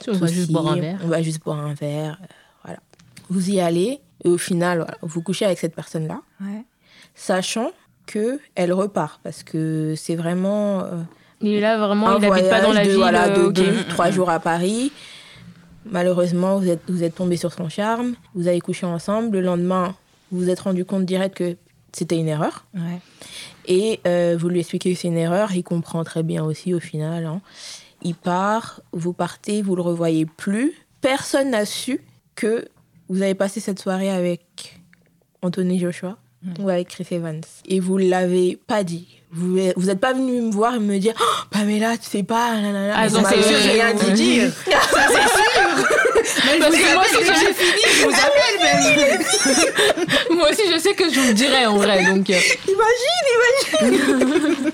y 0.07 0.11
On 0.11 0.15
va 0.15 0.27
juste 0.29 0.53
boire 0.53 0.69
un 0.69 0.77
verre. 0.77 1.01
On 1.05 1.09
va 1.09 1.23
juste 1.23 1.43
boire 1.43 1.59
un 1.59 1.75
verre. 1.75 2.19
euh, 2.23 2.27
voilà. 2.65 2.81
Vous 3.29 3.51
y 3.51 3.61
allez, 3.61 4.01
et 4.25 4.29
au 4.29 4.39
final, 4.39 4.79
voilà, 4.79 4.97
vous 5.03 5.23
couchez 5.23 5.45
avec 5.45 5.59
cette 5.59 5.75
personne-là 5.75 6.21
Ouais. 6.41 6.65
sachant 7.15 7.71
que 8.07 8.41
elle 8.55 8.73
repart 8.73 9.21
parce 9.23 9.43
que 9.43 9.95
c'est 9.97 10.17
vraiment 10.17 10.81
euh, 10.81 11.03
Il 11.43 11.53
est 11.55 11.61
là 11.61 11.77
vraiment, 11.79 12.09
un 12.09 12.19
il 12.19 12.25
habite 12.25 12.49
pas 12.49 12.61
dans 12.61 12.73
la 12.73 12.85
de, 12.85 12.89
ville. 12.91 12.99
voilà, 12.99 13.29
de 13.29 13.41
euh, 13.41 13.47
ok. 13.49 13.53
deux, 13.55 13.85
trois 13.89 14.11
jours 14.11 14.31
à 14.31 14.41
Paris. 14.41 14.93
Malheureusement, 15.85 16.59
vous 16.59 16.69
êtes, 16.69 16.83
vous 16.89 17.03
êtes 17.03 17.15
tombé 17.17 17.37
sur 17.37 17.53
son 17.53 17.69
charme, 17.69 18.15
vous 18.35 18.47
avez 18.47 18.61
couché 18.61 18.87
ensemble. 18.87 19.39
Le 19.39 19.43
lendemain, 19.43 19.97
vous 20.31 20.41
vous 20.41 20.49
êtes 20.51 20.61
rendu 20.61 20.85
compte 20.85 21.05
direct 21.05 21.37
que 21.37 21.57
c'était 21.93 22.17
une 22.19 22.29
erreur. 22.29 22.65
Ouais. 22.75 23.01
Et 23.67 24.01
euh, 24.07 24.37
vous 24.39 24.49
lui 24.49 24.61
expliquez 24.61 24.95
que 24.95 24.99
c'est 25.01 25.09
une 25.09 25.17
erreur. 25.19 25.53
Il 25.53 25.63
comprend 25.65 26.05
très 26.05 26.23
bien 26.23 26.45
aussi 26.45 26.73
au 26.73 26.81
final. 26.81 27.27
hein. 27.27 27.41
Il 28.03 28.15
part, 28.15 28.81
vous 28.93 29.13
partez, 29.13 29.63
vous 29.63 29.77
le 29.77 29.83
revoyez 29.83 30.27
plus. 30.27 30.73
Personne 31.01 31.51
n'a 31.51 31.65
su 31.67 32.01
que 32.35 32.67
vous 33.09 33.23
avez 33.23 33.35
passé 33.35 33.61
cette 33.61 33.79
soirée 33.81 34.11
avec 34.11 34.81
Anthony 35.43 35.79
Joshua 35.79 36.17
ou 36.61 36.69
avec 36.69 36.89
Chris 36.89 37.07
Evans. 37.11 37.41
Et 37.67 37.79
vous 37.81 37.99
ne 37.99 38.09
l'avez 38.09 38.59
pas 38.67 38.83
dit. 38.85 39.22
Vous 39.35 39.87
n'êtes 39.87 39.99
pas 40.01 40.13
venu 40.13 40.43
me 40.43 40.53
voir 40.53 40.75
et 40.75 40.79
me 40.79 40.99
dire 40.99 41.15
oh, 41.19 41.25
Pamela, 41.51 41.97
tu 41.97 42.09
sais 42.09 42.23
pas. 42.23 42.53
nanana. 42.55 42.95
Ah, 42.97 43.09
Vous 43.09 43.15
donc 43.17 43.23
m'avez 43.25 43.43
c'est- 43.43 43.71
rien 43.73 43.93
vous 43.95 44.11
dit. 44.11 44.39
dire. 44.41 44.53
Ça, 44.67 44.81
c'est 45.09 45.13
sûr 45.15 45.87
Parce 46.61 46.77
que 46.77 46.95
moi, 46.95 47.05
si 47.09 47.17
j'ai 47.25 47.53
fini, 47.55 47.83
je 47.97 48.05
vous 48.05 48.15
appelle, 48.15 48.59
même. 50.29 50.37
Moi 50.39 50.51
aussi, 50.51 50.63
je 50.73 50.79
sais 50.79 50.95
que 50.95 51.11
je 51.11 51.19
vous 51.19 51.29
le 51.29 51.35
dirais 51.35 51.67
en 51.67 51.77
vrai. 51.79 52.05
Donc, 52.05 52.29
euh, 52.31 52.39
Imagine, 52.69 53.91
imagine. 53.91 54.73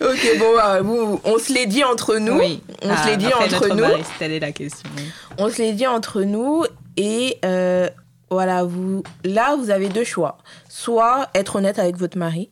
ok, 0.00 0.38
bon, 0.38 0.54
bah, 0.54 0.80
vous- 0.82 1.20
on 1.24 1.38
se 1.38 1.52
l'est 1.52 1.66
dit 1.66 1.82
entre 1.84 2.16
nous. 2.16 2.40
On 2.82 2.90
Ah, 2.90 3.02
se 3.02 3.08
l'est 3.08 3.16
dit 3.16 3.26
entre 3.32 3.68
nous. 3.74 3.84
Telle 4.18 4.32
est 4.32 4.40
la 4.40 4.52
question. 4.52 4.88
oui. 4.96 5.04
On 5.38 5.48
se 5.50 5.58
l'est 5.58 5.72
dit 5.72 5.86
entre 5.86 6.22
nous 6.22 6.64
et 6.96 7.38
euh, 7.44 7.88
voilà, 8.30 8.64
vous, 8.64 9.02
là, 9.24 9.56
vous 9.56 9.70
avez 9.70 9.88
deux 9.88 10.04
choix. 10.04 10.38
Soit 10.68 11.28
être 11.34 11.56
honnête 11.56 11.78
avec 11.78 11.96
votre 11.96 12.18
mari. 12.18 12.50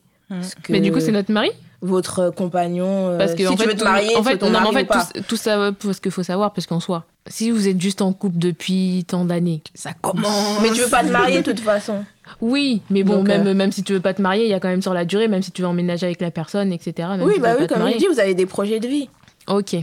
Que 0.63 0.73
mais 0.73 0.81
du 0.81 0.93
coup, 0.93 1.01
c'est 1.01 1.13
notre 1.13 1.33
mari 1.33 1.51
Votre 1.83 2.31
compagnon, 2.31 3.09
euh, 3.09 3.19
Parce 3.19 3.33
que 3.33 3.39
si 3.39 3.49
en 3.49 3.53
tu 3.57 3.63
fait, 3.63 3.69
veux 3.69 3.75
te 3.75 3.85
marier, 3.85 4.15
en 4.17 4.23
fait, 4.23 4.39
ton 4.39 4.47
non, 4.47 4.53
mais 4.53 4.59
en 4.59 4.73
mari 4.73 4.75
fait, 4.77 4.83
ou 4.83 4.87
pas. 4.87 5.09
tout, 5.15 5.21
tout 5.29 5.37
ça, 5.37 5.73
parce 5.83 5.99
qu'il 6.01 6.11
faut 6.13 6.23
savoir, 6.23 6.53
parce 6.53 6.67
qu'en 6.67 6.81
soi, 6.81 7.05
si 7.27 7.51
vous 7.51 7.69
êtes 7.69 7.81
juste 7.81 8.03
en 8.03 8.13
couple 8.13 8.39
depuis 8.39 9.05
tant 9.09 9.25
d'années, 9.25 9.63
Ça 9.75 9.93
commence. 10.01 10.61
Mais 10.63 10.71
tu 10.71 10.81
veux 10.83 10.89
pas 10.89 11.03
te 11.05 11.11
marier 11.11 11.43
de 11.43 11.51
toute 11.51 11.61
façon. 11.61 12.05
oui, 12.41 12.83
mais 12.91 13.03
bon, 13.03 13.17
Donc, 13.19 13.29
même, 13.29 13.47
euh, 13.47 13.55
même 13.55 13.73
si 13.73 13.83
tu 13.83 13.93
veux 13.93 14.01
pas 14.01 14.15
te 14.15 14.23
marier, 14.23 14.45
il 14.45 14.51
y 14.51 14.55
a 14.55 14.61
quand 14.61 14.69
même 14.69 14.83
sur 14.83 14.95
la 14.95 15.05
durée, 15.05 15.27
même 15.29 15.43
si 15.43 15.51
tu 15.53 15.63
veux 15.63 15.69
emménager 15.69 16.07
avec 16.07 16.21
la 16.21 16.31
personne, 16.31 16.73
etc. 16.73 17.09
Même 17.17 17.23
oui, 17.23 17.35
si 17.35 17.41
bah 17.41 17.55
oui, 17.59 17.67
comme 17.67 17.89
je 17.91 17.97
dis, 17.99 18.07
vous 18.07 18.21
avez 18.21 18.35
des 18.35 18.47
projets 18.47 18.79
de 18.81 18.87
vie. 18.89 19.09
Ok, 19.49 19.75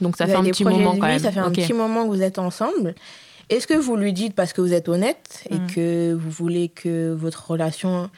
donc 0.00 0.16
ça 0.16 0.24
vous 0.24 0.30
fait 0.32 0.36
un 0.38 0.44
petit 0.44 0.64
moment 0.64 0.90
quand 0.96 1.06
vie, 1.06 1.12
même. 1.14 1.18
ça 1.18 1.32
fait 1.32 1.40
un 1.40 1.50
petit 1.50 1.72
moment 1.74 2.04
que 2.04 2.08
vous 2.08 2.22
êtes 2.22 2.38
ensemble. 2.38 2.94
Est-ce 3.50 3.66
que 3.66 3.74
vous 3.74 3.96
lui 3.96 4.12
dites 4.14 4.34
parce 4.34 4.52
que 4.54 4.60
vous 4.62 4.72
êtes 4.72 4.88
honnête 4.88 5.44
et 5.50 5.56
Mm. 5.56 5.66
que 5.74 6.12
vous 6.14 6.30
voulez 6.30 6.68
que 6.68 7.12
votre 7.12 7.50
relation 7.50 8.08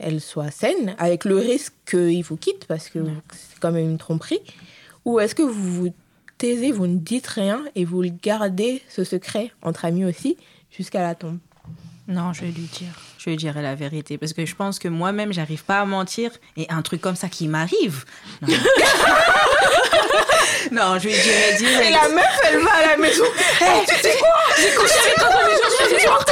elle 0.00 0.20
soit 0.20 0.50
saine, 0.50 0.94
avec 0.98 1.24
le 1.24 1.36
risque 1.36 1.74
qu'il 1.86 2.22
vous 2.24 2.36
quitte 2.36 2.66
parce 2.66 2.88
que 2.88 2.98
c'est 3.32 3.58
quand 3.60 3.72
même 3.72 3.90
une 3.90 3.98
tromperie, 3.98 4.40
ou 5.04 5.20
est-ce 5.20 5.34
que 5.34 5.42
vous 5.42 5.82
vous 5.84 5.94
taisez, 6.38 6.72
vous 6.72 6.86
ne 6.86 6.98
dites 6.98 7.26
rien 7.26 7.64
et 7.74 7.84
vous 7.84 8.02
le 8.02 8.10
gardez 8.10 8.82
ce 8.88 9.04
secret 9.04 9.52
entre 9.62 9.84
amis 9.84 10.04
aussi 10.04 10.36
jusqu'à 10.70 11.02
la 11.02 11.14
tombe? 11.14 11.38
Non, 12.06 12.32
je 12.34 12.42
vais 12.42 12.46
lui 12.48 12.68
dire. 12.78 12.88
Je 13.18 13.30
lui 13.30 13.36
dirai 13.36 13.62
la 13.62 13.74
vérité. 13.74 14.18
Parce 14.18 14.32
que 14.34 14.44
je 14.44 14.54
pense 14.54 14.78
que 14.78 14.88
moi-même, 14.88 15.32
j'arrive 15.32 15.64
pas 15.64 15.80
à 15.80 15.84
mentir. 15.86 16.30
Et 16.56 16.66
un 16.68 16.82
truc 16.82 17.00
comme 17.00 17.16
ça 17.16 17.28
qui 17.28 17.48
m'arrive. 17.48 18.04
Non. 18.42 18.48
non, 20.72 20.98
je 20.98 21.08
lui 21.08 21.14
dirai 21.14 21.54
direct. 21.58 21.86
Et 21.86 21.90
la 21.90 22.08
meuf, 22.08 22.38
elle 22.46 22.58
va 22.60 22.72
à 22.72 22.86
la 22.88 22.96
maison. 22.98 23.24
Hey, 23.60 23.86
tu 23.88 23.94
sais 23.94 24.16
quoi? 24.18 24.28
J'ai 24.58 24.74
couché 24.74 24.94
avec 25.04 25.18
Anthony 25.18 25.54
Joshua 25.62 25.88
ce 25.88 25.98
soir. 26.02 26.24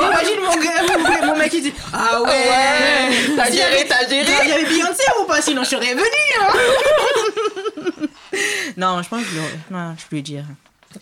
Imagine 0.00 0.40
mon, 0.40 0.56
gars, 0.62 0.82
mon, 0.98 1.26
mon 1.26 1.36
mec 1.38 1.50
qui 1.50 1.60
dit 1.62 1.72
Ah 1.92 2.22
ouais, 2.22 2.28
Ouais, 2.28 3.36
t'as 3.36 3.50
géré, 3.50 3.86
t'as 3.88 4.08
géré. 4.08 4.32
Il 4.44 4.48
y 4.48 4.52
avait 4.52 4.64
Beyoncé 4.64 5.02
ou 5.20 5.24
pas? 5.24 5.42
Sinon 5.42 5.64
je 5.64 5.70
serais 5.70 5.94
venue. 5.94 6.34
hein. 6.40 6.48
non, 8.76 9.02
je 9.02 9.08
pense 9.08 9.22
que 9.22 9.28
je, 9.28 9.34
lui- 9.34 9.42
non, 9.70 9.94
je 9.98 10.04
lui 10.14 10.22
dirai. 10.22 10.44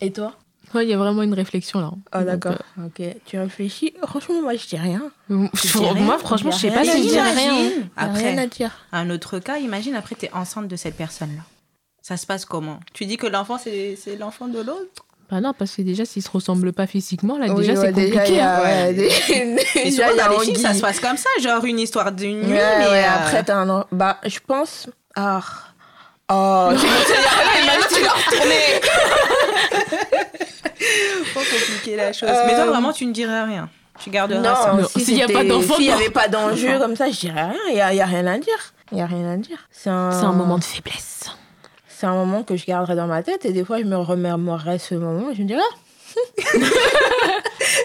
Et 0.01 0.11
toi? 0.13 0.33
Ouais, 0.75 0.85
il 0.85 0.89
y 0.91 0.95
a 0.95 0.97
vraiment 0.97 1.23
une 1.23 1.35
réflexion 1.35 1.81
là. 1.81 1.91
Ah 2.13 2.25
d'accord. 2.25 2.57
Ok. 2.79 3.03
Tu 3.27 3.39
réfléchis. 3.39 3.95
Franchement, 4.07 4.41
moi, 4.43 4.55
je 4.57 4.67
dis 4.67 4.77
rien. 4.77 5.03
euh, 5.31 5.47
je- 5.55 5.79
rien, 5.79 5.95
moi, 5.95 6.19
franchement, 6.19 6.51
je 6.51 6.59
sais 6.59 6.71
pas 6.71 6.85
si 6.85 7.03
je 7.05 7.09
dis 7.09 7.21
rien. 7.21 7.71
Après, 7.97 8.31
rien 8.31 8.39
à 8.39 8.47
dire. 8.47 8.71
un 8.93 9.11
autre 9.11 9.39
cas, 9.39 9.59
imagine 9.59 9.95
après 9.95 10.15
tu 10.19 10.27
es 10.27 10.33
enceinte 10.33 10.69
de 10.69 10.77
cette 10.77 10.97
personne-là. 10.97 11.43
Ça 12.01 12.17
se 12.17 12.27
passe 12.27 12.45
comment? 12.45 12.81
Tu 12.95 13.07
dis 13.07 13.17
que 13.17 13.27
l'enfant 13.27 13.59
c'est 13.59 13.97
l'enfant 14.19 14.49
de 14.49 14.59
l'autre? 14.59 15.05
Bah 15.31 15.41
non, 15.41 15.55
parce 15.55 15.77
que 15.77 15.83
déjà, 15.83 16.05
s'ils 16.05 16.23
se 16.23 16.31
ressemblent 16.31 16.73
pas 16.75 16.87
physiquement, 16.87 17.39
là, 17.39 17.47
Oui, 17.49 17.61
déjà, 17.67 17.73
ouais, 17.81 17.87
c'est 17.87 17.93
compliqué. 17.93 18.23
il 18.29 18.35
y 18.35 18.41
a- 18.41 18.57
hein. 18.59 18.63
ouais, 18.89 18.93
dé- 18.95 19.11
Et 19.77 19.85
déjà, 19.91 20.11
souvent 20.11 20.25
dans 20.29 20.39
les 20.41 20.45
films, 20.45 20.57
ça 20.57 20.75
se 20.75 20.81
passe 20.83 21.01
comme 21.01 21.17
ça, 21.17 21.31
genre 21.41 21.65
une 21.65 21.79
histoire 21.79 22.13
d'une 22.13 22.41
nuit. 22.43 22.53
Ouais, 22.53 22.79
mais 22.79 22.87
ouais, 22.89 23.05
euh, 23.05 23.17
après, 23.17 23.43
t'as 23.43 23.57
un... 23.57 23.69
an- 23.71 23.87
Bah, 23.93 24.19
je 24.27 24.39
pense... 24.47 24.89
Ah... 25.17 25.41
Oh, 26.31 26.69
me 26.73 26.77
tu 26.79 28.03
l'as 28.03 28.11
retourné. 28.11 28.81
compliquer 31.45 31.97
la 31.97 32.13
chose. 32.13 32.29
Euh, 32.29 32.45
Mais 32.47 32.55
toi 32.55 32.67
vraiment 32.67 32.93
tu 32.93 33.07
ne 33.07 33.13
dirais 33.13 33.45
rien. 33.45 33.69
Tu 34.01 34.11
garderas 34.11 34.55
ça. 34.55 34.73
Non, 34.73 34.83
Non, 34.83 34.89
si 34.89 35.01
s'il 35.05 35.17
y 35.19 35.23
a 35.23 35.29
pas 35.29 35.45
d'enfant, 35.45 35.75
S'il 35.77 35.85
n'y 35.85 35.93
avait 35.93 36.11
pas 36.11 36.29
d'enjeu 36.29 36.79
comme 36.79 36.97
ça, 36.97 37.11
je 37.11 37.19
dirais 37.21 37.43
rien. 37.45 37.61
Il 37.69 37.75
n'y 37.75 37.81
a, 37.81 37.95
y 37.95 38.01
a 38.01 38.07
rien 38.07 38.27
à 38.27 38.39
dire. 38.39 38.75
Il 38.91 38.97
n'y 38.97 39.03
a 39.03 39.07
rien 39.07 39.31
à 39.33 39.37
dire. 39.37 39.59
C'est 39.71 39.91
un... 39.91 40.33
Moment 40.33 40.59
de 40.59 40.65
faiblesse. 40.65 41.31
C'est 41.89 42.07
un 42.07 42.15
moment 42.15 42.43
que 42.43 42.57
je 42.57 42.67
garderai 42.67 42.97
dans 42.97 43.07
ma 43.07 43.23
tête 43.23 43.45
et 43.45 43.53
des 43.53 43.65
fois, 43.65 43.79
je 43.79 43.85
me 43.85 43.97
remémorerai 43.97 44.79
ce 44.79 44.95
moment 44.95 45.31
et 45.31 45.35
je 45.35 45.43
me 45.43 45.47
dirai... 45.47 45.61
Ah, 45.63 45.77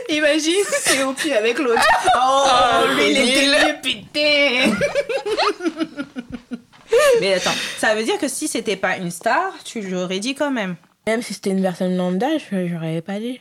Imagine, 0.10 0.64
c'est 0.82 1.04
au 1.04 1.14
pied 1.14 1.34
avec 1.36 1.60
l'autre. 1.60 1.82
Oh, 2.16 2.94
lui, 2.96 3.12
il 3.12 3.18
était 3.18 3.74
putain. 3.82 4.76
Mais 7.22 7.34
attends, 7.34 7.52
ça 7.78 7.96
veut 7.96 8.04
dire 8.04 8.18
que 8.18 8.28
si 8.28 8.48
c'était 8.48 8.76
pas 8.76 8.98
une 8.98 9.12
star, 9.12 9.54
tu 9.64 9.82
l'aurais 9.82 10.20
dit 10.20 10.36
quand 10.36 10.52
même. 10.52 10.76
Même 11.06 11.22
si 11.22 11.34
c'était 11.34 11.52
une 11.52 11.62
personne 11.62 11.96
lambda, 11.96 12.28
je 12.38 12.56
n'aurais 12.56 13.02
pas 13.02 13.20
dit. 13.20 13.40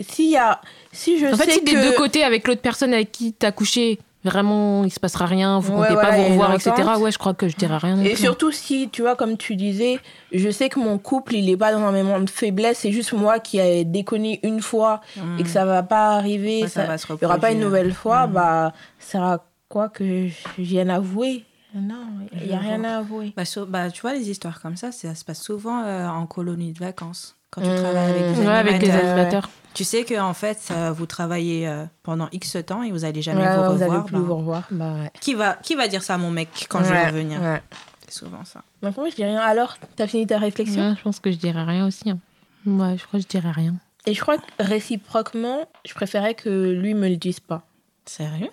S'il 0.00 0.30
y 0.30 0.36
a... 0.36 0.60
Si 0.92 1.18
je 1.18 1.26
En 1.26 1.36
sais 1.36 1.44
fait, 1.44 1.50
si 1.52 1.60
que... 1.60 1.64
des 1.66 1.80
deux 1.80 1.92
côtés, 1.96 2.24
avec 2.24 2.46
l'autre 2.48 2.60
personne 2.62 2.92
avec 2.94 3.12
qui 3.12 3.32
t'as 3.32 3.52
couché, 3.52 4.00
vraiment, 4.24 4.84
il 4.84 4.90
se 4.92 4.98
passera 4.98 5.26
rien, 5.26 5.58
vous 5.60 5.72
Ouais, 5.72 5.82
comptez 5.82 5.94
voilà, 5.94 6.08
pas 6.10 6.16
vous 6.16 6.24
revoir, 6.24 6.54
etc. 6.54 6.72
Ouais, 6.98 7.12
je 7.12 7.18
crois 7.18 7.34
que 7.34 7.48
je 7.48 7.56
dirais 7.56 7.76
rien. 7.76 8.00
Et 8.00 8.10
plus. 8.14 8.16
surtout 8.22 8.50
si, 8.50 8.88
tu 8.90 9.02
vois, 9.02 9.14
comme 9.16 9.36
tu 9.36 9.54
disais, 9.54 10.00
je 10.32 10.50
sais 10.50 10.68
que 10.68 10.80
mon 10.80 10.98
couple, 10.98 11.34
il 11.34 11.46
n'est 11.46 11.56
pas 11.56 11.72
dans 11.72 11.80
un 11.80 11.92
moment 11.92 12.18
de 12.20 12.30
faiblesse, 12.30 12.78
c'est 12.78 12.90
juste 12.92 13.12
moi 13.12 13.38
qui 13.38 13.58
ai 13.58 13.84
déconné 13.84 14.40
une 14.42 14.60
fois 14.62 15.00
et 15.38 15.42
que 15.42 15.48
ça 15.48 15.64
va 15.64 15.82
pas 15.82 16.14
arriver, 16.16 16.62
Ouais, 16.62 16.68
ça 16.68 16.82
ça, 16.82 16.86
va 16.86 16.98
se 16.98 17.06
il 17.10 17.16
n'y 17.20 17.24
aura 17.26 17.38
pas 17.38 17.52
une 17.52 17.60
nouvelle 17.60 17.92
fois, 17.92 18.26
Mhm. 18.26 18.32
bah, 18.32 18.72
ça 18.98 19.12
sert 19.12 19.22
à 19.22 19.44
quoi 19.68 19.88
que 19.90 20.26
je 20.28 20.34
vienne 20.62 20.90
avouer? 20.90 21.44
Non, 21.74 22.06
il 22.40 22.46
n'y 22.48 22.54
a 22.54 22.58
rien 22.60 22.82
à 22.84 22.98
avouer. 22.98 23.32
Bah, 23.36 23.44
so- 23.44 23.66
bah, 23.66 23.90
tu 23.90 24.00
vois, 24.00 24.14
les 24.14 24.30
histoires 24.30 24.60
comme 24.62 24.76
ça, 24.76 24.92
ça 24.92 25.14
se 25.14 25.24
passe 25.24 25.42
souvent 25.42 25.82
euh, 25.84 26.06
en 26.06 26.26
colonie 26.26 26.72
de 26.72 26.78
vacances. 26.78 27.36
Quand 27.50 27.60
tu 27.62 27.68
Mmh. 27.70 27.74
travailles 27.74 28.10
avec 28.10 28.32
des 28.32 28.40
Ouais, 28.40 28.46
avec 28.48 28.82
les 28.82 28.90
animateurs. 28.90 29.10
animateurs. 29.18 29.50
Tu 29.74 29.84
sais 29.84 30.04
que 30.04 30.18
en 30.20 30.34
fait, 30.34 30.68
euh, 30.70 30.92
vous 30.92 31.04
travaillez 31.06 31.66
euh, 31.68 31.84
pendant 32.04 32.28
X 32.32 32.56
temps 32.64 32.82
et 32.82 32.90
vous 32.92 33.04
allez 33.04 33.22
jamais 33.22 33.42
Ouais, 33.42 33.56
vous 33.56 33.62
ouais, 33.62 33.68
revoir. 33.68 33.92
allez 33.96 34.04
plus 34.04 34.16
bah, 34.16 34.22
vous 34.22 34.34
revoir. 34.36 34.62
Bah, 34.70 34.94
ouais. 34.94 35.10
qui, 35.20 35.34
va, 35.34 35.54
qui 35.62 35.74
va 35.74 35.88
dire 35.88 36.02
ça 36.02 36.14
à 36.14 36.18
mon 36.18 36.30
mec 36.30 36.48
quand 36.68 36.82
je 36.84 36.90
vais 36.92 37.06
revenir? 37.08 37.40
ouais. 37.42 37.60
C'est 38.08 38.18
souvent 38.20 38.44
ça. 38.44 38.62
Donc, 38.82 38.96
moi, 38.96 39.08
je 39.10 39.14
dis 39.16 39.24
rien. 39.24 39.40
Alors, 39.40 39.76
t'as 39.96 40.06
fini 40.06 40.26
ta 40.26 40.38
réflexion? 40.38 40.90
Ouais, 40.90 40.94
je 40.96 41.02
pense 41.02 41.18
que 41.20 41.32
je 41.32 41.36
dirais 41.38 41.64
rien 41.64 41.86
aussi. 41.86 42.08
hein. 42.10 42.18
Ouais, 42.66 42.96
je 42.98 43.04
crois 43.06 43.18
que 43.18 43.24
je 43.24 43.28
dirais 43.28 43.50
rien. 43.50 43.74
Et 44.06 44.14
je 44.14 44.20
crois 44.20 44.36
que 44.38 44.42
réciproquement, 44.60 45.66
je 45.86 45.94
préférais 45.94 46.34
que 46.34 46.70
lui 46.72 46.94
me 46.94 47.08
le 47.08 47.16
dise 47.16 47.40
pas. 47.40 47.62
Sérieux? 48.04 48.50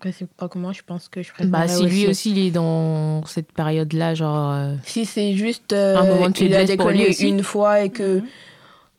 Réciproquement, 0.00 0.72
je 0.72 0.82
pense 0.86 1.08
que 1.08 1.22
je 1.22 1.32
préférais 1.32 1.50
Bah, 1.50 1.68
si 1.68 1.84
lui 1.86 2.06
aussi, 2.06 2.30
il 2.32 2.38
est 2.38 2.50
dans 2.50 3.24
cette 3.26 3.52
période-là, 3.52 4.14
genre. 4.14 4.52
euh, 4.52 4.74
Si 4.84 5.04
c'est 5.06 5.34
juste 5.34 5.72
euh, 5.72 5.96
Un 5.96 6.04
moment 6.04 6.30
de 6.30 6.36
faiblesse 6.36 6.76
pour 6.76 6.90
lui 6.90 7.08
aussi. 7.08 7.28
une 7.28 7.42
fois 7.42 7.82
et 7.82 7.90
que 7.90 8.22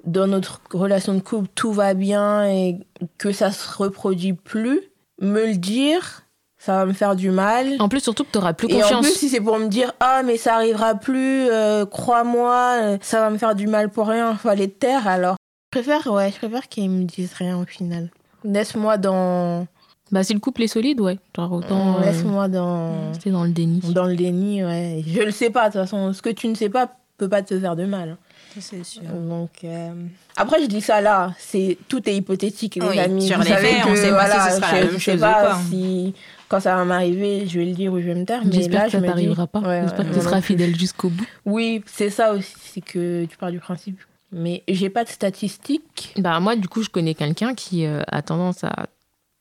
dans 0.05 0.27
notre 0.27 0.61
relation 0.73 1.13
de 1.13 1.19
couple, 1.19 1.47
tout 1.55 1.73
va 1.73 1.93
bien 1.93 2.45
et 2.47 2.79
que 3.17 3.31
ça 3.31 3.51
se 3.51 3.77
reproduit 3.77 4.33
plus, 4.33 4.81
me 5.21 5.45
le 5.47 5.55
dire, 5.57 6.23
ça 6.57 6.77
va 6.77 6.85
me 6.85 6.93
faire 6.93 7.15
du 7.15 7.31
mal. 7.31 7.75
En 7.79 7.89
plus, 7.89 7.99
surtout 8.01 8.23
que 8.23 8.31
tu 8.31 8.37
auras 8.37 8.53
plus 8.53 8.67
Et 8.69 8.75
en 8.75 8.81
confiance. 8.81 9.05
plus, 9.05 9.15
si 9.15 9.29
c'est 9.29 9.41
pour 9.41 9.57
me 9.59 9.67
dire, 9.67 9.93
ah, 9.99 10.21
mais 10.25 10.37
ça 10.37 10.55
arrivera 10.55 10.95
plus, 10.95 11.47
euh, 11.49 11.85
crois-moi, 11.85 12.77
euh, 12.81 12.97
ça 13.01 13.19
va 13.21 13.29
me 13.29 13.37
faire 13.37 13.55
du 13.55 13.67
mal 13.67 13.89
pour 13.89 14.07
rien, 14.07 14.35
faut 14.35 14.49
aller 14.49 14.69
te 14.69 14.79
taire 14.79 15.07
alors. 15.07 15.35
Je 15.73 15.81
préfère, 15.81 16.07
ouais, 16.13 16.31
je 16.31 16.37
préfère 16.37 16.67
qu'ils 16.69 16.89
me 16.89 17.03
disent 17.03 17.33
rien 17.33 17.57
au 17.59 17.65
final. 17.65 18.09
Laisse-moi 18.43 18.97
dans. 18.97 19.67
Bah, 20.11 20.23
si 20.23 20.33
le 20.33 20.39
couple 20.39 20.61
est 20.63 20.67
solide, 20.67 21.01
ouais. 21.01 21.17
Genre, 21.35 21.51
autant. 21.51 21.97
euh, 21.97 22.01
Laisse-moi 22.05 22.47
dans. 22.47 23.09
rester 23.09 23.31
dans 23.31 23.43
le 23.43 23.49
déni. 23.49 23.79
Dans 23.91 24.05
le 24.05 24.15
déni, 24.15 24.63
ouais. 24.63 25.03
Je 25.05 25.21
le 25.21 25.31
sais 25.31 25.49
pas, 25.49 25.69
de 25.69 25.73
toute 25.73 25.81
façon. 25.81 26.13
Ce 26.13 26.21
que 26.21 26.29
tu 26.29 26.47
ne 26.47 26.53
sais 26.55 26.69
pas 26.69 26.91
peut 27.17 27.27
pas 27.29 27.41
te 27.41 27.59
faire 27.59 27.75
de 27.75 27.85
mal. 27.85 28.17
C'est 28.59 28.83
sûr. 28.83 29.01
Donc, 29.03 29.49
euh, 29.63 29.89
Après, 30.37 30.61
je 30.61 30.67
dis 30.67 30.81
ça 30.81 31.01
là, 31.01 31.33
c'est 31.37 31.77
tout 31.87 32.07
est 32.09 32.15
hypothétique, 32.15 32.75
les 32.75 32.81
Oui, 32.87 32.99
amis. 32.99 33.25
sur 33.27 33.37
Vous 33.37 33.43
les 33.43 33.49
faits, 33.55 33.85
on 33.85 33.91
que, 33.91 33.95
sait 33.97 34.09
pas 34.11 34.27
si 34.29 34.51
ce 34.51 34.55
sera 34.61 34.71
la 34.73 34.79
je, 34.81 34.85
même 34.87 34.93
je 34.93 35.03
sais 35.03 35.11
chose 35.11 35.15
ou 35.19 35.23
pas 35.23 35.43
pas. 35.43 35.59
si 35.69 36.13
quand 36.47 36.59
ça 36.59 36.75
va 36.75 36.85
m'arriver, 36.85 37.47
je 37.47 37.59
vais 37.59 37.65
le 37.65 37.73
dire 37.73 37.91
ou 37.91 37.99
je 37.99 38.05
vais 38.05 38.15
me 38.15 38.23
taire. 38.25 38.41
Mais 38.45 38.51
J'espère 38.51 38.79
là, 38.81 38.85
que 38.85 38.91
je 38.91 38.97
ça 38.97 39.01
dis- 39.01 39.07
t'arrivera 39.07 39.47
pas. 39.47 39.59
Ouais, 39.59 39.81
J'espère 39.83 40.05
ouais, 40.05 40.11
que 40.11 40.15
tu 40.17 40.21
seras 40.21 40.41
fidèle 40.41 40.77
jusqu'au 40.77 41.09
bout. 41.09 41.25
Oui, 41.45 41.83
c'est 41.87 42.09
ça 42.09 42.33
aussi, 42.33 42.53
c'est 42.61 42.81
que 42.81 43.25
tu 43.25 43.35
pars 43.37 43.51
du 43.51 43.59
principe. 43.59 43.99
Mais 44.31 44.63
j'ai 44.67 44.89
pas 44.89 45.03
de 45.03 45.09
statistiques. 45.09 46.13
Bah, 46.17 46.39
moi, 46.39 46.55
du 46.55 46.67
coup, 46.67 46.81
je 46.83 46.89
connais 46.89 47.13
quelqu'un 47.13 47.53
qui 47.55 47.85
euh, 47.85 48.01
a 48.07 48.21
tendance 48.21 48.63
à 48.63 48.87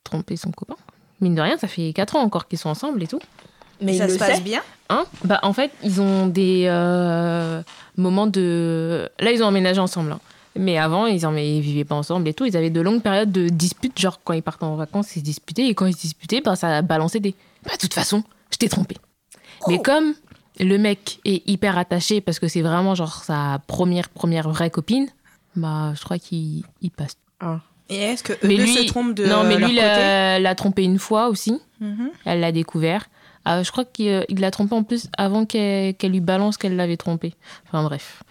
tromper 0.05 0.37
son 0.37 0.51
copain. 0.51 0.77
Mine 1.21 1.35
de 1.35 1.41
rien, 1.41 1.57
ça 1.59 1.69
fait 1.69 1.93
4 1.93 2.17
ans 2.17 2.21
encore 2.21 2.49
qu'ils 2.49 2.59
sont 2.59 2.69
ensemble 2.69 3.03
et 3.03 3.07
tout. 3.07 3.21
Mais 3.81 3.97
ça 3.99 4.09
se 4.09 4.19
passe 4.19 4.43
bien? 4.43 4.61
Hein? 4.89 5.05
Bah, 5.25 5.41
en 5.43 5.53
fait, 5.53 5.73
ils 5.83 6.01
ont 6.01 6.27
des 6.27 6.65
euh, 6.69 7.63
moments 7.97 8.27
de. 8.27 9.09
Là, 9.21 9.33
ils 9.33 9.43
ont 9.43 9.47
emménagé 9.47 9.81
ensemble. 9.81 10.13
hein. 10.13 10.21
Mais 10.57 10.79
avant, 10.79 11.07
ils, 11.07 11.27
en... 11.27 11.35
ils 11.37 11.61
vivaient 11.61 11.85
pas 11.85 11.97
ensemble 11.97 12.29
et 12.29 12.35
tout. 12.35 12.45
Ils 12.47 12.57
avaient 12.57 12.71
de 12.71 12.81
longues 12.81 13.03
périodes 13.03 13.33
de 13.33 13.49
disputes. 13.49 13.99
Genre, 13.99 14.21
quand 14.23 14.35
ils 14.35 14.43
partent 14.43 14.63
en 14.63 14.77
vacances, 14.77 15.17
ils 15.17 15.21
se 15.21 15.25
disputaient. 15.25 15.67
Et 15.69 15.75
quand 15.75 15.87
ils 15.87 15.95
se 15.95 16.01
disputaient, 16.01 16.41
bah, 16.41 16.55
ça 16.57 16.81
balançait 16.83 17.21
des. 17.21 17.35
Bah, 17.65 17.73
de 17.73 17.79
toute 17.79 17.95
façon, 17.95 18.23
je 18.53 18.59
t'ai 18.59 18.69
trompé. 18.69 18.97
Mais 19.69 19.81
comme 19.81 20.15
le 20.61 20.77
mec 20.79 21.19
est 21.25 21.43
hyper 21.49 21.77
attaché 21.79 22.21
parce 22.21 22.39
que 22.39 22.47
c'est 22.49 22.63
vraiment 22.63 22.95
genre 22.95 23.25
sa 23.25 23.61
première, 23.67 24.09
première 24.11 24.49
vraie 24.49 24.71
copine, 24.71 25.09
bah, 25.57 25.93
je 25.99 26.05
crois 26.05 26.19
qu'il 26.19 26.63
il 26.83 26.91
passe. 26.91 27.17
Et 27.91 27.97
est-ce 27.97 28.23
que 28.23 28.33
eux 28.35 28.39
Mais 28.45 28.57
lui- 28.57 28.73
se 28.75 28.87
trompent 28.87 29.15
de 29.15 29.27
non, 29.27 29.43
mais 29.45 29.59
leur 29.59 29.69
lui, 29.69 29.77
côté? 29.77 29.87
l'a 29.87 30.39
l'a 30.39 30.55
trompé 30.55 30.85
une 30.85 30.99
fois 30.99 31.29
aussi. 31.29 31.61
Mhm. 31.81 32.11
Elle 32.25 32.41
l'a 32.41 32.53
découvert. 32.53 33.07
Ah, 33.45 33.63
je 33.63 33.71
crois 33.71 33.85
qu'il 33.85 34.09
euh, 34.09 34.23
l'a 34.31 34.51
trompé 34.51 34.75
en 34.75 34.83
plus 34.83 35.09
avant 35.19 35.45
qu'elle 35.45 35.95
lui 36.03 36.21
balance 36.21 36.57
qu'elle 36.57 36.77
l'avait 36.77 36.97
trompé. 36.97 37.35
Enfin 37.67 37.83
bref. 37.83 38.23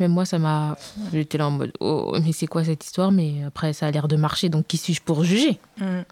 Même 0.00 0.12
moi, 0.12 0.24
ça 0.24 0.38
m'a. 0.38 0.76
J'étais 1.12 1.38
là 1.38 1.48
en 1.48 1.50
mode 1.50 1.72
Oh, 1.80 2.16
mais 2.24 2.32
c'est 2.32 2.46
quoi 2.46 2.62
cette 2.64 2.84
histoire? 2.84 3.10
Mais 3.10 3.42
après, 3.46 3.72
ça 3.72 3.86
a 3.86 3.90
l'air 3.90 4.06
de 4.06 4.14
marcher, 4.16 4.48
donc 4.48 4.66
qui 4.68 4.76
suis-je 4.76 5.02
pour 5.02 5.24
juger? 5.24 5.58
Mhm. 5.80 6.04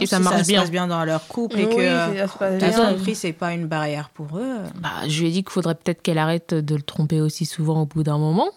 Et 0.00 0.06
ça 0.06 0.16
Si 0.16 0.22
marche 0.22 0.42
se 0.42 0.46
bien. 0.48 0.60
passe 0.62 0.70
bien 0.70 0.86
dans 0.86 1.04
leur 1.04 1.26
couple 1.28 1.58
et 1.58 1.66
Oui, 1.66 1.76
que 1.76 2.26
se 2.26 2.38
passe 2.38 2.58
t'as 2.58 2.92
compris, 2.94 3.14
c'est 3.14 3.32
pas 3.34 3.52
une 3.52 3.66
barrière 3.66 4.08
pour 4.08 4.38
eux. 4.38 4.56
bah, 4.80 4.90
Je 5.06 5.20
lui 5.20 5.28
ai 5.28 5.30
dit 5.30 5.42
qu'il 5.42 5.52
faudrait 5.52 5.74
peut-être 5.74 6.00
qu'elle 6.00 6.16
arrête 6.16 6.54
de 6.54 6.74
le 6.74 6.80
tromper 6.82 7.20
aussi 7.20 7.44
souvent 7.44 7.82
au 7.82 7.86
bout 7.86 8.02
d'un 8.02 8.16
moment. 8.16 8.48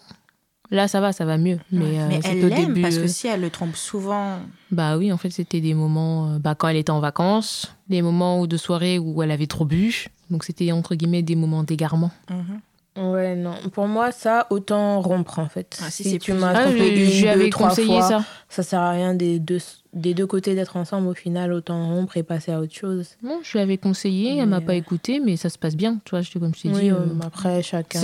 Là, 0.70 0.88
ça 0.88 1.00
va, 1.00 1.14
ça 1.14 1.24
va 1.26 1.38
mieux. 1.38 1.60
Mais, 1.72 2.00
euh, 2.00 2.08
Mais 2.10 2.20
elle 2.24 2.44
au 2.46 2.50
l'aime 2.50 2.68
début. 2.68 2.82
parce 2.82 2.98
que 2.98 3.04
euh, 3.04 3.08
si 3.08 3.28
elle 3.28 3.42
le 3.42 3.50
trompe 3.50 3.76
souvent, 3.76 4.40
Bah 4.72 4.98
oui, 4.98 5.12
en 5.14 5.18
fait, 5.18 5.30
c'était 5.30 5.62
des 5.62 5.74
moments, 5.74 6.34
euh, 6.34 6.40
bah, 6.40 6.56
quand 6.56 6.68
elle 6.68 6.76
était 6.78 6.92
en 6.92 7.00
vacances, 7.00 7.74
des 7.90 8.02
moments 8.02 8.46
de 8.46 8.58
soirée 8.58 9.00
où 9.00 9.24
elle 9.24 9.32
avait 9.32 9.48
trop 9.48 9.64
bu. 9.66 10.08
Donc 10.30 10.44
c'était 10.44 10.72
entre 10.74 10.96
guillemets 10.96 11.22
des 11.22 11.36
moments 11.36 11.64
d'égarement. 11.64 12.12
Mhm. 12.30 12.60
Ouais, 12.98 13.36
non. 13.36 13.54
Pour 13.74 13.88
moi, 13.88 14.12
ça, 14.12 14.48
autant 14.50 15.02
rompre 15.02 15.40
en 15.40 15.48
fait. 15.48 15.78
Ah, 15.86 15.90
si 15.92 16.18
tu 16.20 16.32
plus- 16.32 16.40
m'as 16.40 16.52
Ah, 16.56 16.64
trompé 16.64 17.28
avais 17.30 17.44
deux, 17.46 17.50
trois 17.50 17.70
conseillé 17.70 17.88
fois, 18.00 18.02
ça. 18.08 18.24
ça 18.50 18.64
sert 18.64 18.80
à 18.80 18.92
rien 18.92 19.14
des 19.14 19.40
deux, 19.40 19.60
des 19.94 20.14
deux 20.14 20.26
côtés 20.26 20.56
d'être 20.56 20.76
ensemble. 20.78 21.08
Au 21.08 21.14
final, 21.14 21.54
autant 21.54 21.88
rompre 21.90 22.18
et 22.18 22.24
passer 22.24 22.52
à 22.52 22.60
autre 22.60 22.74
chose. 22.74 23.10
Non, 23.24 23.40
je 23.44 23.52
lui 23.54 23.60
avais 23.60 23.78
conseillé, 23.78 24.38
elle 24.38 24.48
m'a 24.48 24.60
Mais, 24.60 24.66
pas 24.66 24.76
écouté, 24.76 25.20
mais 25.24 25.38
ça 25.38 25.50
se 25.50 25.58
passe 25.58 25.76
bien, 25.76 26.00
tu 26.06 26.12
vois, 26.12 26.22
je, 26.22 26.32
comme 26.40 26.56
je 26.56 26.62
t'ai 26.64 26.70
Oui, 26.70 26.82
dit. 26.82 26.90
euh, 26.92 26.96
après, 27.26 27.62
chacun. 27.62 28.00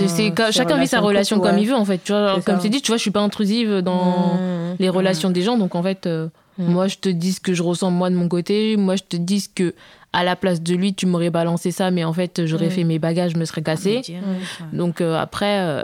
chacun 0.50 0.78
vit 0.78 0.86
sa 0.86 1.00
relation 1.00 1.36
couple, 1.36 1.48
comme 1.48 1.56
ouais. 1.56 1.62
il 1.62 1.68
veut, 1.68 1.74
en 1.76 1.84
fait. 1.84 1.98
Tu 2.04 2.12
vois, 2.12 2.34
C'est 2.36 2.44
comme 2.44 2.56
je 2.58 2.62
t'ai 2.62 2.68
dit, 2.68 2.80
tu 2.82 2.88
vois, 2.88 2.96
je 2.96 3.02
suis 3.02 3.10
pas 3.10 3.20
intrusive 3.20 3.78
dans 3.78 4.34
Mmh. 4.34 4.76
les 4.78 4.88
relations 4.88 5.30
des 5.30 5.42
gens, 5.42 5.56
donc 5.58 5.74
en 5.74 5.82
fait, 5.82 6.06
euh, 6.06 6.28
Mm. 6.58 6.64
moi, 6.72 6.86
je 6.88 6.96
te 6.98 7.08
dis 7.08 7.32
ce 7.32 7.40
que 7.40 7.52
je 7.54 7.62
ressens 7.62 7.90
moi 7.90 8.10
de 8.10 8.14
mon 8.14 8.28
côté, 8.28 8.76
moi, 8.76 8.96
je 8.96 9.02
te 9.02 9.16
dis 9.16 9.40
ce 9.40 9.48
que, 9.48 9.74
à 10.12 10.22
la 10.22 10.36
place 10.36 10.62
de 10.62 10.74
lui, 10.74 10.94
tu 10.94 11.06
m'aurais 11.06 11.30
balancé 11.30 11.70
ça, 11.72 11.90
mais 11.90 12.04
en 12.04 12.12
fait, 12.12 12.46
j'aurais 12.46 12.68
Mm. 12.68 12.70
fait 12.70 12.84
mes 12.84 12.98
bagages, 12.98 13.32
je 13.32 13.38
me 13.38 13.44
serais 13.44 13.62
cassé. 13.62 14.02
Donc 14.72 15.00
euh, 15.00 15.16
après, 15.18 15.58
euh, 15.60 15.82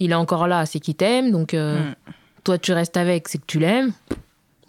il 0.00 0.10
est 0.10 0.14
encore 0.16 0.48
là, 0.48 0.66
c'est 0.66 0.80
qu'il 0.80 0.94
t'aime. 0.96 1.30
Donc 1.30 1.54
euh, 1.54 1.90
Mm. 1.90 1.94
toi, 2.44 2.58
tu 2.58 2.72
restes 2.72 2.96
avec, 2.96 3.28
c'est 3.28 3.38
que 3.38 3.46
tu 3.46 3.58
l'aimes. 3.60 3.92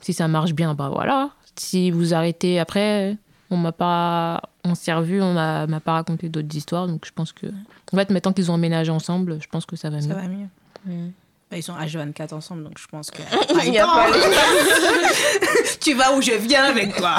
Si 0.01 0.13
ça 0.13 0.27
marche 0.27 0.53
bien, 0.53 0.73
bah 0.75 0.89
voilà. 0.93 1.31
Si 1.55 1.89
vous 1.91 2.13
arrêtez 2.13 2.59
après, 2.59 3.17
on 3.49 3.57
m'a 3.57 3.71
pas, 3.71 4.41
on 4.63 4.75
s'est 4.75 4.93
revu, 4.93 5.21
on 5.21 5.33
m'a 5.33 5.65
m'a 5.67 5.79
pas 5.79 5.93
raconté 5.93 6.29
d'autres 6.29 6.55
histoires. 6.55 6.87
Donc 6.87 7.05
je 7.07 7.11
pense 7.13 7.31
que, 7.31 7.47
en 7.47 7.97
fait, 7.97 8.09
maintenant 8.11 8.33
qu'ils 8.33 8.51
ont 8.51 8.55
emménagé 8.55 8.91
ensemble, 8.91 9.37
je 9.41 9.47
pense 9.47 9.65
que 9.65 9.75
ça 9.75 9.89
va 9.89 9.97
mieux. 9.97 10.01
Ça 10.09 10.13
va 10.15 10.27
mieux. 10.27 11.09
Mm. 11.53 11.55
Bah, 11.55 11.57
Ils 11.57 11.63
sont 11.63 11.73
H24 11.75 12.33
ensemble, 12.33 12.63
donc 12.63 12.77
je 12.79 12.87
pense 12.87 13.11
que. 13.11 13.21
Il 13.65 13.73
y 13.73 13.79
a 13.79 13.85
pas 13.85 14.07
tu 15.79 15.93
vas 15.93 16.13
où 16.15 16.21
je 16.21 16.31
viens 16.33 16.63
avec 16.65 16.95
toi. 16.95 17.17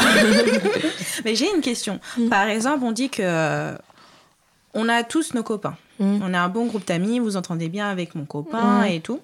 Mais 1.24 1.34
j'ai 1.34 1.48
une 1.54 1.60
question. 1.60 2.00
Par 2.30 2.48
exemple, 2.48 2.84
on 2.84 2.92
dit 2.92 3.10
que 3.10 3.22
euh, 3.22 3.74
on 4.74 4.88
a 4.88 5.02
tous 5.04 5.34
nos 5.34 5.42
copains. 5.42 5.76
Mm. 5.98 6.20
On 6.22 6.34
a 6.34 6.40
un 6.40 6.48
bon 6.48 6.66
groupe 6.66 6.86
d'amis, 6.86 7.18
vous 7.18 7.36
entendez 7.36 7.68
bien 7.68 7.88
avec 7.88 8.14
mon 8.14 8.24
copain 8.24 8.82
Mm. 8.82 8.86
et 8.86 9.00
tout. 9.00 9.20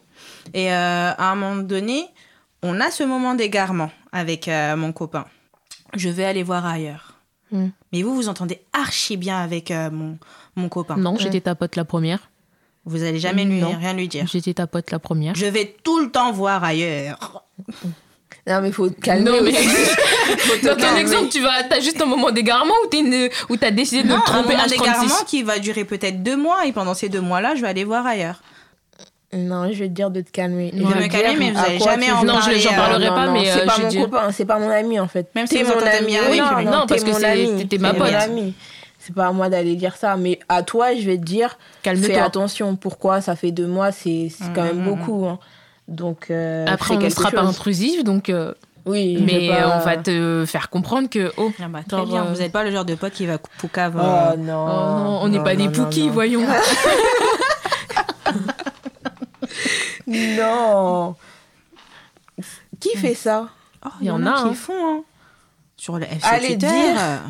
Et 0.55 0.73
euh, 0.73 1.11
à 1.17 1.31
un 1.31 1.35
moment 1.35 1.63
donné, 1.63 2.07
on 2.63 2.81
a 2.81 2.91
ce 2.91 3.03
moment 3.03 3.35
d'égarement 3.35 3.91
avec 4.13 4.49
euh, 4.49 4.77
mon 4.77 4.93
copain. 4.93 5.25
Je 5.95 6.09
vais 6.09 6.25
aller 6.25 6.43
voir 6.43 6.67
ailleurs. 6.67 7.15
Mm. 7.51 7.69
Mais 7.93 8.03
vous, 8.03 8.15
vous 8.15 8.29
entendez 8.29 8.61
archi 8.73 9.17
bien 9.17 9.39
avec 9.39 9.71
euh, 9.71 9.91
mon, 9.91 10.19
mon 10.57 10.69
copain. 10.69 10.97
Non, 10.97 11.17
j'étais 11.19 11.41
ta 11.41 11.55
pote 11.55 11.77
la 11.77 11.85
première. 11.85 12.31
Vous 12.87 13.03
allez 13.03 13.19
jamais 13.19 13.45
lui, 13.45 13.61
Non. 13.61 13.77
rien 13.79 13.93
lui 13.93 14.09
dire. 14.09 14.27
J'étais 14.27 14.55
ta 14.55 14.67
pote 14.67 14.91
la 14.91 14.99
première. 14.99 15.35
Je 15.35 15.47
vais 15.47 15.77
tout 15.85 16.01
le 16.01 16.11
temps 16.11 16.33
voir 16.33 16.65
ailleurs. 16.65 17.45
Non, 18.47 18.61
mais 18.63 18.73
faut 18.73 18.89
te 18.89 19.01
calmer. 19.01 19.31
Non, 19.31 19.43
mais-. 19.43 19.53
Faut 20.39 20.67
Dans 20.67 20.75
ton 20.77 20.81
calmer. 20.83 21.01
exemple, 21.01 21.29
tu 21.29 21.41
vas, 21.41 21.63
t'as 21.69 21.81
juste 21.81 22.01
un 22.01 22.07
moment 22.07 22.31
d'égarement 22.31 22.73
ou 22.85 22.87
t'es 22.89 23.01
une- 23.01 23.29
où 23.49 23.57
t'as 23.57 23.71
décidé 23.71 24.03
de 24.05 24.09
Non, 24.09 24.15
te 24.21 24.31
un 24.31 24.33
tromper 24.33 24.55
moment 24.55 24.65
H36 24.67 24.69
d'égarement 24.71 25.15
qui 25.27 25.43
va 25.43 25.59
durer 25.59 25.85
peut-être 25.85 26.23
deux 26.23 26.37
mois 26.37 26.65
et 26.67 26.73
pendant 26.73 26.95
ces 26.95 27.09
deux 27.09 27.21
mois-là, 27.21 27.55
je 27.57 27.61
vais 27.63 27.69
aller 27.69 27.85
voir 27.85 28.07
ailleurs. 28.07 28.41
Non, 29.33 29.71
je 29.73 29.79
vais 29.81 29.89
te 29.89 29.93
dire 29.95 30.11
de 30.11 30.21
te 30.23 30.31
calmer. 30.31 30.71
De 30.73 30.79
Je 30.79 30.85
me 30.85 30.93
vais 30.95 31.09
te 31.09 31.13
calmer, 31.13 31.37
mais 31.39 31.51
vous 31.53 31.59
à 31.59 31.63
allez 31.63 31.79
quoi 31.79 31.93
jamais 31.93 32.07
tu 32.07 32.13
en 32.13 32.21
joues. 32.21 32.27
Non, 32.27 32.35
je- 32.37 32.41
parler. 32.41 32.61
j'en 32.61 32.73
euh, 32.73 32.77
parlerai 32.77 33.07
non, 33.09 33.15
pas, 33.15 33.27
non, 33.27 33.33
mais, 33.33 33.45
c'est 33.45 33.61
euh, 33.63 33.67
pas 33.67 33.75
je 33.77 33.83
mon 33.83 33.89
dis- 33.89 34.01
copain, 34.01 34.33
c'est 34.33 34.45
pas 34.47 34.59
mon 34.59 34.71
ami 34.71 34.99
en 35.01 35.09
fait. 35.09 35.35
Même 35.35 35.47
si 35.47 35.63
vous 35.63 35.73
mon 35.73 35.87
ami. 35.87 36.07
bien 36.07 36.21
Oui, 36.31 36.39
non, 36.39 36.45
non, 36.63 36.79
Non, 36.79 36.87
parce 36.87 37.05
que 37.05 37.11
mon 37.11 37.19
c'est- 37.19 37.27
ami. 37.27 37.57
t'étais 37.59 37.79
ma 37.79 37.93
pote. 37.95 38.11
C'est 39.03 39.15
pas 39.15 39.27
à 39.29 39.33
moi 39.33 39.49
d'aller 39.49 39.77
dire 39.77 39.97
ça, 39.97 40.17
mais 40.17 40.39
à 40.51 40.63
toi, 40.63 40.95
je 40.95 41.07
vais 41.07 41.17
te 41.17 41.23
dire, 41.25 41.57
fais 41.83 42.19
attention. 42.19 42.77
Pourquoi 42.77 43.21
ça 43.23 43.35
fait 43.35 43.51
deux 43.51 43.67
mois, 43.67 43.93
c'est 43.93 44.29
quand 44.55 44.63
même 44.63 44.81
Mhm. 44.81 44.85
beaucoup. 44.85 45.27
hein. 45.27 45.39
Donc 45.89 46.27
euh, 46.31 46.67
Après, 46.69 46.95
on 46.97 47.01
ne 47.01 47.09
sera 47.09 47.31
pas 47.31 47.41
intrusif, 47.43 48.05
donc. 48.05 48.29
euh, 48.29 48.53
Oui, 48.87 49.19
mais 49.25 49.49
pas- 49.49 49.63
euh, 49.63 49.77
on 49.81 49.85
va 49.85 49.97
te 49.97 50.45
faire 50.47 50.69
comprendre 50.71 51.09
que. 51.09 51.33
Oh, 51.39 51.51
Ah 51.63 51.69
bah, 51.69 51.81
très 51.89 52.05
bien. 52.07 52.27
euh, 52.27 52.33
Vous 52.33 52.39
n'êtes 52.41 52.53
pas 52.53 52.63
le 52.63 52.71
genre 52.71 52.85
de 52.85 52.95
pote 52.95 53.13
qui 53.13 53.27
va 53.27 53.39
poucave. 53.39 53.95
Oh 53.97 54.01
euh, 54.03 54.37
non. 54.37 54.67
oh 54.67 54.99
non, 55.05 55.19
on 55.23 55.29
n'est 55.29 55.39
non, 55.39 55.45
pas 55.45 55.57
des 55.57 55.65
non, 55.67 55.73
pouquis, 55.73 56.09
voyons. 56.11 56.45
Non. 60.07 61.15
Qui 62.81 62.97
fait 62.97 63.15
ça? 63.15 63.49
Oh, 63.85 63.89
Il 64.01 64.07
y 64.07 64.11
en 64.11 64.25
a, 64.27 64.33
qui 64.43 64.49
hein. 64.49 64.55
font. 64.55 64.73
hein. 64.99 65.03
Sur 65.77 65.99
le 65.99 66.05
FC 66.05 66.27
Allez 66.27 66.47
Twitter, 66.49 66.67
dire. 66.69 67.21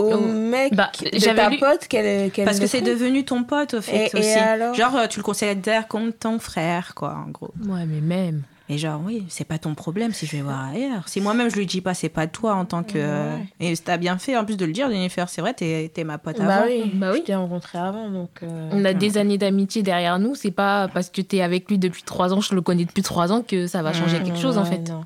Euh, 0.00 0.04
Au 0.04 0.12
Oh. 0.16 0.20
mec 0.26 0.74
Bah, 0.74 0.90
de 1.00 1.18
j'avais 1.18 1.36
ta 1.42 1.48
lu- 1.50 1.58
pote 1.58 1.86
qu'elle 1.88 2.30
qu'elle 2.32 2.44
Parce 2.44 2.58
que 2.60 2.66
c'est 2.66 2.80
devenu 2.82 3.24
ton 3.24 3.44
pote, 3.44 3.74
au 3.74 3.80
fait, 3.80 4.06
Et- 4.12 4.16
et 4.16 4.18
aussi. 4.20 4.30
alors 4.38 4.74
genre, 4.74 4.96
euh, 4.96 5.06
tu 5.06 5.18
le 5.20 5.24
considères 5.24 5.86
comme 5.88 6.12
ton 6.12 6.38
frère, 6.38 6.94
quoi, 6.94 7.16
en 7.26 7.30
gros. 7.30 7.52
Ouais, 7.68 7.84
mais 7.86 8.00
même. 8.00 8.42
Et 8.70 8.78
genre, 8.78 8.98
oui, 9.04 9.26
c'est 9.28 9.44
pas 9.44 9.58
ton 9.58 9.74
problème 9.74 10.14
si 10.14 10.24
je 10.24 10.36
vais 10.36 10.42
voir 10.42 10.64
ailleurs. 10.72 11.06
Si 11.06 11.20
moi-même 11.20 11.50
je 11.50 11.56
lui 11.56 11.66
dis 11.66 11.82
pas, 11.82 11.92
c'est 11.92 12.08
pas 12.08 12.26
toi 12.26 12.54
en 12.54 12.64
tant 12.64 12.82
que. 12.82 12.96
Ouais. 12.98 13.44
Et 13.60 13.76
t'as 13.76 13.98
bien 13.98 14.16
fait 14.16 14.38
en 14.38 14.44
plus 14.46 14.56
de 14.56 14.64
le 14.64 14.72
dire, 14.72 14.88
Jennifer. 14.90 15.28
C'est 15.28 15.42
vrai, 15.42 15.52
t'es 15.52 15.90
t'es 15.92 16.02
ma 16.02 16.16
pote 16.16 16.38
Bah 16.38 16.54
avant. 16.56 16.66
oui, 16.66 16.90
Bah 16.94 17.10
oui. 17.12 17.18
je 17.20 17.24
t'ai 17.26 17.34
rencontré 17.34 17.76
avant, 17.76 18.08
donc... 18.08 18.30
euh, 18.42 18.70
On 18.72 18.82
a 18.86 18.94
des 18.94 19.18
années 19.18 19.36
d'amitié 19.36 19.82
derrière 19.82 20.18
nous. 20.18 20.34
C'est 20.34 20.50
pas 20.50 20.88
parce 20.88 21.10
que 21.10 21.20
t'es 21.20 21.42
avec 21.42 21.68
lui 21.68 21.76
depuis 21.76 22.02
trois 22.04 22.32
ans, 22.32 22.40
je 22.40 22.54
le 22.54 22.62
connais 22.62 22.86
depuis 22.86 23.02
trois 23.02 23.32
ans, 23.32 23.42
que 23.46 23.66
ça 23.66 23.82
va 23.82 23.92
changer 23.92 24.18
quelque 24.22 24.38
chose, 24.40 24.56
en 24.56 24.64
fait. 24.64 24.88
non. 24.88 25.04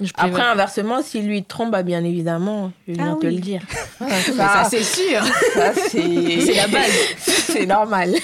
Je 0.00 0.10
Après, 0.16 0.42
inversement, 0.42 1.02
si 1.02 1.22
lui 1.22 1.44
trompe, 1.44 1.70
bah, 1.70 1.82
bien 1.84 2.02
évidemment, 2.04 2.72
je 2.88 2.94
vais 2.94 3.00
Ah 3.02 3.14
te 3.20 3.26
oui. 3.26 3.36
le 3.36 3.40
dire. 3.40 3.62
Ah, 4.00 4.06
Mais 4.08 4.20
ça, 4.22 4.48
ça, 4.48 4.64
c'est 4.64 4.82
sûr. 4.82 5.22
ça, 5.54 5.72
c'est 5.88 6.54
la 6.54 6.66
base. 6.66 6.90
c'est 7.18 7.66
normal. 7.66 8.14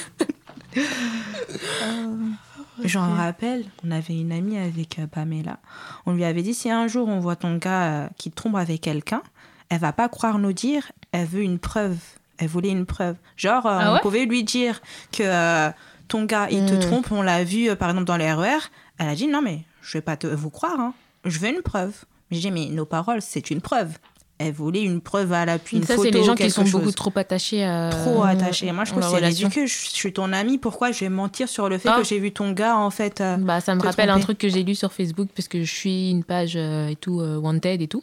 J'en 2.85 3.15
rappelle, 3.15 3.65
on 3.87 3.91
avait 3.91 4.15
une 4.15 4.33
amie 4.33 4.57
avec 4.59 4.99
euh, 4.99 5.07
Pamela. 5.07 5.59
On 6.07 6.13
lui 6.15 6.25
avait 6.25 6.43
dit 6.43 6.55
si 6.55 6.71
un 6.71 6.89
jour 6.89 7.09
on 7.09 7.21
voit 7.21 7.37
ton 7.37 7.57
gars 7.57 7.83
euh, 7.83 8.07
qui 8.17 8.31
tombe 8.31 8.57
avec 8.57 8.81
quelqu'un, 8.81 9.23
elle 9.69 9.81
va 9.81 9.93
pas 9.93 10.09
croire 10.09 10.39
nous 10.39 10.53
dire, 10.55 10.91
elle 11.13 11.27
veut 11.27 11.43
une 11.43 11.59
preuve. 11.59 11.97
Elle 12.39 12.49
voulait 12.49 12.71
une 12.71 12.87
preuve. 12.87 13.17
Genre, 13.37 13.67
euh, 13.67 13.79
Ah 13.81 13.91
on 13.91 13.95
ouais? 13.95 14.01
pouvait 14.01 14.25
lui 14.25 14.45
dire 14.45 14.81
que 15.13 15.71
ton 16.09 16.25
gars, 16.25 16.49
il 16.51 16.65
te 16.67 16.75
Mm. 16.75 16.81
trompe, 16.81 17.13
on 17.13 17.21
l'a 17.23 17.45
vu 17.45 17.75
par 17.77 17.91
exemple 17.91 18.07
dans 18.07 18.17
les 18.17 18.33
RER. 18.33 18.59
Elle 18.99 19.09
a 19.09 19.15
dit 19.15 19.27
non, 19.29 19.43
mais 19.43 19.61
je 19.83 19.99
vais 19.99 20.03
pas 20.03 20.17
te, 20.17 20.27
vous 20.27 20.51
croire, 20.51 20.81
hein. 20.81 20.95
Je 21.25 21.39
veux 21.39 21.49
une 21.49 21.63
preuve. 21.63 22.05
J'ai 22.31 22.41
dit 22.41 22.51
mais 22.51 22.67
nos 22.67 22.85
paroles, 22.87 23.23
c'est 23.23 23.51
une 23.51 23.61
preuve. 23.61 23.99
Elle 24.39 24.53
voulait 24.55 24.83
une 24.83 25.03
preuve 25.03 25.35
à 25.35 25.45
l'appui, 25.45 25.77
une 25.77 25.83
ça, 25.85 25.97
photo 25.97 26.05
c'est 26.05 26.11
les 26.19 26.25
gens 26.25 26.35
qui 26.35 26.51
sont 26.51 26.63
beaucoup 26.65 26.93
trop 26.93 27.13
attachés 27.17 27.63
à. 27.63 27.91
trop 27.91 28.23
attachés. 28.23 28.73
Moi, 28.73 28.85
je 28.85 28.93
trouve 28.93 29.03
leur 29.03 29.13
que 29.13 29.19
c'est 29.19 29.27
ridicule. 29.27 29.67
Je 29.69 29.75
je 29.75 29.91
suis 29.91 30.13
ton 30.15 30.33
ami, 30.33 30.57
pourquoi 30.57 30.93
je 30.93 31.01
vais 31.01 31.11
mentir 31.11 31.47
sur 31.49 31.69
le 31.69 31.77
fait 31.77 31.91
Ah. 31.93 31.99
que 31.99 32.05
j'ai 32.05 32.19
vu 32.19 32.33
ton 32.33 32.53
gars 32.53 32.77
en 32.79 32.89
fait 32.89 33.21
euh, 33.21 33.37
Bah, 33.37 33.61
ça 33.61 33.75
me 33.75 33.83
rappelle 33.83 34.09
un 34.09 34.19
truc 34.19 34.39
que 34.39 34.49
j'ai 34.49 34.63
lu 34.63 34.75
sur 34.75 34.93
Facebook 34.95 35.29
parce 35.37 35.47
que 35.49 35.63
je 35.63 35.71
suis 35.71 36.11
une 36.11 36.25
page 36.25 36.55
euh, 36.57 36.89
et 36.89 36.97
tout, 36.97 37.21
euh, 37.21 37.37
Wanted 37.37 37.83
et 37.83 37.87
tout. 37.89 38.03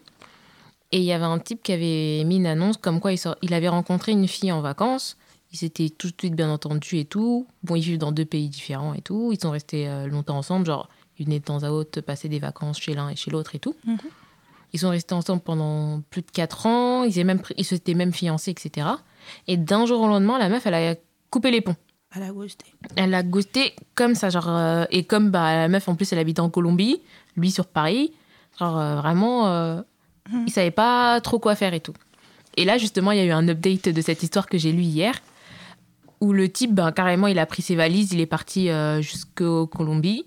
Et 0.92 1.00
il 1.00 1.04
y 1.06 1.12
avait 1.12 1.26
un 1.26 1.40
type 1.40 1.64
qui 1.64 1.72
avait 1.74 2.24
mis 2.24 2.36
une 2.38 2.46
annonce 2.46 2.78
comme 2.78 3.00
quoi 3.00 3.12
il, 3.14 3.18
sort- 3.18 3.36
il 3.42 3.54
avait 3.56 3.68
rencontré 3.70 4.12
une 4.12 4.28
fille 4.28 4.52
en 4.52 4.62
vacances. 4.62 5.18
Ils 5.52 5.58
s'étaient 5.58 5.90
tout 5.90 6.08
de 6.10 6.14
suite 6.20 6.36
bien 6.36 6.50
entendus 6.52 7.00
et 7.00 7.06
tout. 7.06 7.48
Bon, 7.64 7.76
ils 7.76 7.82
vivent 7.82 7.98
dans 7.98 8.12
deux 8.12 8.26
pays 8.26 8.48
différents 8.48 8.94
et 8.94 9.02
tout. 9.02 9.32
Ils 9.34 9.40
sont 9.42 9.50
restés 9.52 9.88
euh, 9.88 10.06
longtemps 10.06 10.38
ensemble. 10.38 10.66
Genre, 10.68 10.88
ils 11.20 11.26
venaient 11.26 11.40
de 11.40 11.46
temps 11.46 11.64
à 11.64 11.70
autre 11.70 12.02
passer 12.02 12.30
des 12.30 12.40
vacances 12.40 12.80
chez 12.80 12.94
l'un 12.94 13.10
et 13.10 13.16
chez 13.16 13.32
l'autre 13.32 13.56
et 13.56 13.60
tout. 13.60 13.76
Mhm. 13.86 13.98
Ils 14.74 14.80
sont 14.80 14.90
restés 14.90 15.16
ensemble 15.16 15.42
pendant 15.42 16.02
plus 16.10 16.22
de 16.22 16.30
4 16.32 16.66
ans. 16.66 17.04
Ils, 17.04 17.12
étaient 17.12 17.24
même, 17.24 17.42
ils 17.58 17.66
s'étaient 17.66 17.94
même 17.94 18.14
fiancés, 18.14 18.52
etc. 18.52 18.88
Et 19.48 19.56
d'un 19.58 19.86
jour 19.86 20.02
au 20.02 20.08
lendemain, 20.08 20.38
la 20.38 20.50
meuf, 20.50 20.66
elle 20.66 20.74
a 20.74 20.96
coupé 21.30 21.52
les 21.52 21.62
ponts. 21.62 21.76
à 22.12 22.20
la 22.20 22.32
ghosté. 22.32 22.66
Elle 22.96 23.12
l'a 23.12 23.24
ghosté 23.24 23.76
comme 23.96 24.14
ça, 24.16 24.30
genre. 24.30 24.50
euh, 24.50 24.86
et 24.92 25.04
comme 25.06 25.30
bah, 25.32 25.56
la 25.56 25.68
meuf, 25.70 25.88
en 25.88 25.96
plus, 25.96 26.12
elle 26.12 26.20
habite 26.20 26.40
en 26.40 26.50
Colombie, 26.50 27.02
lui 27.38 27.50
sur 27.52 27.66
Paris. 27.68 28.12
Genre, 28.60 28.78
euh, 28.78 28.96
vraiment, 28.98 29.48
euh, 29.48 29.82
il 30.46 30.52
savait 30.52 30.72
pas 30.72 31.22
trop 31.22 31.40
quoi 31.40 31.56
faire 31.56 31.74
et 31.74 31.80
tout. 31.80 31.94
Et 32.58 32.66
là, 32.66 32.78
justement, 32.78 33.12
il 33.12 33.20
y 33.20 33.22
a 33.22 33.26
eu 33.26 33.32
un 33.32 33.48
update 33.48 33.88
de 33.90 34.02
cette 34.02 34.22
histoire 34.24 34.48
que 34.48 34.58
j'ai 34.58 34.72
lu 34.72 34.82
hier, 34.82 35.14
où 36.20 36.34
le 36.34 36.50
type, 36.50 36.74
ben, 36.74 36.92
carrément, 36.92 37.28
il 37.28 37.40
a 37.40 37.46
pris 37.46 37.62
ses 37.62 37.76
valises, 37.76 38.12
il 38.14 38.20
est 38.20 38.26
parti 38.26 38.70
euh, 38.70 39.02
jusqu'au 39.02 39.68
Colombie. 39.68 40.26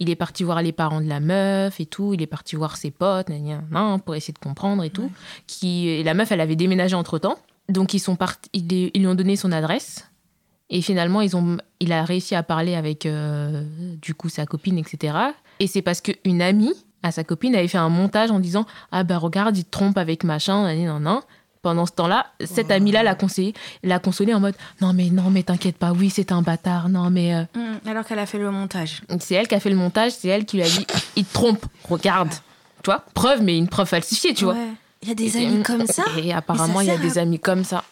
Il 0.00 0.10
est 0.10 0.16
parti 0.16 0.42
voir 0.42 0.62
les 0.62 0.72
parents 0.72 1.00
de 1.00 1.08
la 1.08 1.20
meuf 1.20 1.78
et 1.78 1.86
tout. 1.86 2.14
Il 2.14 2.22
est 2.22 2.26
parti 2.26 2.56
voir 2.56 2.76
ses 2.76 2.90
potes, 2.90 3.28
gna, 3.28 3.60
gna, 3.70 3.98
pour 4.04 4.14
essayer 4.14 4.32
de 4.32 4.38
comprendre 4.38 4.82
et 4.82 4.90
tout. 4.90 5.02
Ouais. 5.02 5.10
Qui, 5.46 5.88
et 5.88 6.02
la 6.02 6.14
meuf, 6.14 6.32
elle 6.32 6.40
avait 6.40 6.56
déménagé 6.56 6.96
entre 6.96 7.18
temps. 7.18 7.38
Donc, 7.68 7.94
ils, 7.94 8.00
sont 8.00 8.16
ils, 8.52 8.90
lui 8.94 9.06
ont 9.06 9.14
donné 9.14 9.36
son 9.36 9.52
adresse. 9.52 10.10
Et 10.70 10.82
finalement, 10.82 11.20
ils 11.20 11.36
ont, 11.36 11.58
il 11.80 11.92
a 11.92 12.04
réussi 12.04 12.34
à 12.34 12.42
parler 12.42 12.74
avec, 12.74 13.04
euh, 13.06 13.64
du 14.00 14.14
coup, 14.14 14.28
sa 14.28 14.46
copine, 14.46 14.78
etc. 14.78 15.16
Et 15.58 15.66
c'est 15.66 15.82
parce 15.82 16.00
qu'une 16.00 16.42
amie 16.42 16.72
à 17.02 17.12
sa 17.12 17.24
copine 17.24 17.54
avait 17.54 17.68
fait 17.68 17.78
un 17.78 17.88
montage 17.88 18.30
en 18.30 18.40
disant 18.40 18.66
Ah, 18.92 19.04
bah, 19.04 19.18
regarde, 19.18 19.56
il 19.56 19.64
te 19.64 19.70
trompe 19.70 19.98
avec 19.98 20.24
machin, 20.24 20.64
nan, 20.64 20.84
nan, 20.84 21.02
nan. 21.02 21.20
Pendant 21.62 21.84
ce 21.84 21.92
temps-là, 21.92 22.26
cette 22.44 22.70
amie-là 22.70 23.02
l'a 23.02 23.14
conseillé, 23.14 23.52
l'a 23.82 23.98
consolé 23.98 24.32
en 24.32 24.40
mode 24.40 24.54
Non, 24.80 24.94
mais 24.94 25.10
non, 25.10 25.24
mais 25.30 25.42
t'inquiète 25.42 25.76
pas, 25.76 25.92
oui, 25.92 26.08
c'est 26.08 26.32
un 26.32 26.40
bâtard, 26.40 26.88
non, 26.88 27.10
mais. 27.10 27.34
euh, 27.34 27.42
Mm, 27.54 27.88
Alors 27.88 28.04
qu'elle 28.06 28.18
a 28.18 28.24
fait 28.26 28.38
le 28.38 28.50
montage. 28.50 29.02
c'est 29.20 29.34
elle 29.34 29.46
qui 29.46 29.54
a 29.54 29.60
fait 29.60 29.68
le 29.68 29.76
montage, 29.76 30.12
c'est 30.12 30.28
elle 30.28 30.46
qui 30.46 30.56
lui 30.56 30.62
a 30.64 30.68
dit 30.68 30.86
il 31.16 31.24
te 31.26 31.32
trompe, 31.34 31.64
regarde. 31.88 32.30
Tu 32.82 32.86
vois, 32.86 33.04
preuve, 33.12 33.42
mais 33.42 33.58
une 33.58 33.68
preuve 33.68 33.86
falsifiée, 33.88 34.32
tu 34.32 34.44
vois. 34.44 34.56
Il 35.02 35.08
y 35.08 35.12
a 35.12 35.14
des 35.14 35.36
Et- 35.36 35.46
amis 35.46 35.62
comme 35.62 35.86
ça 35.86 36.02
Et 36.16 36.32
apparemment, 36.32 36.80
il 36.80 36.86
y 36.86 36.90
a 36.90 36.96
des 36.96 37.18
amis 37.18 37.38
comme 37.38 37.62
ça. 37.64 37.84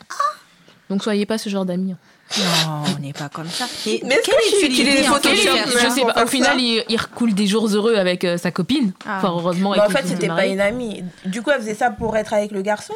Donc, 0.89 1.03
soyez 1.03 1.27
pas 1.27 1.37
ce 1.37 1.51
genre 1.51 1.67
d'amis. 1.67 1.93
hein. 1.93 1.99
Non, 2.39 2.83
on 2.97 3.01
n'est 3.01 3.13
pas 3.15 3.29
comme 3.29 3.49
ça. 3.49 3.67
Et 3.87 4.01
Mais 4.05 4.19
quelle 4.25 4.35
que 4.35 4.61
tu 4.61 4.67
utilité 4.67 5.09
en 5.09 5.13
photos 5.15 5.33
fait 5.33 5.79
Je 5.89 5.91
sais 5.95 6.03
pas. 6.07 6.25
Au 6.25 6.27
final, 6.27 6.59
il, 6.61 6.83
il 6.89 6.97
recoule 6.99 7.35
des 7.35 7.47
jours 7.47 7.67
heureux 7.69 7.97
avec 7.97 8.25
euh, 8.25 8.37
sa 8.39 8.51
copine. 8.51 8.93
Ah. 9.07 9.17
Enfin, 9.19 9.29
heureusement. 9.31 9.73
Mais 9.73 9.81
en 9.81 9.89
fait, 9.91 10.07
c'était 10.07 10.29
pas 10.29 10.47
une 10.47 10.61
amie. 10.61 11.03
Du 11.27 11.41
coup, 11.43 11.51
elle 11.51 11.61
faisait 11.61 11.75
ça 11.75 11.91
pour 11.91 12.17
être 12.17 12.33
avec 12.35 12.51
le 12.51 12.61
garçon 12.63 12.93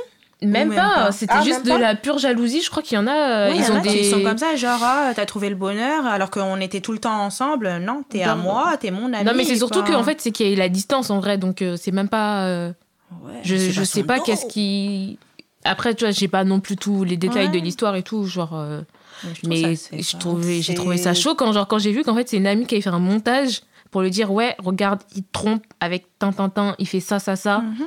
Même, 0.49 0.75
pas. 0.75 0.95
pas. 1.07 1.13
C'était 1.13 1.35
Ah, 1.37 1.43
juste 1.43 1.65
de 1.65 1.73
la 1.73 1.95
pure 1.95 2.19
jalousie. 2.19 2.63
Je 2.63 2.71
crois 2.71 2.83
qu'il 2.83 2.97
y 2.97 2.99
en 2.99 3.07
a. 3.07 3.13
euh, 3.13 3.51
Oui, 3.51 3.57
ils 3.59 3.61
il 3.63 3.67
y 3.67 3.71
en 3.71 3.75
ont 3.75 3.79
a 3.79 3.81
des. 3.81 3.89
qui 3.91 4.05
sont 4.11 4.23
comme 4.23 4.39
ça, 4.39 4.57
genre, 4.57 4.81
ah, 4.83 5.13
t'as 5.15 5.27
trouvé 5.27 5.49
le 5.49 5.55
bonheur 5.57 6.05
alors 6.07 6.31
qu'on 6.31 6.61
était 6.61 6.81
tout 6.81 6.93
le 6.93 6.99
temps 6.99 7.21
ensemble. 7.23 7.79
Non, 7.79 8.03
t'es 8.09 8.23
à 8.23 8.35
moi, 8.35 8.77
t'es 8.79 8.91
mon 8.91 9.13
ami. 9.13 9.25
Non, 9.25 9.33
mais 9.37 9.45
c'est 9.45 9.57
surtout 9.57 9.83
qu'en 9.83 10.03
fait, 10.03 10.21
c'est 10.21 10.31
qu'il 10.33 10.47
y 10.47 10.51
a 10.51 10.53
eu 10.53 10.57
la 10.57 10.69
distance 10.69 11.11
en 11.11 11.21
vrai. 11.21 11.39
Donc, 11.39 11.63
euh, 11.63 11.77
c'est 11.79 11.93
même 11.93 12.09
pas. 12.09 12.47
euh, 12.47 12.73
ouais, 13.25 13.41
je 13.45 13.83
sais 13.85 14.03
pas 14.03 14.21
qu'est-ce 14.21 14.47
qui. 14.47 15.19
Après, 15.65 15.95
tu 15.95 16.05
vois, 16.05 16.11
j'ai 16.13 16.27
pas 16.27 16.43
non 16.43 16.59
plus 16.59 16.77
tous 16.77 17.05
les 17.05 17.17
détails 17.17 17.47
Ouais. 17.47 17.53
de 17.61 17.65
l'histoire 17.65 17.95
et 17.95 18.03
tout. 18.03 18.27
Genre. 18.27 18.53
euh, 18.59 18.81
Mais, 19.47 19.75
je 19.77 20.17
trouvais, 20.17 20.61
j'ai 20.61 20.75
trouvé 20.75 20.97
ça 20.97 21.15
chaud 21.15 21.37
quand, 21.37 21.53
genre, 21.53 21.69
quand 21.69 21.79
j'ai 21.79 21.93
vu 21.93 22.03
qu'en 22.03 22.17
fait, 22.17 22.29
c'est 22.29 22.37
une 22.39 22.49
amie 22.49 22.67
qui 22.67 22.75
avait 22.75 22.83
fait 22.83 22.91
un 22.91 22.99
montage 22.99 23.61
pour 23.93 24.03
lui 24.03 24.11
dire 24.11 24.33
Ouais, 24.33 24.57
regarde, 24.59 25.01
il 25.15 25.23
te 25.23 25.31
trompe 25.33 25.63
avec 25.79 26.07
Tintintin, 26.19 26.75
il 26.81 26.89
fait 26.89 26.99
ça, 26.99 27.21
ça, 27.21 27.37
ça. 27.37 27.59
Mhm. 27.59 27.87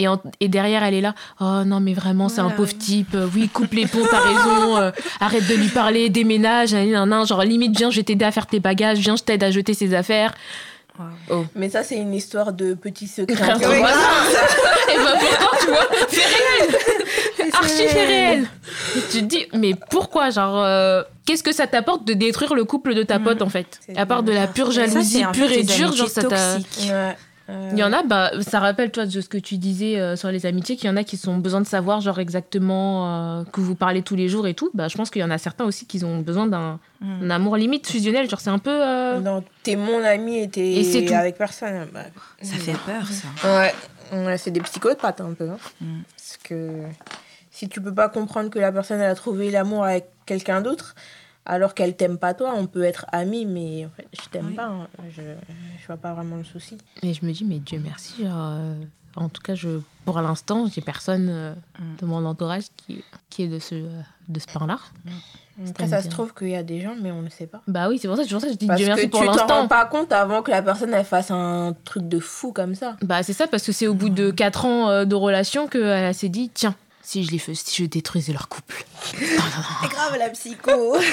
Et, 0.00 0.08
en- 0.08 0.20
et 0.40 0.48
derrière, 0.48 0.82
elle 0.82 0.94
est 0.94 1.00
là 1.02 1.14
Oh 1.40 1.62
non, 1.66 1.78
mais 1.80 1.92
vraiment, 1.92 2.28
c'est 2.30 2.40
un 2.40 2.44
Voilà, 2.44 2.56
pauvre 2.56 2.76
type. 2.78 3.14
Euh, 3.14 3.26
Oui, 3.34 3.48
coupe 3.48 3.72
les 3.74 3.86
ponts, 3.86 4.06
t'as 4.10 4.20
raison. 4.20 4.78
euh, 4.78 4.90
arrête 5.20 5.46
de 5.46 5.54
lui 5.54 5.68
parler, 5.68 6.08
déménage. 6.08 6.72
nan, 6.72 6.90
nan, 6.90 7.08
nan. 7.08 7.26
Genre, 7.26 7.42
limite, 7.42 7.76
viens, 7.76 7.90
je 7.90 7.96
vais 7.96 8.02
t'aider 8.02 8.24
à 8.24 8.30
faire 8.32 8.46
tes 8.46 8.60
bagages. 8.60 8.98
Viens, 8.98 9.16
je 9.16 9.22
t'aide 9.22 9.44
à 9.44 9.50
jeter 9.50 9.74
ses 9.74 9.92
affaires. 9.94 10.32
Ouais. 10.98 11.36
Mais 11.54 11.68
ça, 11.70 11.82
c'est 11.82 11.96
une 11.96 12.12
histoire 12.14 12.52
de 12.52 12.74
petits 12.74 13.06
secrets. 13.08 13.34
Oui. 13.58 13.78
voisins. 13.78 13.98
et 14.92 14.96
ben 14.96 15.14
pourtant, 15.18 15.56
tu 15.60 15.66
vois, 15.68 15.86
c'est 16.08 16.20
réel. 16.20 17.50
Archi 17.52 17.88
fait 17.88 18.04
réel. 18.06 18.48
Et 18.96 19.00
tu 19.10 19.18
te 19.20 19.24
dis, 19.24 19.46
mais 19.54 19.72
pourquoi 19.90 20.30
Genre, 20.30 20.62
euh, 20.62 21.02
qu'est-ce 21.26 21.42
que 21.42 21.52
ça 21.52 21.66
t'apporte 21.66 22.04
de 22.06 22.12
détruire 22.14 22.54
le 22.54 22.64
couple 22.64 22.94
de 22.94 23.02
ta 23.02 23.18
Mhm. 23.18 23.24
pote, 23.24 23.42
en 23.42 23.48
fait? 23.48 23.80
C'est 23.86 23.96
À 23.98 24.04
part 24.06 24.22
de 24.22 24.32
la 24.32 24.46
pure 24.46 24.70
jalousie, 24.72 25.20
c'est 25.24 25.32
pure 25.32 25.50
et 25.52 25.62
dure, 25.62 25.92
genre 25.94 26.08
ça 26.08 26.22
t'a. 26.24 26.56
Euh, 27.50 27.70
Il 27.72 27.78
y 27.78 27.82
en 27.84 27.92
a, 27.92 28.02
bah, 28.02 28.30
ça 28.42 28.60
rappelle 28.60 28.90
toi 28.92 29.04
de 29.06 29.20
ce 29.20 29.28
que 29.28 29.36
tu 29.38 29.58
disais 29.58 29.98
euh, 29.98 30.14
sur 30.16 30.30
les 30.30 30.46
amitiés, 30.46 30.76
qu'il 30.76 30.86
y 30.86 30.90
en 30.92 30.96
a 30.96 31.04
qui 31.04 31.18
ont 31.28 31.38
besoin 31.38 31.60
de 31.60 31.66
savoir 31.66 32.00
genre 32.00 32.20
exactement 32.20 33.40
euh, 33.40 33.44
que 33.44 33.60
vous 33.60 33.74
parlez 33.74 34.02
tous 34.02 34.14
les 34.16 34.28
jours 34.28 34.46
et 34.46 34.54
tout. 34.54 34.70
Bah, 34.74 34.88
je 34.88 34.96
pense 34.96 35.10
qu'il 35.10 35.20
y 35.20 35.24
en 35.24 35.30
a 35.30 35.38
certains 35.38 35.64
aussi 35.64 35.86
qui 35.86 36.02
ont 36.04 36.20
besoin 36.20 36.46
d'un 36.46 36.78
Mm. 37.02 37.22
un 37.24 37.30
amour 37.30 37.56
limite 37.56 37.86
fusionnel, 37.86 38.28
genre 38.28 38.40
c'est 38.40 38.50
un 38.50 38.58
peu. 38.58 38.70
euh, 38.70 39.20
Non, 39.20 39.42
t'es 39.62 39.74
mon 39.74 40.04
ami 40.04 40.40
et 40.42 40.48
t'es 40.50 41.14
avec 41.14 41.38
personne. 41.38 41.86
Bah, 41.94 42.00
Ça 42.42 42.56
fait 42.56 42.76
peur, 42.84 43.06
ça. 43.06 43.28
Ouais, 43.62 43.72
ouais 44.26 44.36
c'est 44.36 44.50
des 44.50 44.60
psychopathes 44.60 45.22
un 45.22 45.32
peu. 45.32 45.48
hein. 45.48 45.56
Mm. 45.80 46.00
Parce 46.14 46.36
que 46.44 46.82
si 47.50 47.70
tu 47.70 47.80
peux 47.80 47.94
pas 47.94 48.10
comprendre 48.10 48.50
que 48.50 48.58
la 48.58 48.70
personne 48.70 49.00
elle 49.00 49.10
a 49.10 49.14
trouvé 49.14 49.50
l'amour 49.50 49.84
avec 49.84 50.08
quelqu'un 50.26 50.60
d'autre, 50.60 50.94
alors 51.46 51.74
qu'elle 51.74 51.96
t'aime 51.96 52.18
pas 52.18 52.34
toi, 52.34 52.52
on 52.56 52.66
peut 52.66 52.82
être 52.84 53.06
amis, 53.12 53.46
mais 53.46 53.86
en 53.86 53.90
fait, 53.90 54.06
je 54.12 54.28
t'aime 54.28 54.48
Oui. 54.48 54.54
pas. 54.54 54.66
hein. 54.66 54.86
Je, 55.10 55.22
je 55.80 55.86
vois 55.86 55.96
pas 55.96 56.12
vraiment 56.14 56.36
le 56.36 56.44
souci. 56.44 56.76
Et 57.02 57.14
je 57.14 57.24
me 57.24 57.32
dis, 57.32 57.44
mais 57.44 57.58
Dieu 57.58 57.80
merci, 57.82 58.22
genre, 58.24 58.32
euh, 58.52 58.74
en 59.16 59.28
tout 59.28 59.42
cas, 59.42 59.54
je, 59.54 59.80
pour 60.04 60.20
l'instant, 60.20 60.66
j'ai 60.72 60.80
personne 60.82 61.28
euh, 61.30 61.54
Mm. 61.78 61.96
de 62.00 62.06
mon 62.06 62.24
entourage 62.26 62.64
qui, 62.76 63.02
qui 63.30 63.44
est 63.44 63.48
de 63.48 63.58
ce, 63.58 63.74
euh, 63.74 64.00
de 64.28 64.38
ce 64.38 64.46
pain-là. 64.46 64.78
Après, 65.68 65.88
ça 65.88 66.02
se 66.02 66.08
trouve 66.08 66.32
qu'il 66.34 66.48
y 66.48 66.56
a 66.56 66.62
des 66.62 66.80
gens, 66.80 66.94
mais 67.00 67.10
on 67.10 67.20
ne 67.22 67.28
sait 67.28 67.46
pas. 67.46 67.60
Bah 67.66 67.88
oui, 67.88 67.98
c'est 67.98 68.08
pour 68.08 68.16
ça, 68.16 68.22
c'est 68.24 68.30
pour 68.30 68.40
ça 68.40 68.46
que 68.46 68.52
je 68.54 68.58
dis 68.58 68.66
Parce 68.66 68.78
Dieu 68.78 68.86
que 68.86 68.92
merci 68.94 69.06
tu 69.06 69.10
pour 69.10 69.20
t'en 69.20 69.26
rends 69.32 69.36
l'instant. 69.36 69.68
pas 69.68 69.84
compte 69.86 70.12
avant 70.12 70.42
que 70.42 70.50
la 70.50 70.62
personne 70.62 70.92
elle 70.94 71.04
fasse 71.04 71.30
un 71.30 71.74
truc 71.84 72.08
de 72.08 72.18
fou 72.18 72.52
comme 72.52 72.74
ça. 72.74 72.96
Bah 73.02 73.22
c'est 73.22 73.32
ça, 73.34 73.46
parce 73.46 73.64
que 73.64 73.72
c'est 73.72 73.86
au 73.86 73.94
bout 73.94 74.08
de 74.08 74.30
4 74.30 74.64
ans 74.64 74.88
euh, 74.88 75.04
de 75.04 75.14
relation 75.14 75.68
qu'elle 75.68 76.14
s'est 76.14 76.28
dit, 76.30 76.50
tiens, 76.54 76.74
si 77.02 77.24
je 77.24 77.30
les 77.30 77.38
fais, 77.38 77.54
si 77.54 77.82
je 77.82 77.86
détruisais 77.88 78.32
leur 78.32 78.48
couple. 78.48 78.84
C'est 79.18 79.88
grave 79.90 80.16
la 80.18 80.28
psycho. 80.30 80.96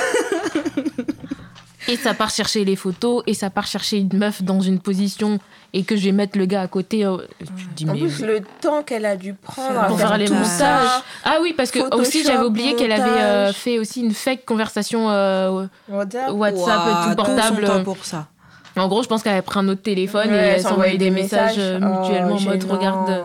Et 1.89 1.95
ça 1.95 2.13
part 2.13 2.29
chercher 2.29 2.65
les 2.65 2.75
photos, 2.75 3.23
et 3.27 3.33
ça 3.33 3.49
part 3.49 3.65
chercher 3.65 3.97
une 3.99 4.09
meuf 4.17 4.43
dans 4.43 4.59
une 4.59 4.77
position, 4.79 5.39
et 5.71 5.83
que 5.85 5.95
je 5.95 6.03
vais 6.03 6.11
mettre 6.11 6.37
le 6.37 6.45
gars 6.45 6.61
à 6.61 6.67
côté. 6.67 7.05
euh, 7.05 7.15
tu 7.39 7.45
te 7.45 7.73
dis, 7.75 7.89
en 7.89 7.93
mais. 7.93 7.99
plus, 7.99 8.25
le 8.25 8.41
temps 8.59 8.83
qu'elle 8.83 9.05
a 9.05 9.15
dû 9.15 9.33
prendre 9.33 9.79
à 9.79 9.85
pour 9.87 9.97
faire 9.97 10.17
les 10.17 10.25
tout 10.25 10.33
montages. 10.33 10.49
ça, 10.49 11.01
Ah 11.23 11.37
oui, 11.41 11.53
parce 11.55 11.71
que 11.71 11.79
Photoshop, 11.79 12.01
aussi 12.01 12.25
j'avais 12.25 12.45
oublié 12.45 12.75
qu'elle 12.75 12.91
avait 12.91 13.21
euh, 13.21 13.53
fait 13.53 13.79
aussi 13.79 14.01
une 14.01 14.13
fake 14.13 14.43
conversation 14.43 15.09
euh, 15.09 15.65
WhatsApp. 15.87 16.27
Tout 16.27 16.33
tout 16.33 17.09
son 17.09 17.15
portable. 17.15 17.63
temps 17.65 17.83
pour 17.85 18.03
ça. 18.03 18.27
En 18.75 18.89
gros, 18.89 19.01
je 19.01 19.07
pense 19.07 19.23
qu'elle 19.23 19.33
avait 19.33 19.41
pris 19.41 19.59
un 19.59 19.67
autre 19.69 19.81
téléphone 19.81 20.29
Ouais, 20.29 20.35
et 20.35 20.49
elle 20.55 20.61
s'envoyait 20.61 20.97
des 20.97 21.09
messages, 21.09 21.55
euh, 21.57 21.79
Oh, 21.81 22.01
mutuellement 22.01 22.35
en 22.35 22.41
mode 22.41 22.63
regarde. 22.69 23.23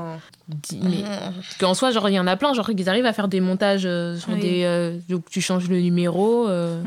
Dis- 0.54 0.80
mais- 0.82 1.02
Parce 1.02 1.56
qu'en 1.58 1.74
soi, 1.74 1.90
genre, 1.90 2.08
il 2.08 2.14
y 2.14 2.20
en 2.20 2.26
a 2.26 2.36
plein, 2.36 2.52
genre, 2.54 2.70
ils 2.70 2.88
arrivent 2.88 3.06
à 3.06 3.12
faire 3.12 3.28
des 3.28 3.40
montages 3.40 3.82
euh, 3.86 4.16
sur 4.18 4.30
Oui. 4.32 4.40
des. 4.40 4.62
euh, 4.64 4.98
donc, 5.08 5.28
tu 5.30 5.40
changes 5.40 5.68
le 5.68 5.80
numéro. 5.80 6.48
euh. 6.48 6.82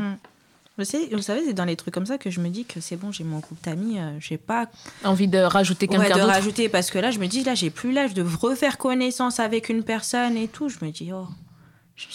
Vous 0.77 0.83
savez, 0.83 1.07
vous 1.13 1.21
savez, 1.21 1.41
c'est 1.47 1.53
dans 1.53 1.63
les 1.63 1.77
trucs 1.77 1.93
comme 1.93 2.05
ça 2.05 2.17
que 2.17 2.29
je 2.29 2.41
me 2.41 2.49
dis 2.49 2.65
que 2.65 2.81
c'est 2.81 2.97
bon, 2.97 3.09
j'ai 3.11 3.23
mon 3.23 3.39
groupe 3.39 3.57
d'amis, 3.63 3.97
euh, 3.97 4.17
j'ai 4.19 4.37
pas 4.37 4.65
envie 5.05 5.29
de 5.29 5.37
rajouter 5.37 5.87
ouais, 5.87 5.95
quelqu'un 5.97 6.15
de 6.15 6.19
d'autre. 6.21 6.33
rajouter 6.33 6.67
parce 6.67 6.91
que 6.91 6.99
là, 6.99 7.11
je 7.11 7.19
me 7.19 7.27
dis, 7.27 7.45
là, 7.45 7.55
j'ai 7.55 7.69
plus 7.69 7.93
l'âge 7.93 8.13
de 8.13 8.21
refaire 8.23 8.77
connaissance 8.77 9.39
avec 9.39 9.69
une 9.69 9.83
personne 9.83 10.35
et 10.35 10.49
tout. 10.49 10.67
Je 10.67 10.83
me 10.85 10.91
dis, 10.91 11.11
oh, 11.13 11.27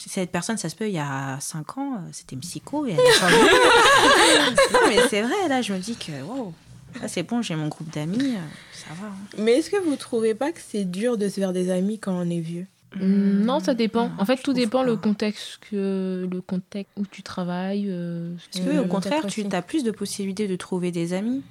cette 0.07 0.31
personne, 0.31 0.59
ça 0.59 0.69
se 0.69 0.77
peut, 0.77 0.89
il 0.89 0.93
y 0.95 0.99
a 0.99 1.39
5 1.41 1.79
ans, 1.79 2.01
c'était 2.13 2.37
psycho 2.37 2.85
et 2.85 2.91
elle 2.93 2.99
a 2.99 3.31
non, 4.73 4.79
mais 4.89 4.99
c'est 5.09 5.23
vrai, 5.23 5.49
là, 5.49 5.63
je 5.63 5.73
me 5.73 5.79
dis 5.79 5.97
que, 5.97 6.13
wow, 6.23 6.53
là, 7.01 7.09
c'est 7.09 7.22
bon, 7.22 7.43
j'ai 7.43 7.55
mon 7.57 7.68
groupe 7.68 7.91
d'amis, 7.93 8.18
euh, 8.36 8.38
ça 8.72 8.91
va. 9.01 9.09
hein. 9.09 9.12
Mais 9.38 9.53
est-ce 9.59 9.70
que 9.70 9.76
vous 9.82 9.97
trouvez 9.97 10.34
pas 10.34 10.53
que 10.53 10.61
c'est 10.66 10.84
dur 10.84 11.16
de 11.18 11.28
se 11.28 11.34
faire 11.41 11.53
des 11.53 11.70
amis 11.70 11.99
quand 11.99 12.12
on 12.14 12.28
est 12.30 12.41
vieux? 12.41 12.66
Mm, 12.97 13.45
Non, 13.45 13.61
ça 13.61 13.74
dépend. 13.74 14.09
Non, 14.09 14.14
en 14.18 14.24
fait, 14.24 14.38
tout 14.43 14.53
dépend 14.53 14.80
pas. 14.80 14.84
le 14.86 14.97
contexte 14.97 15.59
que 15.70 16.28
le 16.30 16.41
contexte 16.41 16.91
où 16.97 17.05
tu 17.07 17.22
travailles. 17.22 17.86
euh, 17.88 18.34
Parce 18.34 18.64
ce 18.64 18.68
que, 18.70 18.74
que- 18.76 18.80
au 18.80 18.86
contraire, 18.86 19.26
tu 19.26 19.47
as 19.53 19.62
plus 19.62 19.84
de 19.84 19.91
possibilités 19.93 20.49
de 20.49 20.57
trouver 20.57 20.91
des 20.91 21.12
amis? 21.12 21.43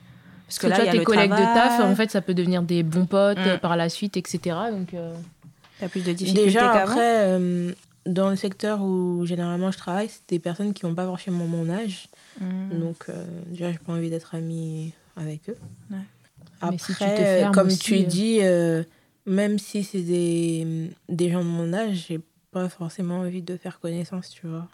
Parce 0.48 0.58
que 0.60 0.64
que 0.66 0.68
là, 0.72 0.76
tu 0.78 0.82
il 0.82 0.86
y 0.86 0.88
vois, 0.88 0.90
a 0.90 0.94
tes 0.94 0.98
le 1.00 1.06
collègues 1.06 1.32
de 1.32 1.36
taf, 1.38 1.76
travail, 1.76 1.92
en 1.92 1.96
fait, 1.96 2.12
ça 2.12 2.22
peut 2.22 2.34
devenir 2.34 2.62
des 2.64 2.84
bons 2.84 3.06
potes 3.06 3.38
Mm. 3.38 3.48
euh, 3.48 3.58
par 3.58 3.78
la 3.78 3.88
suite, 3.88 4.18
etc. 4.18 4.56
Donc, 4.72 4.94
euh, 4.94 5.14
t'as 5.80 5.88
plus 5.88 6.04
de 6.04 6.12
difficultés 6.12 6.46
Déjà, 6.46 6.72
après, 6.74 6.98
euh, 7.28 7.72
dans 8.06 8.30
le 8.32 8.36
secteur 8.36 8.82
où 8.82 9.26
généralement 9.28 9.70
je 9.72 9.78
travaille, 9.78 10.10
c'est 10.10 10.28
des 10.28 10.40
personnes 10.40 10.74
qui 10.74 10.86
n'ont 10.86 10.96
pas 10.96 11.06
forcément 11.06 11.46
mon 11.46 11.70
âge. 11.70 12.08
Mm. 12.42 12.80
Donc, 12.80 13.04
euh, 13.10 13.24
déjà, 13.48 13.72
j'ai 13.72 13.78
pas 13.78 13.94
envie 13.94 14.10
d'être 14.10 14.34
amie 14.36 14.92
avec 15.20 15.50
eux. 15.50 15.58
Ouais. 15.92 15.98
Mais 16.72 16.78
si 16.78 16.94
tu 16.96 17.04
Après, 17.04 17.16
te 17.16 17.22
euh, 17.22 17.40
fermes 17.42 17.54
comme 17.54 17.68
aussi, 17.68 17.78
tu 17.80 17.96
euh. 17.96 18.04
dis, 18.04 18.40
euh, 18.42 18.84
même 19.26 19.60
si 19.60 19.84
c'est 19.84 20.02
des, 20.02 20.92
des 21.08 21.30
gens 21.32 21.40
de 21.44 21.50
mon 21.50 21.72
âge, 21.74 22.06
j'ai 22.08 22.20
pas 22.52 22.68
forcément 22.70 23.20
envie 23.20 23.42
de 23.44 23.56
faire 23.58 23.80
connaissance, 23.80 24.30
tu 24.30 24.48
vois. 24.48 24.68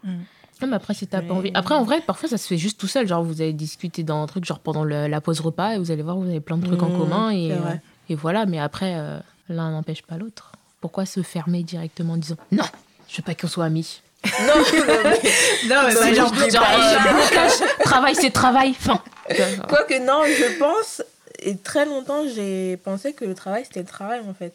Non, 0.62 0.68
mais 0.70 0.76
après, 0.78 0.94
si 0.94 1.06
t'as 1.06 1.22
pas 1.22 1.34
envie. 1.34 1.52
Après, 1.54 1.76
en 1.76 1.84
vrai, 1.84 2.00
parfois, 2.02 2.30
ça 2.30 2.38
se 2.38 2.48
fait 2.48 2.58
juste 2.58 2.80
tout 2.80 2.88
seul. 2.88 3.06
Genre, 3.08 3.22
vous 3.24 3.42
allez 3.42 3.52
discuter 3.54 4.04
dans 4.04 4.24
un 4.24 4.26
truc, 4.28 4.46
genre 4.46 4.60
pendant 4.60 4.86
le- 4.86 5.08
la 5.08 5.20
pause 5.20 5.42
repas, 5.42 5.74
et 5.76 5.78
vous 5.78 5.92
allez 5.92 6.02
voir, 6.04 6.16
vous 6.18 6.30
avez 6.30 6.40
plein 6.40 6.58
de 6.58 6.66
trucs 6.66 6.82
en 6.82 6.90
Mmh, 6.90 6.98
commun. 6.98 7.30
Et, 7.32 7.52
euh, 7.52 7.76
et 8.08 8.16
voilà, 8.16 8.46
mais 8.46 8.60
après, 8.60 8.96
euh, 8.96 9.20
l'un 9.50 9.72
n'empêche 9.72 10.02
pas 10.04 10.18
l'autre. 10.18 10.54
Pourquoi 10.80 11.06
se 11.06 11.22
fermer 11.24 11.64
directement 11.64 12.14
en 12.14 12.18
disant 12.18 12.38
non, 12.54 12.64
je 13.10 13.18
veux 13.18 13.24
pas 13.24 13.36
qu'on 13.36 13.48
soit 13.48 13.66
amis 13.66 14.02
Non, 14.48 14.54
mais- 14.64 15.70
Non, 15.70 15.82
mais 15.86 16.10
je 16.10 16.16
genre 16.16 16.32
pas. 16.32 16.40
euh, 16.40 17.14
blocage, 17.14 17.52
travail, 17.84 18.16
c'est 18.16 18.32
travail. 18.32 18.74
Fin. 18.74 19.02
Quoique, 19.68 20.00
non, 20.06 20.24
je 20.26 20.58
pense, 20.60 21.02
et 21.40 21.58
très 21.58 21.86
longtemps, 21.86 22.24
j'ai 22.34 22.78
pensé 22.78 23.14
que 23.14 23.26
le 23.26 23.34
travail, 23.36 23.64
c'était 23.66 23.82
le 23.82 23.86
travail, 23.88 24.22
en 24.28 24.34
fait. 24.34 24.54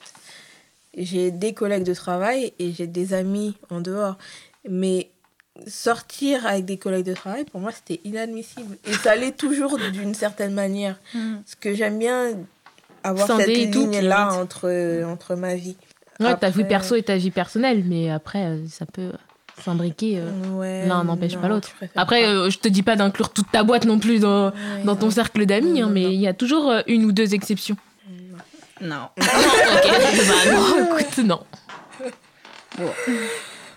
J'ai 0.97 1.31
des 1.31 1.55
collègues 1.55 1.85
de 1.85 1.95
travail 1.95 2.53
et 2.59 2.73
j'ai 2.73 2.87
des 2.87 3.14
amis 3.14 3.57
en 3.71 3.81
dehors. 3.81 4.16
Mais 4.68 5.09
sortir 5.66 6.47
avec 6.47 6.64
des 6.64 6.79
collègues 6.79 7.07
de 7.07 7.14
travail, 7.14 7.45
pour 7.45 7.61
moi, 7.61 7.71
c'était 7.73 8.01
inadmissible. 8.05 8.77
Et 8.87 8.93
ça 8.95 9.14
l'est 9.14 9.37
toujours 9.37 9.79
d'une 9.93 10.14
certaine 10.14 10.53
manière. 10.53 10.97
Mm. 11.14 11.37
Parce 11.37 11.55
que 11.55 11.75
j'aime 11.75 11.99
bien 11.99 12.33
avoir 13.05 13.27
Scinder 13.27 13.45
cette 13.45 13.75
ligne-là 13.75 14.33
entre, 14.35 15.05
entre 15.07 15.35
ma 15.37 15.55
vie. 15.55 15.77
Ouais, 16.18 16.37
ta 16.37 16.51
vie 16.51 16.64
perso 16.64 16.97
et 16.97 17.03
ta 17.03 17.16
vie 17.16 17.31
personnelle, 17.31 17.83
mais 17.87 18.11
après, 18.11 18.45
euh, 18.45 18.59
ça 18.68 18.85
peut 18.85 19.12
s'imbriquer. 19.62 20.18
euh, 20.18 20.30
Ouais, 20.56 20.86
L'un 20.86 21.04
n'empêche 21.04 21.36
pas 21.36 21.48
non, 21.48 21.54
l'autre. 21.56 21.70
Après, 21.96 22.22
pas. 22.22 22.28
euh, 22.28 22.50
je 22.50 22.58
te 22.58 22.68
dis 22.68 22.82
pas 22.82 22.96
d'inclure 22.96 23.30
toute 23.30 23.50
ta 23.50 23.62
boîte 23.62 23.84
non 23.84 23.98
plus 23.98 24.18
dans, 24.20 24.46
Ouais, 24.50 24.52
dans 24.84 24.96
ton 24.96 25.06
non. 25.06 25.12
cercle 25.12 25.44
d'amis, 25.46 25.72
Non, 25.72 25.82
hein, 25.82 25.86
non, 25.86 25.92
mais 25.92 26.02
non. 26.04 26.08
il 26.11 26.20
y 26.20 26.26
a 26.28 26.34
toujours 26.34 26.70
euh, 26.70 26.80
une 26.86 27.04
ou 27.04 27.12
deux 27.12 27.34
exceptions. 27.34 27.76
Non. 28.80 29.08
ok, 29.18 29.26
bah 29.86 30.52
non, 30.52 30.84
écoute, 30.98 31.18
non. 31.24 31.40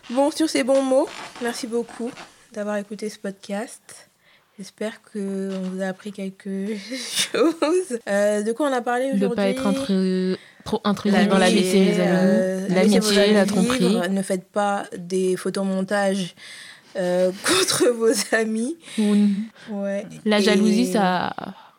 Bon, 0.09 0.31
sur 0.31 0.49
ces 0.49 0.63
bons 0.63 0.81
mots, 0.81 1.07
merci 1.41 1.67
beaucoup 1.67 2.11
d'avoir 2.53 2.77
écouté 2.77 3.09
ce 3.09 3.17
podcast. 3.19 4.09
J'espère 4.57 5.01
qu'on 5.01 5.49
vous 5.63 5.81
a 5.81 5.87
appris 5.87 6.11
quelque 6.11 6.67
chose. 6.77 7.99
Euh, 8.07 8.43
de 8.43 8.51
quoi 8.51 8.69
on 8.69 8.73
a 8.73 8.81
parlé 8.81 9.09
De 9.11 9.15
aujourd'hui 9.15 9.35
pas 9.35 9.47
être 9.47 9.65
intrus- 9.65 10.37
trop 10.65 10.81
intrusif 10.83 11.27
dans 11.27 11.37
L'amitié, 11.37 11.85
les 11.85 11.99
amis. 11.99 12.09
euh, 12.09 12.67
L'amitié, 12.69 13.33
la 13.33 13.45
tromperie. 13.45 14.09
Ne 14.09 14.21
faites 14.21 14.45
pas 14.49 14.83
des 14.97 15.35
photomontages 15.37 16.35
euh, 16.95 17.31
contre 17.47 17.89
vos 17.89 18.11
amis. 18.35 18.77
Ouais. 19.69 20.05
La 20.25 20.39
Et- 20.39 20.43
jalousie, 20.43 20.91
ça, 20.91 21.33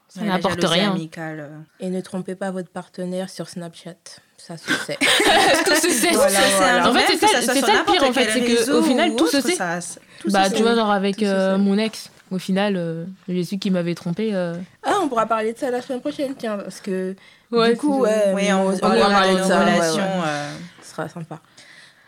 ça 0.08 0.20
Ouais, 0.20 0.26
n'apporte 0.26 0.62
rien. 0.64 0.92
amicale. 0.92 1.50
Et 1.80 1.88
ne 1.90 2.00
trompez 2.00 2.34
pas 2.34 2.50
votre 2.50 2.68
partenaire 2.70 3.30
sur 3.30 3.48
Snapchat. 3.48 3.94
Ça 4.36 4.56
se 4.58 4.70
sait. 4.84 4.98
tout 5.64 5.74
se 5.76 5.88
sait. 5.88 6.10
Voilà, 6.12 6.38
voilà. 6.58 6.90
En 6.90 6.94
fait, 6.94 7.16
c'est 7.16 7.26
ça- 7.26 7.40
le 7.40 7.90
pire, 7.92 8.02
en 8.04 8.12
fait, 8.12 8.28
c'est 8.30 8.40
que, 8.42 8.58
réseau 8.58 8.80
au 8.80 8.82
final, 8.82 9.10
ou 9.12 9.16
tout 9.16 9.26
se 9.26 9.40
sait. 9.40 9.54
ça- 9.54 9.78
tout 10.20 10.28
se 10.28 10.32
Bah, 10.34 10.50
sait. 10.50 10.56
tu 10.56 10.62
vois, 10.62 10.74
genre 10.74 10.90
avec 10.90 11.22
euh, 11.22 11.56
mon 11.56 11.78
ex, 11.78 12.10
au 12.30 12.38
final, 12.38 12.74
euh, 12.76 13.04
j'ai 13.28 13.44
su 13.44 13.58
qu'il 13.58 13.72
m'avait 13.72 13.94
trompé. 13.94 14.30
euh. 14.34 14.54
Ah, 14.82 14.94
on 15.02 15.08
pourra 15.08 15.26
parler 15.26 15.52
de 15.52 15.58
ça 15.58 15.70
la 15.70 15.80
semaine 15.82 16.00
prochaine, 16.00 16.34
tiens, 16.36 16.56
parce 16.58 16.80
que 16.80 17.14
Ouais, 17.52 17.72
du 17.72 17.76
coup, 17.78 18.00
ouais, 18.02 18.52
on, 18.52 18.56
on, 18.68 18.72
on 18.82 18.88
va 18.88 18.94
va 18.96 19.06
parler 19.10 19.34
de 19.34 19.38
de 19.38 19.42
ça. 19.44 19.64
ouais. 19.64 19.78
euh, 20.26 20.50
Ce 20.82 20.90
sera 20.90 21.08
sympa. 21.08 21.38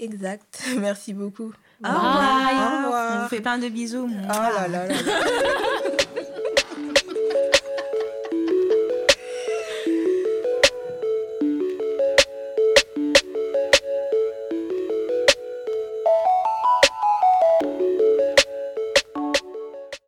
Exact. 0.00 0.62
Merci 0.78 1.12
beaucoup. 1.12 1.52
Au 1.84 1.88
revoir. 1.88 2.14
Au 2.14 2.84
revoir. 2.84 3.18
On 3.18 3.22
vous 3.24 3.28
fait 3.28 3.40
plein 3.40 3.58
de 3.58 3.68
bisous. 3.68 4.08
Oh 4.08 4.28
là 4.28 4.68
là 4.68 4.70
là 4.86 4.86
là. 4.86 4.94